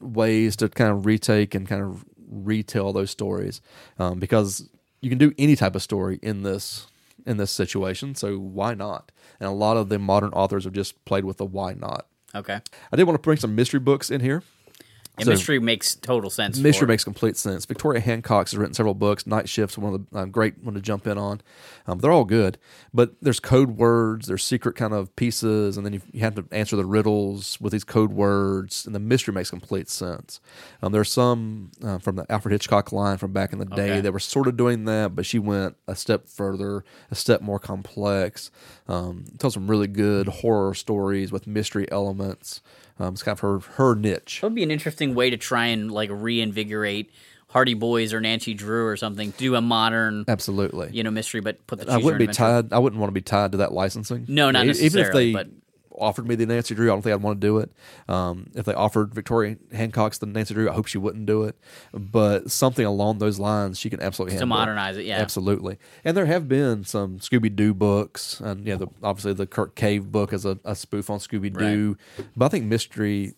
[0.00, 3.60] ways to kind of retake and kind of retell those stories
[3.98, 4.68] um, because
[5.00, 6.86] you can do any type of story in this
[7.24, 11.04] in this situation so why not and a lot of the modern authors have just
[11.04, 12.58] played with the why not Okay.
[12.90, 14.42] i did want to bring some mystery books in here
[15.18, 16.58] And So- mystery makes total sense.
[16.58, 17.66] Mystery makes complete sense.
[17.66, 19.26] Victoria Hancock has written several books.
[19.26, 21.42] Night Shift's one of the uh, great one to jump in on.
[21.86, 22.56] Um, they're all good,
[22.94, 26.46] but there's code words, there's secret kind of pieces, and then you, you have to
[26.50, 30.40] answer the riddles with these code words, and the mystery makes complete sense.
[30.82, 34.00] Um, there's some uh, from the Alfred Hitchcock line from back in the day Okay.
[34.00, 37.58] that were sort of doing that, but she went a step further, a step more
[37.58, 38.50] complex.
[38.88, 42.60] Um, tells some really good horror stories with mystery elements.
[42.98, 44.40] Um, it's kind of her her niche.
[44.40, 47.10] That would be an interesting way to try and like reinvigorate
[47.48, 49.32] Hardy Boys or Nancy Drew or something.
[49.36, 50.90] Do a modern, Absolutely.
[50.92, 51.92] you know, mystery, but put the.
[51.92, 52.72] I wouldn't be tied.
[52.72, 54.24] I wouldn't want to be tied to that licensing.
[54.28, 55.48] No, not E- Even if necessarily, they but-
[55.98, 57.72] offered me the Nancy Drew, I don't think I'd want to do it.
[58.08, 61.56] Um, if they offered Victoria Hancock's the Nancy Drew, I hope she wouldn't do it.
[61.92, 65.18] But something along those lines, she can absolutely To modernize it, yeah.
[65.18, 65.78] absolutely.
[66.04, 70.10] And there have been some Scooby Doo books, and yeah, the, obviously the Kirk Cave
[70.10, 71.96] book is a, a spoof on Scooby Doo.
[72.36, 73.34] But I think mystery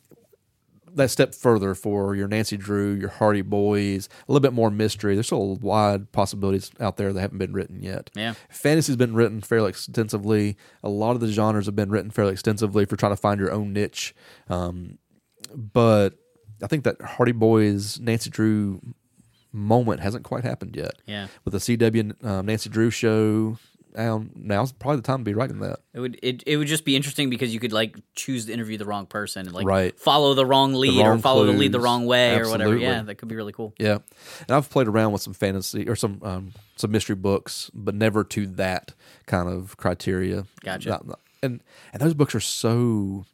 [0.94, 5.14] that step further for your Nancy Drew, your Hardy Boys, a little bit more mystery.
[5.14, 8.10] There's still wide possibilities out there that haven't been written yet.
[8.14, 8.34] Yeah.
[8.50, 10.56] Fantasy's been written fairly extensively.
[10.82, 13.52] A lot of the genres have been written fairly extensively for trying to find your
[13.52, 14.14] own niche.
[14.48, 14.98] Um,
[15.54, 16.14] but
[16.62, 18.80] I think that Hardy Boys, Nancy Drew
[19.52, 20.94] moment hasn't quite happened yet.
[21.06, 21.28] Yeah.
[21.44, 23.58] With the CW um, Nancy Drew show,
[23.94, 25.78] now, now's probably the time to be writing that.
[25.92, 28.76] It would it, it would just be interesting because you could like choose to interview
[28.76, 29.98] the wrong person, and, like Right.
[29.98, 32.76] follow the wrong lead wrong or follow the lead the wrong way or whatever.
[32.76, 33.72] Yeah, that could be really cool.
[33.78, 33.98] Yeah,
[34.46, 38.24] and I've played around with some fantasy or some um, some mystery books, but never
[38.24, 38.94] to that
[39.26, 40.46] kind of criteria.
[40.62, 40.88] Gotcha.
[40.88, 41.62] Not- not- and
[41.92, 43.26] and those books are so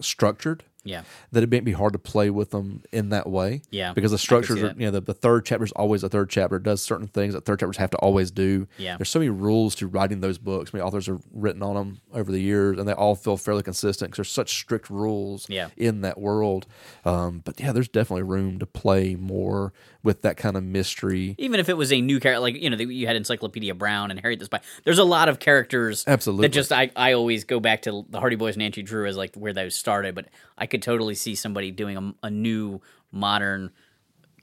[0.00, 1.02] structured Yeah.
[1.32, 3.62] that it may be hard to play with them in that way.
[3.70, 6.30] Yeah, because the structures are you know the, the third chapter is always a third
[6.30, 8.66] chapter it does certain things that third chapters have to always do.
[8.78, 8.96] Yeah.
[8.96, 10.72] there's so many rules to writing those books.
[10.72, 14.10] Many authors have written on them over the years, and they all feel fairly consistent
[14.10, 15.68] because there's such strict rules Yeah.
[15.76, 16.66] in that world.
[17.04, 21.34] Um, but yeah, there's definitely room to play more with that kind of mystery.
[21.38, 24.18] Even if it was a new character, like you know, you had Encyclopedia Brown and
[24.18, 24.60] Harriet the Spy.
[24.84, 26.48] There's a lot of characters Absolutely.
[26.48, 29.16] that just I, I always go back to the Hardy Boys and Nancy Drew as
[29.16, 30.14] like where those started.
[30.14, 30.26] But
[30.60, 32.80] I could totally see somebody doing a, a new
[33.10, 33.70] modern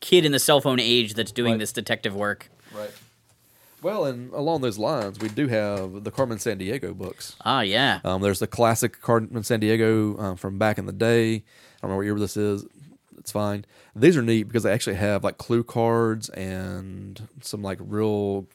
[0.02, 1.60] kid in the cell phone age that's doing Right.
[1.60, 2.50] this detective work.
[2.76, 2.92] Right.
[3.82, 7.36] Well, and along those lines, we do have the Carmen Sandiego books.
[7.46, 8.00] Ah, yeah.
[8.04, 11.36] Um, there's the classic Carmen Sandiego um, from back in the day.
[11.36, 11.42] I
[11.82, 12.66] don't know what year this is.
[13.20, 13.66] It's fine.
[13.96, 18.48] These are neat because they actually have like clue cards and some like real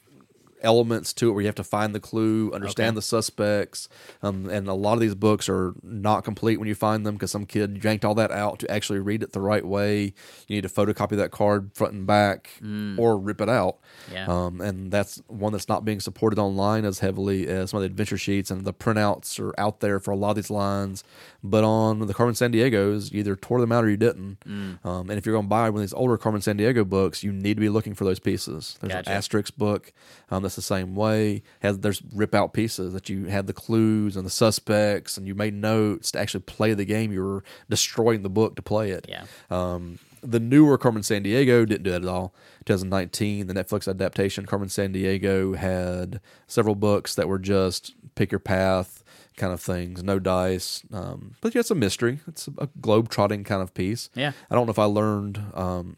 [0.63, 2.95] elements to it where you have to find the clue, understand Okay.
[2.95, 3.89] the suspects,
[4.21, 7.31] um, and a lot of these books are not complete when you find them because
[7.31, 10.13] some kid yanked all that out to actually read it the right way.
[10.47, 12.49] You need to photocopy that card front and back
[12.97, 13.77] or rip it out.
[14.11, 14.25] Yeah.
[14.27, 17.87] Um, and that's one that's not being supported online as heavily as some of the
[17.87, 21.03] adventure sheets and the printouts are out there for a lot of these lines.
[21.43, 24.39] But on the Carmen Sandiego's, you either tore them out or you didn't.
[24.47, 24.85] Mm.
[24.85, 27.31] Um, and if you're going to buy one of these older Carmen Sandiego books, you
[27.33, 28.77] need to be looking for those pieces.
[28.79, 29.11] There's Gotcha.
[29.11, 29.91] an Asterix book
[30.31, 31.43] um, that's the same way.
[31.61, 35.35] Has there's rip out pieces that you had the clues and the suspects, and you
[35.35, 37.11] made notes to actually play the game.
[37.11, 39.05] You were destroying the book to play it.
[39.09, 39.25] Yeah.
[39.49, 42.33] Um, the newer Carmen Sandiego didn't do that at all.
[42.65, 49.03] 2019, the Netflix adaptation, Carmen Sandiego had several books that were just pick your path
[49.35, 50.83] kind of things, no dice.
[50.93, 52.19] Um, but yeah, it's a mystery.
[52.27, 54.09] It's a globe trotting kind of piece.
[54.15, 54.31] Yeah.
[54.49, 55.41] I don't know if I learned.
[55.53, 55.97] Um,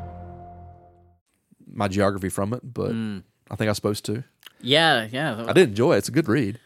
[1.71, 4.23] my geography from it, but I think I was supposed to.
[4.61, 5.45] Yeah, yeah.
[5.47, 5.99] I did enjoy it.
[5.99, 6.59] It's a good read.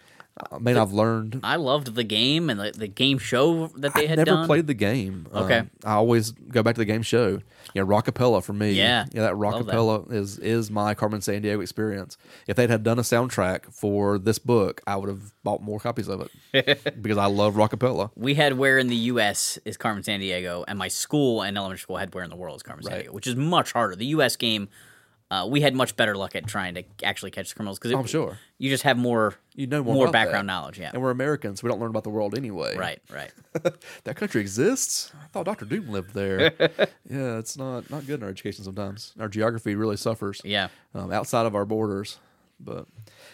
[0.51, 1.39] I mean, I've learned.
[1.43, 4.45] I loved the game and the, the game show that they I had never done.
[4.47, 5.27] played the game.
[5.33, 5.59] Okay.
[5.59, 7.39] Um, I always go back to the game show.
[7.73, 8.71] You know, Rockapella for me.
[8.71, 9.33] Yeah, yeah, that.
[9.33, 12.17] Rockapella is is my Carmen Sandiego experience.
[12.47, 16.09] If they'd had done a soundtrack for this book, I would have bought more copies
[16.09, 18.11] of it because I love Rockapella.
[18.17, 19.57] we had where in the U.S.
[19.63, 22.63] is Carmen Sandiego, and my school and elementary school had where in the world is
[22.63, 23.95] Carmen Sandiego, which is much harder.
[23.95, 24.35] The U.S.
[24.35, 24.67] game,
[25.31, 28.05] uh, we had much better luck at trying to actually catch the criminals because I'm
[28.05, 28.37] sure.
[28.59, 30.53] you just have more You know more, about background that.
[30.53, 30.79] knowledge.
[30.79, 31.63] Yeah, And we're Americans.
[31.63, 32.77] We don't learn about the world anyway.
[32.77, 33.31] right, right.
[34.03, 35.11] that country exists.
[35.23, 36.53] I thought Doctor Doom lived there.
[37.09, 39.13] yeah, it's not not good in our education sometimes.
[39.19, 40.41] Our geography really suffers.
[40.43, 40.67] Yeah.
[40.93, 42.19] um, outside of our borders.
[42.59, 42.85] But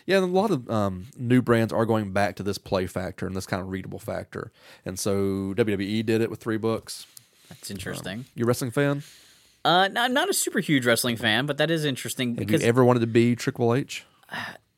[0.07, 3.35] yeah, a lot of um, new brands are going back to this play factor and
[3.35, 4.51] this kind of readable factor.
[4.84, 7.05] And so WWE did it with three books.
[7.49, 8.26] That's interesting.
[8.34, 9.03] You a wrestling fan?
[9.63, 12.61] Uh, no, I'm not a super huge wrestling fan, but that is interesting Have because
[12.63, 14.05] you ever wanted to be Triple H?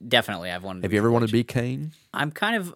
[0.05, 0.81] definitely I've wanted.
[0.81, 1.29] to Have be you ever Triple wanted H.
[1.31, 1.91] to be Kane?
[2.13, 2.75] I'm kind of.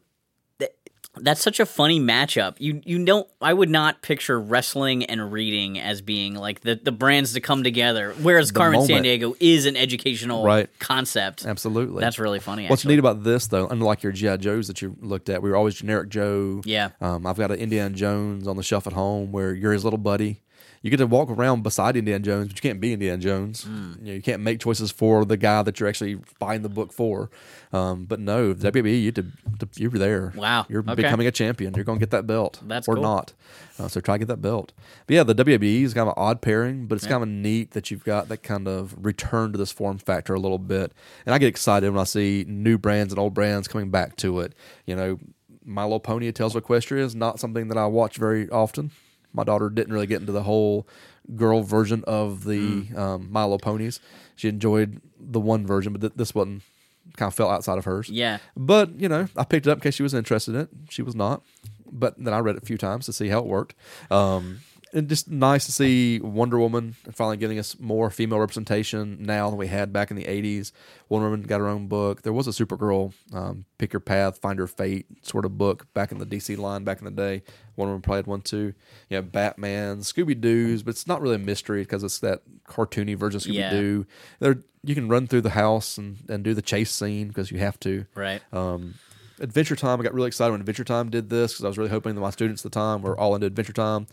[0.60, 0.72] th-
[1.18, 2.56] That's such a funny matchup.
[2.60, 3.28] You you don't.
[3.42, 7.64] I would not picture wrestling and reading as being like the, the brands to come
[7.64, 8.14] together.
[8.22, 9.04] Whereas Carmen San moment.
[9.04, 10.70] Diego is an educational Right.
[10.80, 11.46] concept.
[11.46, 12.00] Absolutely.
[12.00, 12.68] That's really funny.
[12.70, 12.96] What's actually.
[12.96, 15.76] neat about this, though, unlike your GI Joes that you looked at, we were always
[15.76, 16.62] generic Joe.
[16.66, 16.92] Yeah.
[17.02, 20.00] Um, I've got an Indiana Jones on the shelf at home where you're his little
[20.00, 20.42] buddy.
[20.88, 23.66] You get to walk around beside Indiana Jones, but you can't be Indiana Jones.
[23.66, 23.96] Hmm.
[24.00, 26.94] You, know, you can't make choices for the guy that you're actually buying the book
[26.94, 27.30] for.
[27.74, 29.24] Um, but no, WWE, you to,
[29.60, 30.32] to, you're there.
[30.34, 30.66] Wow.
[30.70, 30.96] You're Okay.
[30.96, 31.74] becoming a champion.
[31.74, 32.62] You're going to get that belt.
[32.66, 33.04] That's or cool.
[33.04, 33.34] not.
[33.78, 34.72] Uh, so try to get that belt.
[35.08, 37.72] But yeah, the WWE is kind of an odd pairing, but it's kind of neat
[37.72, 40.94] that you've got that kind of return to this form factor a little bit.
[41.26, 44.40] And I get excited when I see new brands and old brands coming back to
[44.40, 44.54] it.
[44.86, 45.20] You know,
[45.66, 48.92] My Little Pony, of Equestria is not something that I watch very often.
[49.38, 50.88] My daughter didn't really get into the whole
[51.36, 52.98] girl version of the Mm.
[52.98, 54.00] um, Little Ponies.
[54.36, 56.62] She enjoyed the one version, but th- this one
[57.16, 58.10] kind of fell outside of hers.
[58.10, 58.38] Yeah.
[58.56, 60.70] But, you know, I picked it up in case she was interested in it.
[60.90, 61.42] She was not.
[61.90, 63.74] But then I read it a few times to see how it worked.
[64.12, 64.60] Um,
[64.94, 69.58] and just nice to see Wonder Woman finally getting us more female representation now than
[69.58, 70.72] we had back in the 80s.
[71.10, 72.22] Wonder Woman got her own book.
[72.22, 76.12] There was a Supergirl, um, Pick Your Path, Find Your Fate sort of book back
[76.12, 77.44] in the DC line back in the day.
[77.76, 78.74] Wonder Woman probably had one too.
[79.10, 83.16] You have Batman, Scooby Doo's, but it's not really a mystery because it's that cartoony
[83.16, 83.70] version of Scooby Yeah.
[83.72, 84.06] Doo.
[84.40, 87.60] There, you can run through the house and, and do the chase scene because you
[87.60, 88.06] have to.
[88.16, 88.42] Right.
[88.54, 88.96] Um,
[89.40, 91.92] Adventure Time, I got really excited when Adventure Time did this because I was really
[91.92, 94.08] hoping that my students at the time were all into Adventure Time.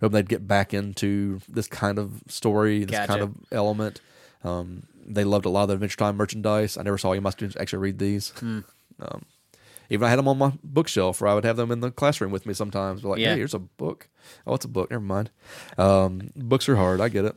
[0.00, 3.06] Hoping they'd get back into this kind of story, this Gotcha.
[3.08, 4.00] kind of element.
[4.42, 6.76] Um, they loved a lot of the Adventure Time merchandise.
[6.76, 8.30] I never saw any of my students actually read these.
[8.30, 8.60] Hmm.
[9.00, 9.24] Um,
[9.90, 12.30] even I had them on my bookshelf, or I would have them in the classroom
[12.30, 13.02] with me sometimes.
[13.02, 13.30] Be like, Yeah.
[13.32, 14.08] hey, here's a book.
[14.46, 14.90] Oh, it's a book.
[14.90, 15.30] Never mind.
[15.76, 17.00] Um, books are hard.
[17.00, 17.36] I get it.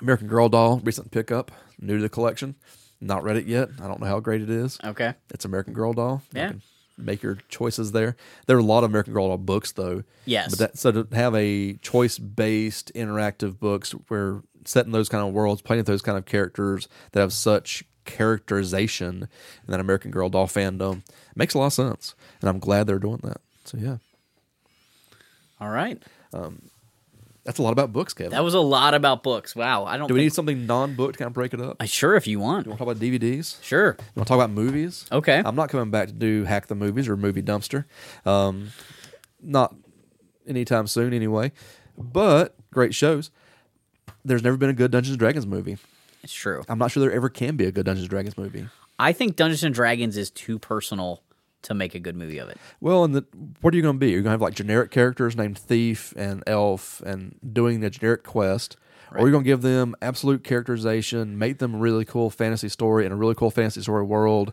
[0.00, 2.56] American Girl doll, recent pickup, new to the collection.
[3.00, 3.68] Not read it yet.
[3.82, 4.78] I don't know how great it is.
[4.84, 5.14] Okay.
[5.30, 6.22] It's American Girl doll.
[6.32, 6.52] Yeah.
[6.96, 8.16] Make your choices there.
[8.46, 10.04] There are a lot of American Girl doll books though.
[10.24, 10.50] Yes.
[10.50, 15.26] But that so to have a choice based interactive books where set in those kind
[15.26, 20.10] of worlds, playing with those kind of characters that have such characterization in that American
[20.10, 21.02] Girl doll fandom
[21.34, 22.14] makes a lot of sense.
[22.40, 23.40] And I'm glad they're doing that.
[23.64, 23.96] So yeah.
[25.60, 26.02] All right.
[26.32, 26.62] Um,
[27.44, 28.30] That's a lot about books, Kevin.
[28.32, 29.54] That was a lot about books.
[29.54, 29.84] Wow.
[29.84, 30.08] I don't.
[30.08, 31.76] Do we think- need something non book to kind of break it up?
[31.78, 32.64] I sure, if you want.
[32.66, 33.62] You want to talk about DVDs?
[33.62, 33.96] Sure.
[33.98, 35.04] You want to talk about movies?
[35.12, 35.42] Okay.
[35.44, 37.84] I'm not coming back to do Hack the Movies or Movie Dumpster.
[38.24, 38.70] Um,
[39.42, 39.74] not
[40.46, 41.52] anytime soon, anyway.
[41.98, 43.30] But great shows.
[44.24, 45.76] There's never been a good Dungeons and Dragons movie.
[46.22, 46.62] It's true.
[46.68, 48.66] I'm not sure there ever can be a good Dungeons and Dragons movie.
[48.98, 51.22] I think Dungeons and Dragons is too personal
[51.64, 52.56] to make a good movie of it.
[52.80, 53.24] Well, and the,
[53.60, 54.10] what are you going to be?
[54.10, 58.22] You're going to have like generic characters named Thief and Elf and doing the generic
[58.22, 58.76] quest,
[59.12, 63.04] or you're going to give them absolute characterization, make them a really cool fantasy story
[63.04, 64.52] and a really cool fantasy story world,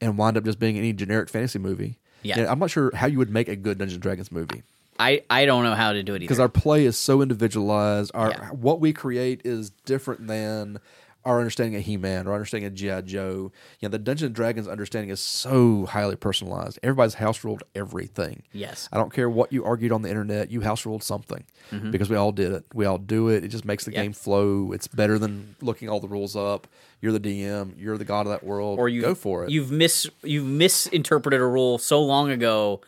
[0.00, 1.98] and wind up just being any generic fantasy movie.
[2.22, 2.38] Yeah.
[2.40, 4.62] And I'm not sure how you would make a good Dungeons and Dragons movie
[5.00, 6.24] I, I don't know how to do it either.
[6.24, 8.10] because our play is so individualized.
[8.12, 8.48] Our Yeah.
[8.50, 10.78] what we create is different than
[11.24, 13.52] our understanding of He-Man our understanding of GI Joe.
[13.80, 16.78] You know, the Dungeons and Dragons understanding is so highly personalized.
[16.82, 18.42] Everybody's house ruled everything.
[18.52, 18.88] Yes.
[18.92, 20.50] I don't care what you argued on the internet.
[20.50, 21.44] You house ruled something
[21.90, 22.64] because we all did it.
[22.74, 23.44] We all do it.
[23.44, 24.00] It just makes the Mm-hmm.
[24.02, 24.72] Game flow.
[24.72, 26.66] It's better than looking all the rules up.
[27.02, 27.74] You're the DM.
[27.76, 28.78] You're the god of that world.
[28.78, 29.50] or you go for it.
[29.50, 32.80] You've mis you've misinterpreted a rule so long ago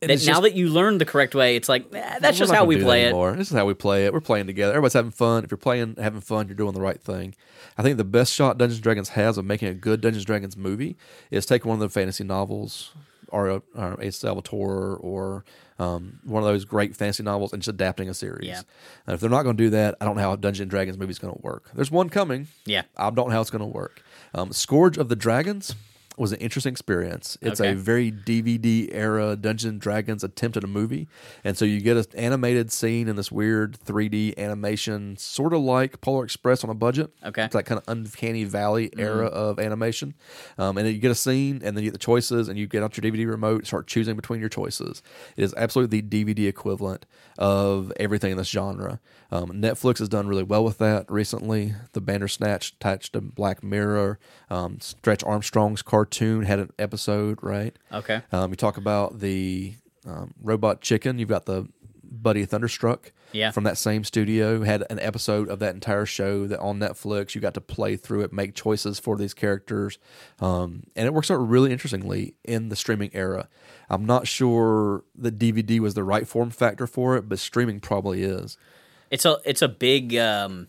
[0.00, 2.64] that it's now that you learned the correct way, it's like eh, that's just how
[2.64, 3.08] we play it.
[3.08, 3.32] anymore.
[3.32, 4.12] This is how we play it.
[4.12, 4.72] We're playing together.
[4.72, 5.44] Everybody's having fun.
[5.44, 7.34] If you're playing, having fun, you're doing the right thing.
[7.76, 10.26] I think the best shot Dungeons and Dragons has of making a good Dungeons and
[10.26, 10.96] Dragons movie
[11.30, 12.92] is taking one of the fantasy novels,
[13.28, 14.00] or, R.
[14.00, 14.10] A.
[14.10, 15.44] Salvatore, or
[15.78, 18.48] um, one of those great fantasy novels, and just adapting a series.
[18.48, 18.62] Yeah.
[19.06, 20.70] And if they're not going to do that, I don't know how a Dungeons and
[20.70, 21.70] Dragons movie is going to work.
[21.74, 22.48] There's one coming.
[22.64, 22.82] Yeah.
[22.96, 24.02] I don't know how it's going to work.
[24.34, 25.74] Um, Scourge of the Dragons
[26.20, 27.38] was an interesting experience.
[27.40, 27.72] It's Okay.
[27.72, 31.08] a very DVD era Dungeons and Dragons attempt at a movie,
[31.42, 36.00] and so you get an animated scene in this weird 3D animation, sort of like
[36.02, 37.10] Polar Express on a budget.
[37.24, 37.44] Okay.
[37.44, 40.14] it's that kind of uncanny valley era of animation,
[40.58, 42.66] um, and then you get a scene, and then you get the choices, and you
[42.66, 45.02] get out your DVD remote, start choosing between your choices.
[45.36, 47.06] It is absolutely the DVD equivalent
[47.38, 49.00] of everything in this genre.
[49.32, 51.74] Um, Netflix has done really well with that recently.
[51.92, 54.18] The Bandersnatch attached to Black Mirror.
[54.50, 57.76] Um, Stretch Armstrong's cartoon had an episode, right?
[57.92, 58.22] Okay.
[58.32, 59.74] Um, you talk about the
[60.06, 61.18] um, Robot Chicken.
[61.18, 61.68] You've got the
[62.02, 63.12] Buddy Thunderstruck.
[63.32, 63.52] Yeah.
[63.52, 67.34] From that same studio, had an episode of that entire show that on Netflix.
[67.34, 69.98] You got to play through it, make choices for these characters,
[70.40, 73.48] um, and it works out really interestingly in the streaming era.
[73.88, 78.24] I'm not sure the DVD was the right form factor for it, but streaming probably
[78.24, 78.56] is.
[79.12, 80.66] It's a it's a big um,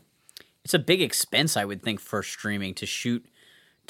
[0.63, 3.25] it's a big expense I would think for streaming to shoot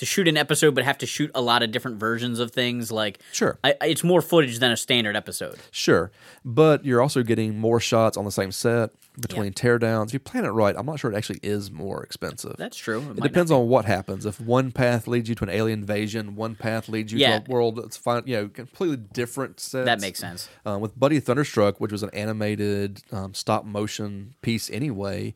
[0.02, 2.92] to shoot an episode, but have to shoot a lot of different versions of things.
[2.92, 3.60] Like Sure.
[3.64, 5.60] I, it's more footage than a standard episode.
[5.70, 6.10] Sure,
[6.44, 10.08] but you're also getting more shots on the same set between teardowns.
[10.08, 12.56] If you plan it right, I'm not sure it actually is more expensive.
[12.58, 13.02] That's true.
[13.12, 14.26] It It, depends on what happens.
[14.26, 17.40] If one path leads you to an alien invasion, one path leads you Yeah.
[17.40, 19.86] to a world that's fine, you know, completely different sets.
[19.86, 20.50] That makes sense.
[20.66, 25.36] Uh, with Buddy Thunderstruck, which was an animated um, stop motion piece anyway,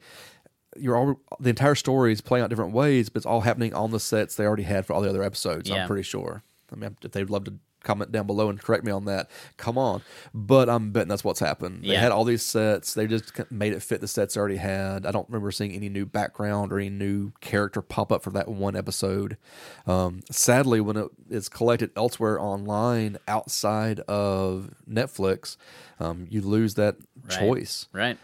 [0.76, 3.91] you're all the entire story is playing out different ways, but it's all happening on
[3.91, 5.69] the sets they already had for all the other episodes.
[5.69, 5.81] Yeah.
[5.81, 6.43] I'm pretty sure.
[6.72, 7.53] I mean, if they'd love to
[7.84, 10.02] comment down below and correct me on that, come on.
[10.34, 11.84] But I'm betting that's what's happened.
[11.84, 11.99] They Yeah.
[12.02, 12.95] had all these sets.
[12.95, 15.06] They just made it fit the sets they already had.
[15.06, 18.47] I don't remember seeing any new background or any new character pop up for that
[18.47, 19.38] one episode.
[19.85, 25.56] Um, sadly, when it is collected elsewhere online outside of Netflix,
[25.99, 26.95] um, you lose that
[27.30, 27.39] Right.
[27.39, 28.18] choice Right.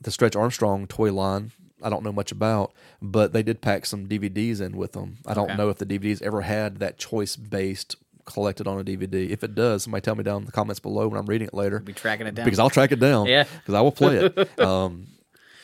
[0.00, 1.52] The Stretch Armstrong toy line.
[1.82, 5.18] I don't know much about, but they did pack some DVDs in with them.
[5.26, 5.56] I don't Okay.
[5.56, 7.96] know if the DVDs ever had that choice based
[8.26, 9.30] collected on a DVD.
[9.30, 11.54] If it does, somebody tell me down in the comments below when I'm reading it
[11.54, 11.78] later.
[11.80, 12.44] be tracking it down.
[12.44, 13.26] because I'll track it down.
[13.26, 13.44] Yeah.
[13.44, 14.60] because I will play it.
[14.60, 15.06] um,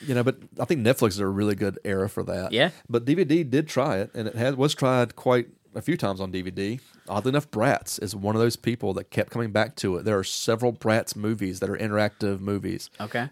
[0.01, 2.53] you know, but I think Netflix is a really good era for that.
[2.53, 2.71] Yeah.
[2.89, 6.33] but DVD did try it, and it had was tried quite a few times on
[6.33, 6.81] DVD.
[7.09, 10.05] Oddly enough, Bratz is one of those people that kept coming back to it.
[10.07, 13.29] There are several Bratz movies that are interactive movies okay.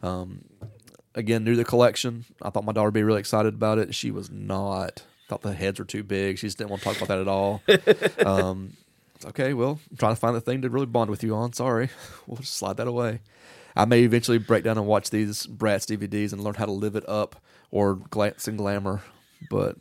[1.14, 2.24] Again, new to the collection.
[2.42, 3.94] I thought my daughter would be really excited about it.
[3.94, 5.02] She was not.
[5.28, 6.38] Thought the heads were too big.
[6.38, 7.62] She just didn't want to talk about that at all.
[8.26, 8.76] um,
[9.14, 11.52] it's okay, well, I'm trying to find the thing to really bond with you on.
[11.52, 11.88] Sorry,
[12.26, 13.20] we'll just slide that away.
[13.76, 16.94] I may eventually break down and watch these Bratz DVDs and learn how to live
[16.94, 17.36] it up
[17.70, 19.02] or glance and glamour,
[19.50, 19.76] but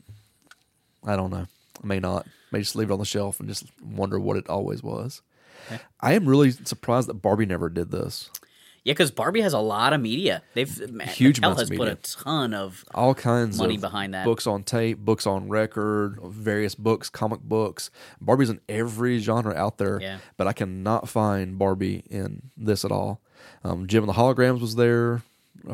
[1.06, 1.46] I don't know.
[1.84, 2.28] I may not.
[2.52, 5.22] May just leave it on the shelf and just wonder what it always was.
[6.02, 8.30] I am really surprised that Barbie never did this.
[8.84, 10.42] Yeah, because Barbie has a lot of media.
[10.56, 14.26] They've Huge Mattel has put a ton of all kinds money of behind that.
[14.26, 17.90] books on tape, books on record, various books, comic books.
[18.20, 20.18] Barbie's in every genre out there, Yeah.
[20.36, 23.22] but I cannot find Barbie in this at all.
[23.64, 25.22] Um, Jem and the Holograms was there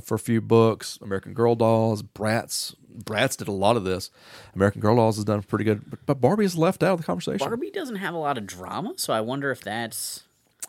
[0.02, 0.99] for a few books.
[1.02, 2.76] American Girl Dolls, Bratz.
[2.95, 4.11] Bratz did a lot of this.
[4.56, 7.06] American Girl Dolls has done pretty good, but, but Barbie is left out of the
[7.06, 7.40] conversation.
[7.48, 10.23] Barbie doesn't have a lot of drama, so I wonder if that's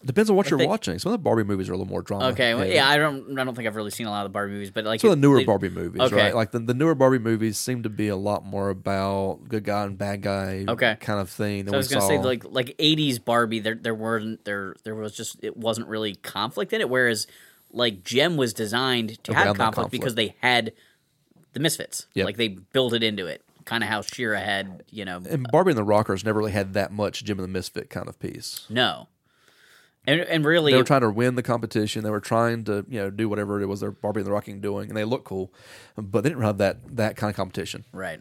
[0.05, 0.99] Depends on what you're watching.
[0.99, 2.29] Some of the Barbie movies are a little more drama.
[2.29, 2.55] okay.
[2.55, 3.39] well, yeah, I don't.
[3.39, 5.11] I don't think I've really seen a lot of the Barbie movies, but like Some
[5.11, 6.17] of the newer they- Barbie movies, Okay.
[6.17, 6.35] right?
[6.35, 9.85] Like the, the newer Barbie movies seem to be a lot more about good guy
[9.85, 10.97] and bad guy Okay.
[11.01, 11.67] kind of thing.
[11.67, 12.23] Than So I was we gonna say saw.
[12.23, 16.73] like like '80s Barbie, there there weren't there there was just it wasn't really conflict
[16.73, 16.89] in it.
[16.89, 17.27] Whereas
[17.71, 19.91] like Jem was designed to have that conflict, conflict.
[19.93, 20.73] because they had
[21.53, 22.07] the Misfits.
[22.15, 22.25] Yep.
[22.25, 24.83] Like they built it into it, kind of how She-Ra had.
[24.89, 27.45] You know, and uh, Barbie and the Rockers never really had that much Jem and
[27.45, 28.65] the Misfit kind of piece.
[28.71, 29.09] no,
[30.07, 32.03] and and really They were trying to win the competition.
[32.05, 34.61] They were trying to you know do whatever it was their Barbie and the Rocking
[34.61, 35.53] doing, and they look cool,
[35.97, 37.85] but they didn't have that that kind of competition.
[37.93, 38.21] right.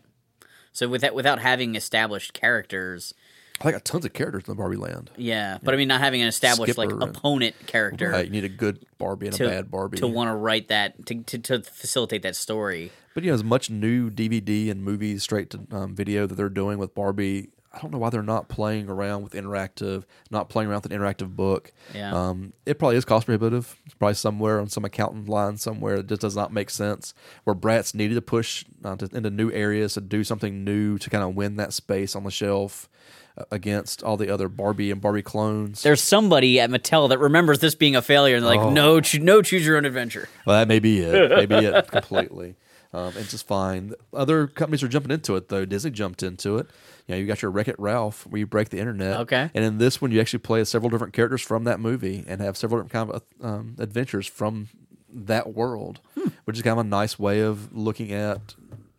[0.72, 3.14] So with that, without having established characters,
[3.60, 5.10] I got tons of characters in the Barbie land.
[5.18, 8.12] yeah, but I mean not having an established like Skipper and- opponent character.
[8.12, 9.98] Right, you need a good Barbie and To, a bad Barbie.
[9.98, 12.92] to want to write that to, to, to facilitate that story.
[13.16, 16.48] But you know, as much new DVD and movies straight to um, video that they're
[16.50, 20.70] doing with Barbie, I don't know why they're not playing around with interactive, not playing
[20.70, 21.72] around with an interactive book.
[21.94, 22.12] Yeah.
[22.14, 23.80] Um, it probably is cost prohibitive.
[23.86, 27.14] It's probably somewhere on some accountant line somewhere that just does not make sense.
[27.44, 31.10] Where Bratz needed to push uh, to, into new areas to do something new to
[31.12, 32.90] kind of win that space on the shelf
[33.38, 35.84] uh, against all the other Barbie and Barbie clones.
[35.84, 38.72] there's somebody at Mattel that remembers this being a failure and they're like, Oh.
[38.72, 40.28] no, cho- no, choose your own adventure.
[40.44, 41.30] Well, that may be it.
[41.50, 42.56] Maybe it completely.
[42.92, 43.94] Um, it's just fine.
[44.12, 45.64] Other companies are jumping into it though.
[45.64, 46.66] Disney jumped into it.
[47.10, 49.20] You know, you got your Wreck It Ralph where you break the internet.
[49.22, 49.50] Okay.
[49.56, 52.56] And in this one, you actually play several different characters from that movie and have
[52.56, 54.68] several different kind of um, adventures from
[55.12, 56.28] that world, Hmm.
[56.46, 58.54] which is kind of a nice way of looking at.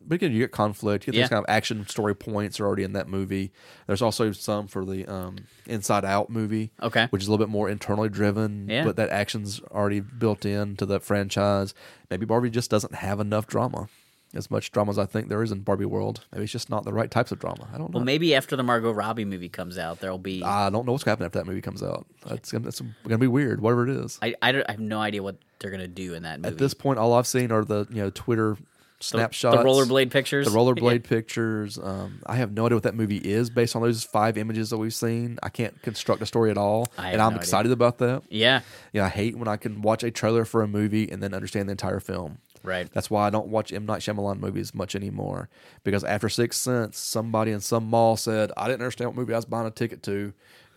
[0.04, 1.06] But again, you get conflict.
[1.06, 1.24] You get Yeah.
[1.26, 3.52] those kind of action story points are already in that movie.
[3.86, 7.06] There's also some for the um, Inside Out movie, Okay.
[7.10, 8.68] which is a little bit more internally driven.
[8.68, 8.82] Yeah.
[8.84, 11.74] But that action's already built into the franchise.
[12.10, 13.88] Maybe Barbie just doesn't have enough drama.
[14.32, 16.24] As much drama as I think there is in Barbie world.
[16.32, 17.66] Maybe it's just not the right types of drama.
[17.74, 17.96] I don't know.
[17.98, 20.42] Well, maybe after the Margot Robbie movie comes out, there'll be.
[20.44, 22.06] I don't know what's happening after that movie comes out.
[22.26, 24.18] It's gonna, it's gonna be weird, whatever it is.
[24.22, 26.52] I, I, don't- I have no idea what they're gonna do in that movie.
[26.52, 28.56] At this point, all I've seen are the you know Twitter
[29.00, 31.78] snapshots, the rollerblade pictures, the rollerblade pictures.
[31.78, 34.76] Um, I have no idea what that movie is based on those five images that
[34.78, 35.38] we've seen.
[35.42, 37.38] I can't construct a story at all, and I'm no idea.
[37.38, 38.22] excited about that.
[38.28, 38.60] Yeah,
[38.92, 41.68] Yeah, I hate when I can watch a trailer for a movie and then understand
[41.68, 42.38] the entire film.
[42.62, 42.88] Right.
[42.92, 45.48] That's why I don't watch M Night Shyamalan movies much anymore.
[45.84, 49.36] Because after Sixth Sense, somebody in some mall said I didn't understand what movie I
[49.36, 50.32] was buying a ticket to,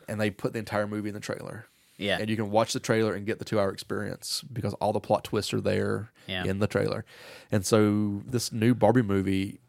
[0.08, 1.68] and they put the entire movie in the trailer.
[1.96, 2.18] Yeah.
[2.20, 5.24] and you can watch the trailer and get the two-hour experience because all the plot
[5.24, 6.44] twists are there Yeah.
[6.44, 7.06] in the trailer.
[7.52, 9.60] And so this new Barbie movie,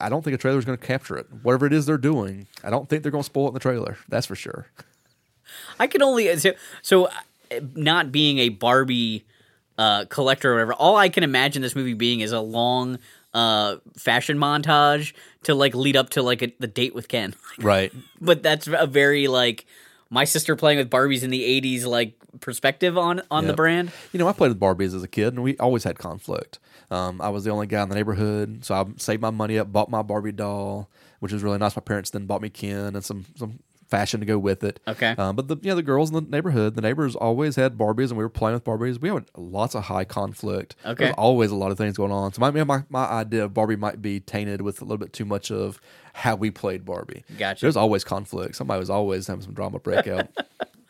[0.00, 1.26] I don't think a trailer is going to capture it.
[1.42, 3.60] Whatever it is they're doing, I don't think they're going to spoil it in the
[3.60, 3.98] trailer.
[4.08, 4.68] That's for sure.
[5.78, 6.52] I can only so,
[6.82, 7.10] so uh,
[7.74, 9.26] not being a Barbie
[9.78, 10.74] uh, collector or whatever.
[10.74, 12.98] All I can imagine this movie being is a long
[13.34, 15.12] uh, fashion montage
[15.44, 17.34] to like lead up to like a, the date with Ken.
[17.58, 17.90] Right.
[18.20, 19.64] but that's a very like
[20.10, 23.92] my sister playing with Barbies in the '80s like perspective on on the brand.
[24.12, 26.58] You know, I played with Barbies as a kid, and we always had conflict.
[26.90, 29.72] Um, I was the only guy in the neighborhood, so I saved my money up,
[29.72, 30.88] bought my Barbie doll,
[31.20, 31.74] which was really nice.
[31.74, 34.80] My parents then bought me Ken and some some fashion to go with it.
[34.86, 35.14] Okay.
[35.16, 38.08] Um, but the you know the girls in the neighborhood, the neighbors always had Barbies,
[38.08, 39.00] and we were playing with Barbies.
[39.00, 40.76] We had lots of high conflict.
[40.84, 41.04] Okay.
[41.04, 42.32] There's always a lot of things going on.
[42.32, 45.24] So my my my idea of Barbie might be tainted with a little bit too
[45.24, 45.80] much of
[46.14, 47.24] how we played Barbie.
[47.38, 47.62] Gotcha.
[47.64, 48.56] There's always conflict.
[48.56, 50.28] Somebody was always having some drama break out.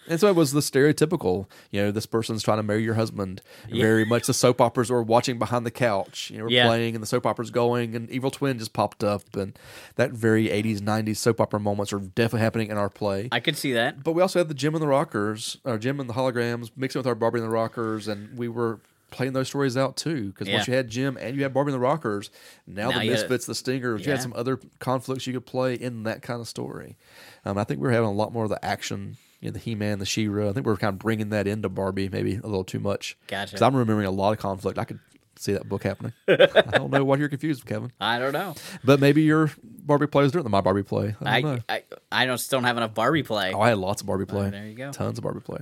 [0.08, 3.42] And so it was the stereotypical, you know, this person's trying to marry your husband.
[3.70, 6.30] Very much the soap operas were watching behind the couch.
[6.30, 6.66] You know, we're Yeah.
[6.66, 9.58] playing and the soap opera's going and Evil Twin just popped up and
[9.96, 13.28] that very 80s, 90s soap opera moments are definitely happening in our play.
[13.32, 14.02] I could see that.
[14.04, 16.98] but we also had the Jem and the Rockers, or Jem and the Holograms, mixing
[17.00, 18.80] with our Barbie and the Rockers, and we were
[19.10, 20.26] playing those stories out too.
[20.28, 22.30] Because once you had Jem and you had Barbie and the Rockers,
[22.66, 26.02] now, Now the Misfits, the Stingers, you had some other conflicts you could play in
[26.04, 26.96] that kind of story.
[27.44, 29.16] Um, I think we were having a lot more of the action.
[29.46, 30.48] You know, the He-Man, the She-Ra.
[30.48, 33.16] I think we are kind of bringing that into Barbie, maybe a little too much.
[33.28, 33.52] Gotcha.
[33.52, 34.76] Because I'm remembering a lot of conflict.
[34.76, 34.98] I could
[35.36, 36.12] see that book happening.
[36.28, 37.92] I don't know why you're confused, Kevin.
[38.00, 38.56] I don't know.
[38.82, 41.14] But maybe your Barbie play is different than my Barbie play.
[41.24, 41.62] I I don't know.
[41.68, 43.52] I, I don't still don't have enough Barbie play.
[43.54, 44.50] Oh, I had lots of Barbie play.
[44.50, 44.90] there you go.
[44.90, 45.60] Tons of Barbie play.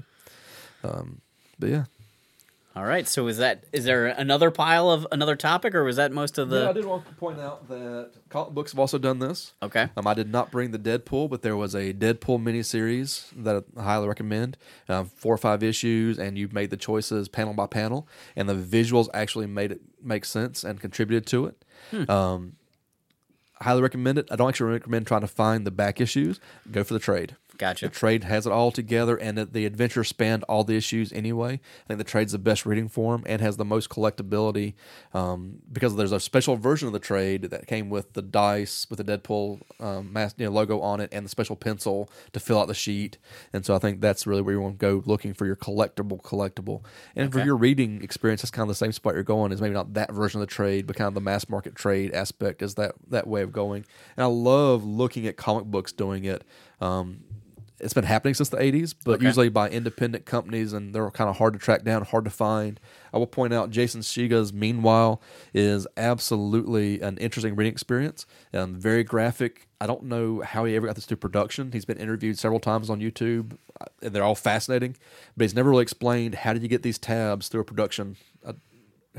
[0.83, 1.21] Um,
[1.59, 1.85] but yeah,
[2.77, 3.07] All right.
[3.07, 6.49] So is that is there another pile of another topic, or was that most of
[6.51, 6.63] the?
[6.63, 9.53] Yeah, I did want to point out that comic books have also done this.
[9.63, 9.91] Okay.
[9.97, 13.83] Um, I did not bring the Deadpool, but there was a Deadpool miniseries that I
[13.83, 14.57] highly recommend.
[14.89, 18.55] Um, four or five issues, and you made the choices panel by panel, and the
[18.55, 21.65] visuals actually made it make sense and contributed to it.
[21.93, 22.11] Hmm.
[22.11, 22.53] Um,
[23.61, 24.27] highly recommend it.
[24.33, 26.41] I don't actually recommend trying to find the back issues.
[26.71, 27.37] Go for the trade.
[27.57, 27.87] Gotcha.
[27.87, 31.55] The trade has it all together, and the adventure spanned all the issues anyway.
[31.55, 34.75] I think the trade's the best reading form and has the most collectability
[35.13, 39.05] um, because there's a special version of the trade that came with the dice with
[39.05, 42.59] the Deadpool um, mass, you know, logo on it and the special pencil to fill
[42.59, 43.19] out the sheet.
[43.53, 46.21] And so I think that's really where you want to go looking for your collectible
[46.23, 46.83] collectible.
[47.15, 49.53] And for your reading experience, that's kind of the same spot you're going.
[49.53, 52.13] Is maybe not that version of the trade, but kind of the mass market trade
[52.13, 53.85] aspect is that that way of going.
[54.17, 56.45] And I love looking at comic books doing it.
[56.81, 57.21] Um,
[57.85, 59.27] it's been happening since the 80s, but Okay.
[59.27, 62.81] usually by independent companies, and they're kind of hard to track down, hard to find.
[63.13, 65.21] I will point out Jason Shiga's Meanwhile
[65.53, 69.69] is absolutely an interesting reading experience, um, very graphic.
[69.81, 71.73] I don't know how he ever got this to production.
[71.73, 74.97] He's been interviewed several times on YouTube, uh, and they're all fascinating,
[75.37, 78.17] but he's never really explained how did you get these tabs through a production.
[78.45, 78.55] Uh,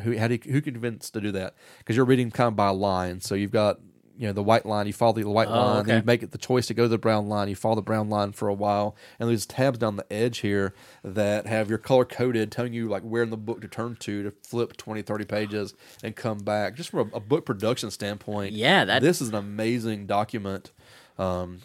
[0.01, 1.53] who how do you, who convinced to do that?
[1.77, 3.79] Because you're reading kind of by line, so you've got
[4.17, 6.31] you know the white line, you follow the white Oh, line, then you make it
[6.31, 7.49] the choice to go to the brown line.
[7.49, 10.73] You follow the brown line for a while, and there's tabs down the edge here
[11.03, 14.23] that have your color coded, telling you like where in the book to turn to
[14.23, 15.73] to flip 20, 30 pages
[16.03, 16.75] and come back.
[16.75, 20.71] Just from a, a book production standpoint, Yeah, that- this is an amazing document.
[21.17, 21.59] Um,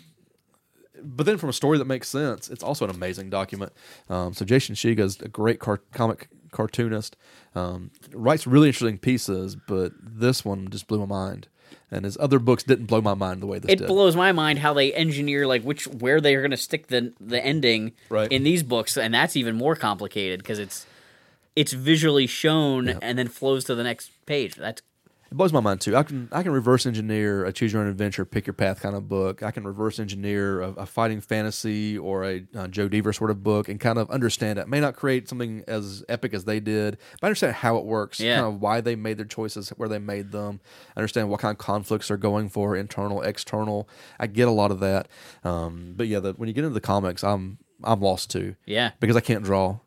[1.02, 3.72] but then from a story that makes sense, it's also an amazing document.
[4.08, 7.16] Um, so Jason Shiga is a great car- comic cartoonist.
[7.54, 11.48] Um, writes really interesting pieces, but this one just blew my mind.
[11.90, 13.72] And his other books didn't blow my mind the way this did.
[13.72, 13.88] It did.
[13.88, 17.44] blows my mind how they engineer like which where they're going to stick the the
[17.44, 18.30] ending Right.
[18.30, 20.86] in these books, and that's even more complicated because it's
[21.56, 24.54] it's visually shown and then flows to the next page.
[24.54, 24.82] That's
[25.30, 25.96] It blows my mind too.
[25.96, 28.96] I can I can reverse engineer a choose your own adventure, pick your path kind
[28.96, 29.44] of book.
[29.44, 33.42] I can reverse engineer a, a fighting fantasy or a uh, Joe Dever sort of
[33.44, 34.66] book and kind of understand it.
[34.66, 38.18] May not create something as epic as they did, but I understand how it works,
[38.18, 38.40] Yeah.
[38.40, 40.60] kind of why they made their choices, where they made them.
[40.96, 43.88] I understand what kind of conflicts they're going for, internal, external.
[44.18, 45.06] I get a lot of that.
[45.44, 48.56] Um, but yeah, the, when you get into the comics, I'm I'm lost too.
[48.66, 48.90] Yeah.
[49.00, 49.78] because I can't draw.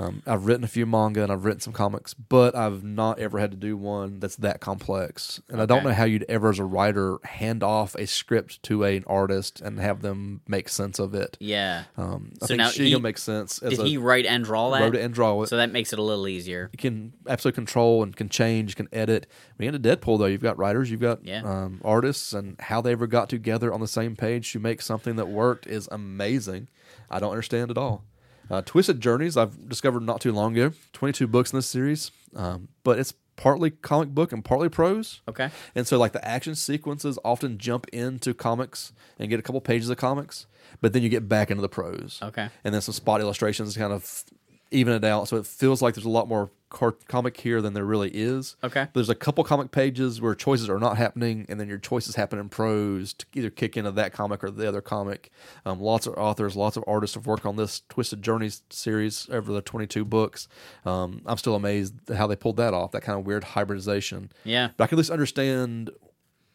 [0.00, 3.38] Um, I've written a few manga and I've written some comics, but I've not ever
[3.38, 5.40] had to do one that's that complex.
[5.48, 8.84] And I don't know how you'd ever, as a writer, hand off a script to
[8.84, 11.36] an artist and have them make sense of it.
[11.38, 11.84] yeah.
[11.98, 13.58] Um, I So think now Shiga makes sense.
[13.62, 14.80] As Did a, he write and draw that?
[14.80, 15.48] wrote it and draw it.
[15.48, 16.70] So that makes it a little easier.
[16.72, 19.26] you can absolutely control and can change, can edit.
[19.56, 21.42] When you get into Deadpool, though, you've got writers, you've got Yeah.
[21.44, 25.16] um, artists, and how they ever got together on the same page to make something
[25.16, 26.68] that worked is amazing.
[27.10, 28.04] I don't understand at all.
[28.50, 30.74] Uh, Twisted Journeys, I've discovered not too long ago.
[30.92, 35.22] 22 books in this series, um, but it's partly comic book and partly prose.
[35.28, 35.50] Okay.
[35.74, 39.88] And so, like, the action sequences often jump into comics and get a couple pages
[39.88, 40.46] of comics,
[40.80, 42.18] but then you get back into the prose.
[42.22, 42.48] Okay.
[42.64, 44.24] And then some spot illustrations kind of
[44.70, 45.28] even it out.
[45.28, 48.56] So it feels like there's a lot more car- comic here than there really is.
[48.62, 48.86] Okay.
[48.94, 52.38] There's a couple comic pages where choices are not happening, and then your choices happen
[52.38, 55.30] in prose to either kick into that comic or the other comic.
[55.66, 59.52] Um, lots of authors, lots of artists have worked on this Twisted Journeys series over
[59.52, 60.48] the 22 books.
[60.86, 64.30] Um, I'm still amazed how they pulled that off, that kind of weird hybridization.
[64.44, 64.70] Yeah.
[64.76, 65.90] But I can at least understand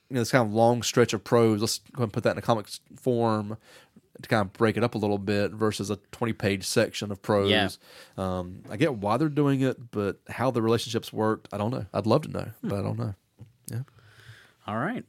[0.09, 1.61] you know, this kind of long stretch of prose.
[1.61, 3.57] Let's go ahead and put that in a comic form
[4.21, 7.21] to kind of break it up a little bit versus a 20 page section of
[7.21, 7.49] prose.
[7.51, 7.69] Yeah.
[8.17, 11.85] Um, I get why they're doing it, but how the relationships worked, I don't know.
[11.93, 13.13] I'd love to know, but I don't know.
[13.69, 13.81] Yeah.
[14.67, 15.03] All right.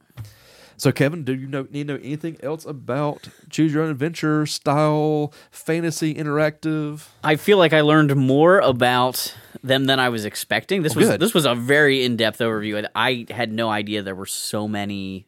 [0.78, 4.44] So, Kevin, do you know need to know anything else about choose your own adventure
[4.44, 7.06] style fantasy interactive?
[7.24, 10.82] I feel like I learned more about them than I was expecting.
[10.82, 11.20] This Oh, was good.
[11.20, 12.76] this was a very in depth overview.
[12.76, 15.26] and I had no idea there were so many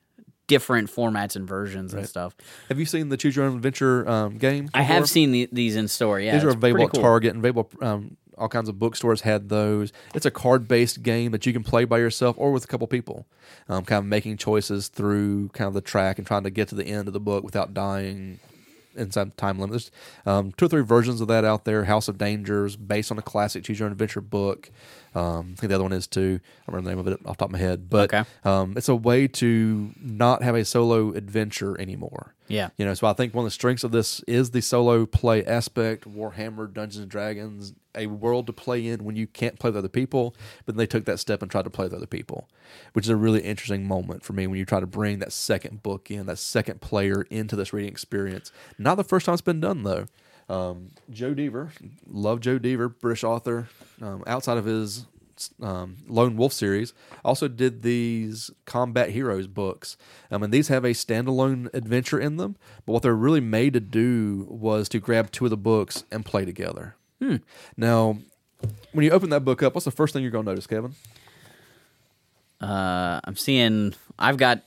[0.48, 2.34] different formats and versions and stuff.
[2.68, 4.68] Have you seen the choose your own adventure um, game?
[4.74, 6.18] I have seen the, these in store.
[6.18, 7.00] Yeah, These are available cool.
[7.00, 7.70] at Target and available.
[7.80, 9.92] Um, all kinds of bookstores had those.
[10.14, 13.26] It's a card-based game that you can play by yourself or with a couple people,
[13.68, 16.74] um, kind of making choices through kind of the track and trying to get to
[16.74, 18.38] the end of the book without dying
[18.96, 19.72] inside time limit.
[19.72, 19.90] There's
[20.26, 21.84] um, two or three versions of that out there.
[21.84, 24.70] House of Dangers, based on a classic Choose Your Own Adventure book.
[25.18, 26.40] Um, I think the other one is too.
[26.42, 28.28] I don't remember the name of it off the top of my head, but Okay.
[28.44, 32.34] um, it's a way to not have a solo adventure anymore.
[32.46, 32.70] Yeah.
[32.78, 35.44] You know, so I think one of the strengths of this is the solo play
[35.44, 36.04] aspect.
[36.08, 39.88] Warhammer, Dungeons and Dragons, a world to play in when you can't play with other
[39.88, 40.34] people.
[40.64, 42.48] But then they took that step and tried to play with other people,
[42.94, 45.82] which is a really interesting moment for me when you try to bring that second
[45.82, 48.50] book in, that second player into this reading experience.
[48.78, 50.06] Not the first time it's been done though.
[50.48, 51.72] Um, Joe Dever,
[52.06, 53.68] love Joe Dever, British author.
[54.00, 55.04] Um, outside of his
[55.62, 56.94] um, Lone Wolf series,
[57.24, 59.96] also did these Combat Heroes books.
[60.30, 62.56] Um, and these have a standalone adventure in them,
[62.86, 66.24] but what they're really made to do was to grab two of the books and
[66.24, 66.94] play together.
[67.76, 68.18] Now,
[68.92, 70.94] when you open that book up, what's the first thing you're going to notice, Kevin?
[72.60, 73.94] Uh, I'm seeing.
[74.18, 74.62] I've got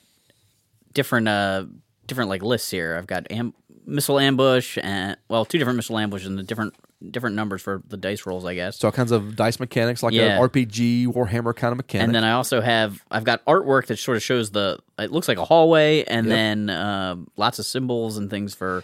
[0.93, 1.65] different uh
[2.07, 2.97] different like lists here.
[2.97, 3.53] I've got am-
[3.85, 6.73] missile ambush and well, two different missile ambushes and the different
[7.09, 8.77] different numbers for the dice rolls, I guess.
[8.77, 10.35] So all kinds of dice mechanics, like Yeah.
[10.37, 12.05] an RPG Warhammer kind of mechanic.
[12.05, 15.27] and then I also have I've got artwork that sort of shows the it looks
[15.27, 16.35] like a hallway, and Yep.
[16.35, 18.83] then uh, lots of symbols and things for.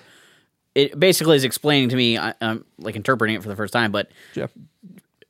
[0.75, 2.17] It basically is explaining to me.
[2.19, 4.45] I, I'm like interpreting it for the first time, but yeah.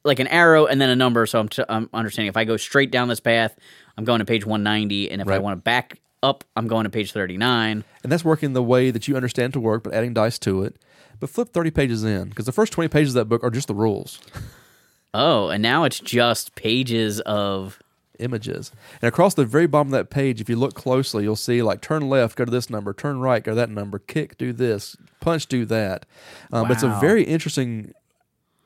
[0.03, 1.25] like an arrow and then a number.
[1.25, 3.57] So I'm, t- I'm understanding if I go straight down this path,
[3.97, 6.89] I'm going to page 190, and if I want to back up, I'm going to
[6.89, 7.83] page 39.
[8.03, 10.75] and that's working the way that you understand to work, but adding dice to it.
[11.19, 13.67] But flip 30 pages in, because the first 20 pages of that book are just
[13.67, 14.19] the rules,
[15.13, 17.79] Oh, and now it's just pages of
[18.19, 18.71] images.
[19.01, 21.81] And across the very bottom of that page, if you look closely, you'll see like
[21.81, 24.95] turn left, go to this number, turn right, go to that number, kick, do this,
[25.19, 26.05] punch, do that.
[26.51, 27.93] Um, It's a very interesting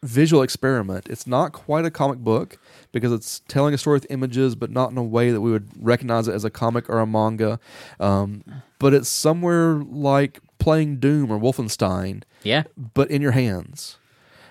[0.04, 1.08] visual experiment.
[1.10, 2.58] It's not quite a comic book
[2.92, 5.70] because it's telling a story with images, but not in a way that we would
[5.80, 7.60] recognize it as a comic or a manga.
[8.00, 8.44] Um,
[8.80, 12.64] but it's somewhere like playing Doom or Wolfenstein, yeah.
[12.94, 13.98] but in your hands.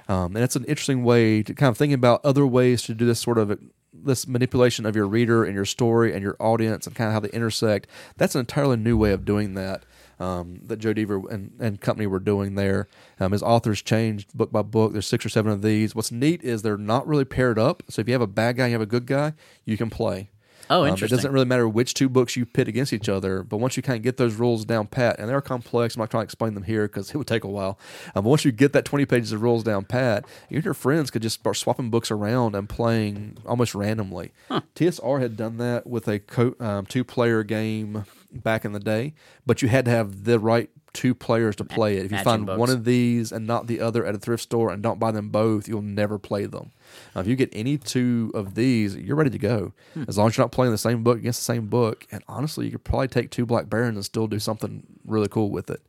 [0.08, 3.06] Um, and it's an interesting way to kind of think about other ways to do
[3.06, 3.58] this sort of
[3.92, 7.20] this manipulation of your reader and your story and your audience and kind of how
[7.20, 7.88] they intersect.
[8.16, 9.84] That's an entirely new way of doing that.
[10.20, 12.88] Um, that Joe Dever and, and company were doing there.
[13.18, 14.92] Um, his authors changed book by book.
[14.92, 15.94] There's six or seven of these.
[15.94, 17.82] What's neat is they're not really paired up.
[17.88, 19.32] So if you have a bad guy and you have a good guy,
[19.64, 20.28] you can play.
[20.72, 23.56] Oh, Um, it doesn't really matter which two books you pit against each other, but
[23.56, 26.20] once you kind of get those rules down pat, and they're complex, I'm not trying
[26.20, 27.76] to explain them here because it would take a while.
[28.14, 30.74] Um, but once you get that 20 pages of rules down pat, you and your
[30.74, 34.30] friends could just start swapping books around and playing almost randomly.
[34.76, 39.14] TSR had done that with a co- um, two player game back in the day,
[39.46, 42.04] but you had to have the right two players to play it.
[42.04, 42.58] If you matching find books.
[42.58, 45.28] one of these and not the other at a thrift store and don't buy them
[45.28, 46.72] both, you'll never play them.
[47.14, 49.72] Uh, if you get any two of these, you're ready to go.
[49.94, 50.04] Hmm.
[50.08, 52.06] As long as you're not playing the same book against the same book.
[52.10, 55.50] And honestly, you could probably take two Black Barons and still do something really cool
[55.50, 55.80] with it.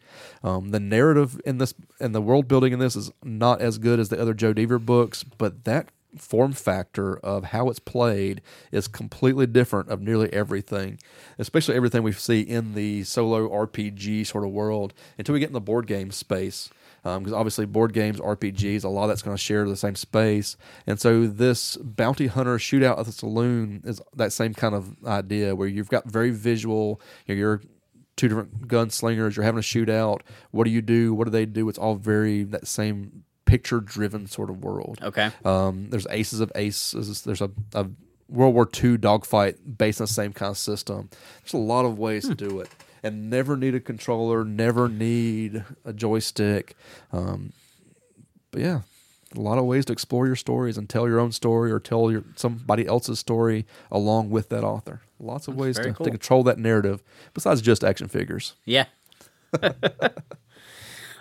[0.44, 4.00] Um, the narrative in this and the world building in this is not as good
[4.00, 8.88] as the other Joe Dever books, but that form factor of how it's played is
[8.88, 11.00] completely different of nearly everything,
[11.38, 15.54] especially everything we see in the solo RPG sort of world until we get in
[15.54, 16.70] the board game space.
[17.04, 19.96] Um, because obviously, board games, RPGs, a lot of that's going to share the same
[19.96, 20.56] space.
[20.86, 25.56] And so, this bounty hunter shootout at the saloon is that same kind of idea
[25.56, 27.62] where you've got very visual, you know, you're
[28.18, 30.22] two different gunslingers, you're having a shootout.
[30.52, 31.14] What do you do?
[31.16, 31.68] What do they do?
[31.70, 34.98] It's all very that same picture driven sort of world.
[35.02, 35.30] Okay.
[35.44, 37.24] Um, there's Aces of Aces.
[37.24, 37.86] There's a, a
[38.30, 41.10] World War II dogfight based on the same kind of system.
[41.44, 42.70] There's a lot of ways to do it,
[43.04, 44.46] and never need a controller.
[44.46, 46.78] Never need a joystick.
[47.12, 47.52] Um,
[48.52, 48.82] but yeah,
[49.36, 52.10] a lot of ways to explore your stories and tell your own story or tell
[52.10, 55.02] your somebody else's story along with that author.
[55.20, 57.04] Lots of ways to, very to control that narrative
[57.34, 58.54] besides just action figures.
[58.64, 58.86] Yeah.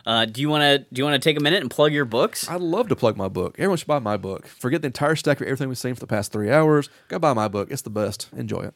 [0.06, 2.04] uh, do you want to do you want to take a minute and plug your
[2.04, 2.48] books?
[2.48, 3.56] I'd love to plug my book.
[3.58, 4.46] Everyone should buy my book.
[4.46, 6.88] Forget the entire stack of everything we've seen for the past three hours.
[7.08, 7.70] Go buy my book.
[7.70, 8.28] It's the best.
[8.36, 8.74] Enjoy it.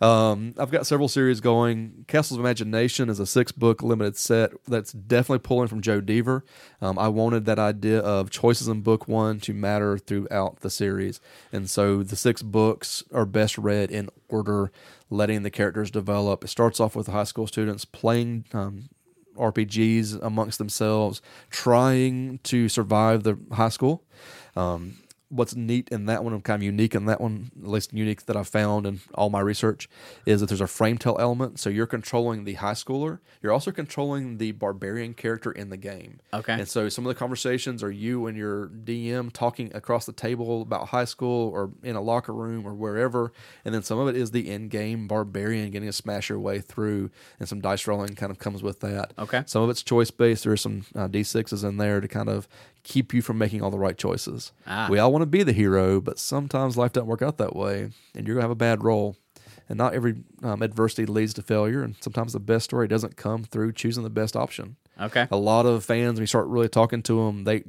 [0.00, 2.04] Um, I've got several series going.
[2.08, 6.44] Castles of Imagination is a six book limited set that's definitely pulling from Joe Dever.
[6.80, 11.20] Um, I wanted that idea of choices in book one to matter throughout the series.
[11.52, 14.72] And so the six books are best read in order,
[15.10, 16.44] letting the characters develop.
[16.44, 18.88] It starts off with the high school students playing um,
[19.36, 24.04] RPGs amongst themselves, trying to survive the high school.
[24.56, 24.98] Um,
[25.32, 28.26] what's neat in that one, and kind of unique in that one, at least unique
[28.26, 29.88] that I found in all my research,
[30.26, 31.58] is that there's a frame tell element.
[31.58, 33.20] So you're controlling the high schooler.
[33.40, 36.20] You're also controlling the barbarian character in the game.
[36.34, 36.52] Okay.
[36.52, 40.62] And so some of the conversations are you and your DM talking across the table
[40.62, 43.32] about high school or in a locker room or wherever.
[43.64, 46.60] And then some of it is the in game barbarian getting to smash your way
[46.60, 47.10] through,
[47.40, 49.12] and some dice rolling kind of comes with that.
[49.18, 49.42] Okay.
[49.46, 50.44] Some of it's choice based.
[50.44, 52.46] There are some uh, D6s in there to kind of
[52.84, 54.52] keep you from making all the right choices.
[54.66, 54.88] Ah.
[54.90, 57.90] We all want to be the hero, but sometimes life doesn't work out that way,
[58.14, 59.16] and you're going to have a bad roll.
[59.68, 63.44] And not every um, adversity leads to failure, and sometimes the best story doesn't come
[63.44, 64.76] through choosing the best option.
[65.00, 65.26] Okay.
[65.30, 67.62] A lot of fans, when you start really talking to them, they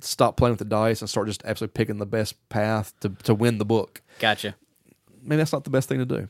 [0.00, 3.34] stop playing with the dice and start just absolutely picking the best path to, to
[3.34, 4.02] win the book.
[4.18, 4.54] Gotcha.
[5.22, 6.28] Maybe that's not the best thing to do.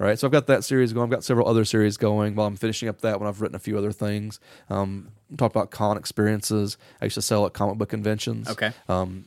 [0.00, 1.04] Right, so I've got that series going.
[1.04, 2.34] I've got several other series going.
[2.34, 4.40] While I'm finishing up that one, I've written a few other things.
[4.70, 6.78] Um, talked about con experiences.
[7.02, 8.48] I used to sell at comic book conventions.
[8.48, 8.72] Okay.
[8.88, 9.26] Um,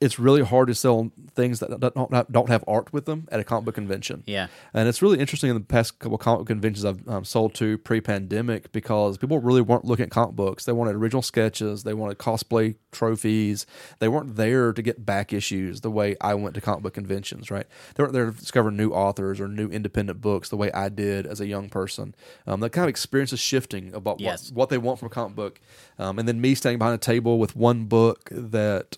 [0.00, 3.38] it's really hard to sell things that don't have, don't have art with them at
[3.38, 4.22] a comic book convention.
[4.26, 4.46] Yeah.
[4.72, 7.54] And it's really interesting in the past couple of comic book conventions I've um, sold
[7.56, 10.64] to pre pandemic because people really weren't looking at comic books.
[10.64, 13.66] They wanted original sketches, they wanted cosplay trophies.
[13.98, 17.50] They weren't there to get back issues the way I went to comic book conventions,
[17.50, 17.66] right?
[17.94, 21.26] They weren't there to discover new authors or new independent books the way I did
[21.26, 22.14] as a young person.
[22.46, 24.50] Um, that kind of experience is shifting about Yes.
[24.50, 25.60] what, what they want from a comic book.
[25.98, 28.96] Um, and then me standing behind a table with one book that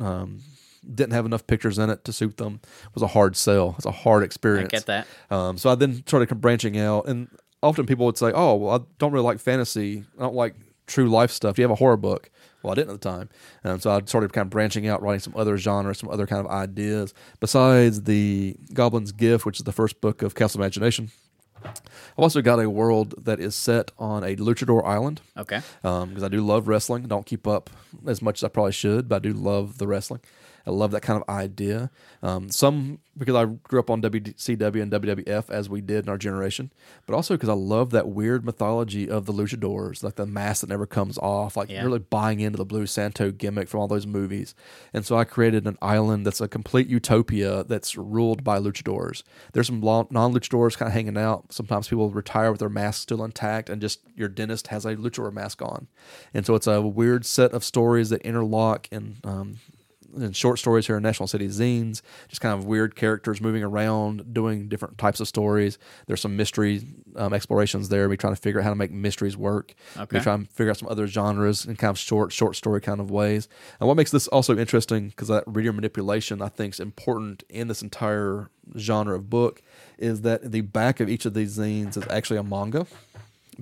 [0.00, 0.40] um,
[0.94, 3.74] didn't have enough pictures in it to suit them It was a hard sell.
[3.76, 4.70] It's a hard I experience.
[4.70, 5.06] get that.
[5.30, 7.28] Um, so I then started branching out, and
[7.62, 10.04] often people would say, "Oh, well, I don't really like fantasy.
[10.18, 10.54] I don't like
[10.86, 11.56] true life stuff.
[11.56, 12.30] Do you have a horror book?"
[12.62, 13.28] Well, I didn't at the time,
[13.64, 16.44] um, so I started kind of branching out, writing some other genres, some other kind
[16.46, 21.10] of ideas besides the Goblin's Gift, which is the first book of Castle Imagination.
[21.64, 25.60] I've also got a world that is set on a luchador island Okay.
[25.82, 27.04] Um, because I do love wrestling.
[27.04, 27.70] Don't keep up
[28.06, 30.20] as much as I probably should, but I do love the wrestling.
[30.66, 31.90] I love that kind of idea.
[32.22, 36.16] Um, some because I grew up on WCW and WWF as we did in our
[36.16, 36.72] generation,
[37.06, 40.70] but also because I love that weird mythology of the luchadors, like the mask that
[40.70, 41.84] never comes off, like Yeah.
[41.84, 44.54] really buying into the Blue Santo gimmick from all those movies.
[44.94, 49.22] And so I created an island that's a complete utopia that's ruled by luchadors.
[49.52, 51.52] There's some non luchadors kind of hanging out.
[51.52, 55.30] Sometimes people retire with their mask still intact, and just your dentist has a luchador
[55.32, 55.86] mask on.
[56.32, 59.58] And so it's a weird set of stories that interlock and um,
[60.16, 64.34] and short stories here in National City Zines, just kind of weird characters moving around,
[64.34, 65.78] doing different types of stories.
[66.06, 66.82] There's some mystery
[67.16, 68.08] um, explorations there.
[68.08, 69.74] Me trying to figure out how to make mysteries work.
[69.96, 70.18] Okay.
[70.18, 73.00] Me trying to figure out some other genres in kind of short, short story kind
[73.00, 73.48] of ways.
[73.80, 77.68] And what makes this also interesting, because that reader manipulation I think is important in
[77.68, 79.62] this entire genre of book,
[79.98, 82.86] is that the back of each of these zines is actually a manga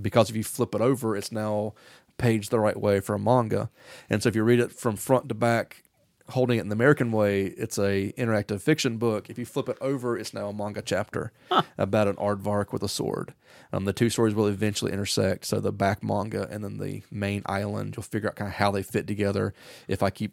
[0.00, 1.74] because if you flip it over, it's now
[2.18, 3.70] paged the right way for a manga.
[4.08, 5.82] And so if you read it from front to back,
[6.30, 9.28] holding it in the American way, it's a interactive fiction book.
[9.28, 11.32] If you flip it over, it's now a manga chapter
[11.78, 13.34] about an aardvark with a sword.
[13.72, 15.46] Um, the two stories will eventually intersect.
[15.46, 18.70] So the back manga and then the main island, you'll figure out kind of how
[18.70, 19.54] they fit together
[19.86, 20.32] if I keep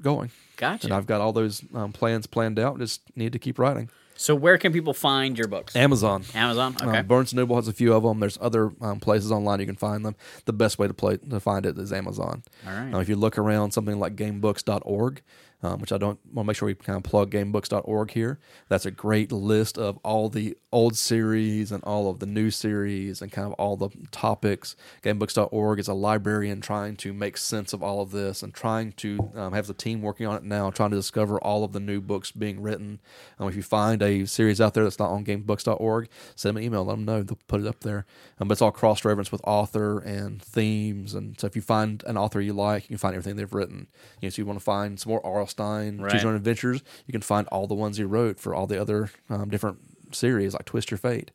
[0.00, 0.30] going.
[0.56, 0.86] Gotcha.
[0.86, 2.78] And I've got all those um, plans planned out.
[2.78, 3.88] Just need to keep writing.
[4.22, 5.74] So where can people find your books?
[5.74, 6.24] Amazon.
[6.34, 6.76] Amazon.
[6.80, 6.98] Okay.
[6.98, 8.20] Um, Barnes Noble has a few of them.
[8.20, 10.14] There's other um, places online you can find them.
[10.44, 12.44] The best way to play to find it is Amazon.
[12.66, 12.94] All right.
[12.94, 15.22] Uh, if you look around something like GameBooks.org,
[15.62, 18.38] um, which I don't want to make sure we kind of plug GameBooks.org here.
[18.68, 23.22] That's a great list of all the old series and all of the new series
[23.22, 24.74] and kind of all the topics.
[25.02, 29.30] GameBooks.org is a librarian trying to make sense of all of this and trying to
[29.36, 32.00] um, have the team working on it now, trying to discover all of the new
[32.00, 33.00] books being written.
[33.38, 36.64] Um, if you find a series out there that's not on GameBooks.org, send them an
[36.64, 37.22] email, let them know.
[37.22, 38.06] They'll put it up there.
[38.40, 41.14] Um, but it's all cross reference with author and themes.
[41.14, 43.86] And so if you find an author you like, you can find everything they've written.
[44.20, 45.46] You know, so you want to find some more R.L.
[45.52, 46.10] Stine, Right.
[46.12, 48.80] Choose Your Own Adventures, you can find all the ones he wrote for all the
[48.80, 49.78] other um, different
[50.14, 51.30] series like Twist Your Fate.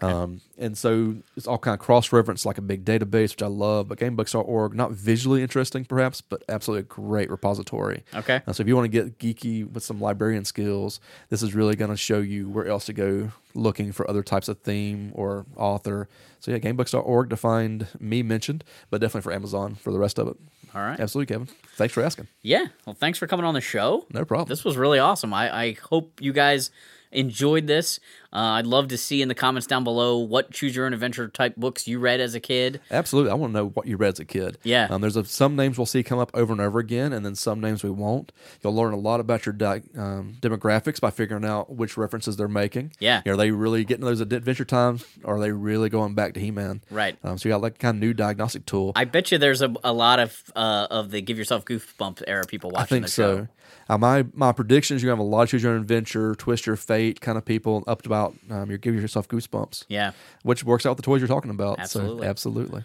[0.00, 3.46] Um, and so it's all kind of cross reference like a big database, which I
[3.46, 3.88] love.
[3.88, 8.04] But GameBooks.org, not visually interesting perhaps, but absolutely a great repository.
[8.14, 8.42] Okay.
[8.46, 11.76] Uh, so if you want to get geeky with some librarian skills, this is really
[11.76, 15.46] going to show you where else to go looking for other types of theme or
[15.56, 16.08] author.
[16.40, 20.28] So yeah, GameBooks.org to find me mentioned, but definitely for Amazon for the rest of
[20.28, 20.36] it.
[20.76, 21.00] All right.
[21.00, 21.48] Absolutely, Kevin.
[21.76, 22.26] Thanks for asking.
[22.42, 22.66] Yeah.
[22.84, 24.04] Well, thanks for coming on the show.
[24.12, 24.50] No problem.
[24.50, 25.32] This was really awesome.
[25.32, 26.70] I, I hope you guys
[27.12, 28.00] enjoyed this.
[28.32, 31.28] Uh, I'd love to see in the comments down below what choose your own adventure
[31.28, 32.80] type books you read as a kid.
[32.90, 33.30] Absolutely.
[33.30, 34.58] I want to know what you read as a kid.
[34.62, 34.88] Yeah.
[34.90, 37.34] Um, there's a, some names we'll see come up over and over again, and then
[37.34, 38.32] some names we won't.
[38.62, 42.48] You'll learn a lot about your di- um, demographics by figuring out which references they're
[42.48, 42.92] making.
[42.98, 43.22] Yeah.
[43.26, 46.50] Are they really getting those Adventure Times, or are they really going back to He
[46.50, 46.82] Man?
[46.90, 47.16] Right.
[47.24, 48.92] Um, so you got like kind of new diagnostic tool.
[48.96, 52.44] I bet you there's a, a lot of uh, of the give yourself goosebumps era
[52.44, 53.48] people watching I think the show.
[53.88, 56.34] Uh, my my predictions, you going to have a lot of choose your own adventure,
[56.34, 59.84] twist your fate kind of people up to about um, you give yourself goosebumps.
[59.88, 60.12] Yeah.
[60.42, 61.78] Which works out with the toys you're talking about.
[61.78, 62.24] Absolutely.
[62.24, 62.84] So, absolutely.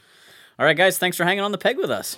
[0.59, 0.97] All right, guys.
[0.97, 2.17] Thanks for hanging on the peg with us.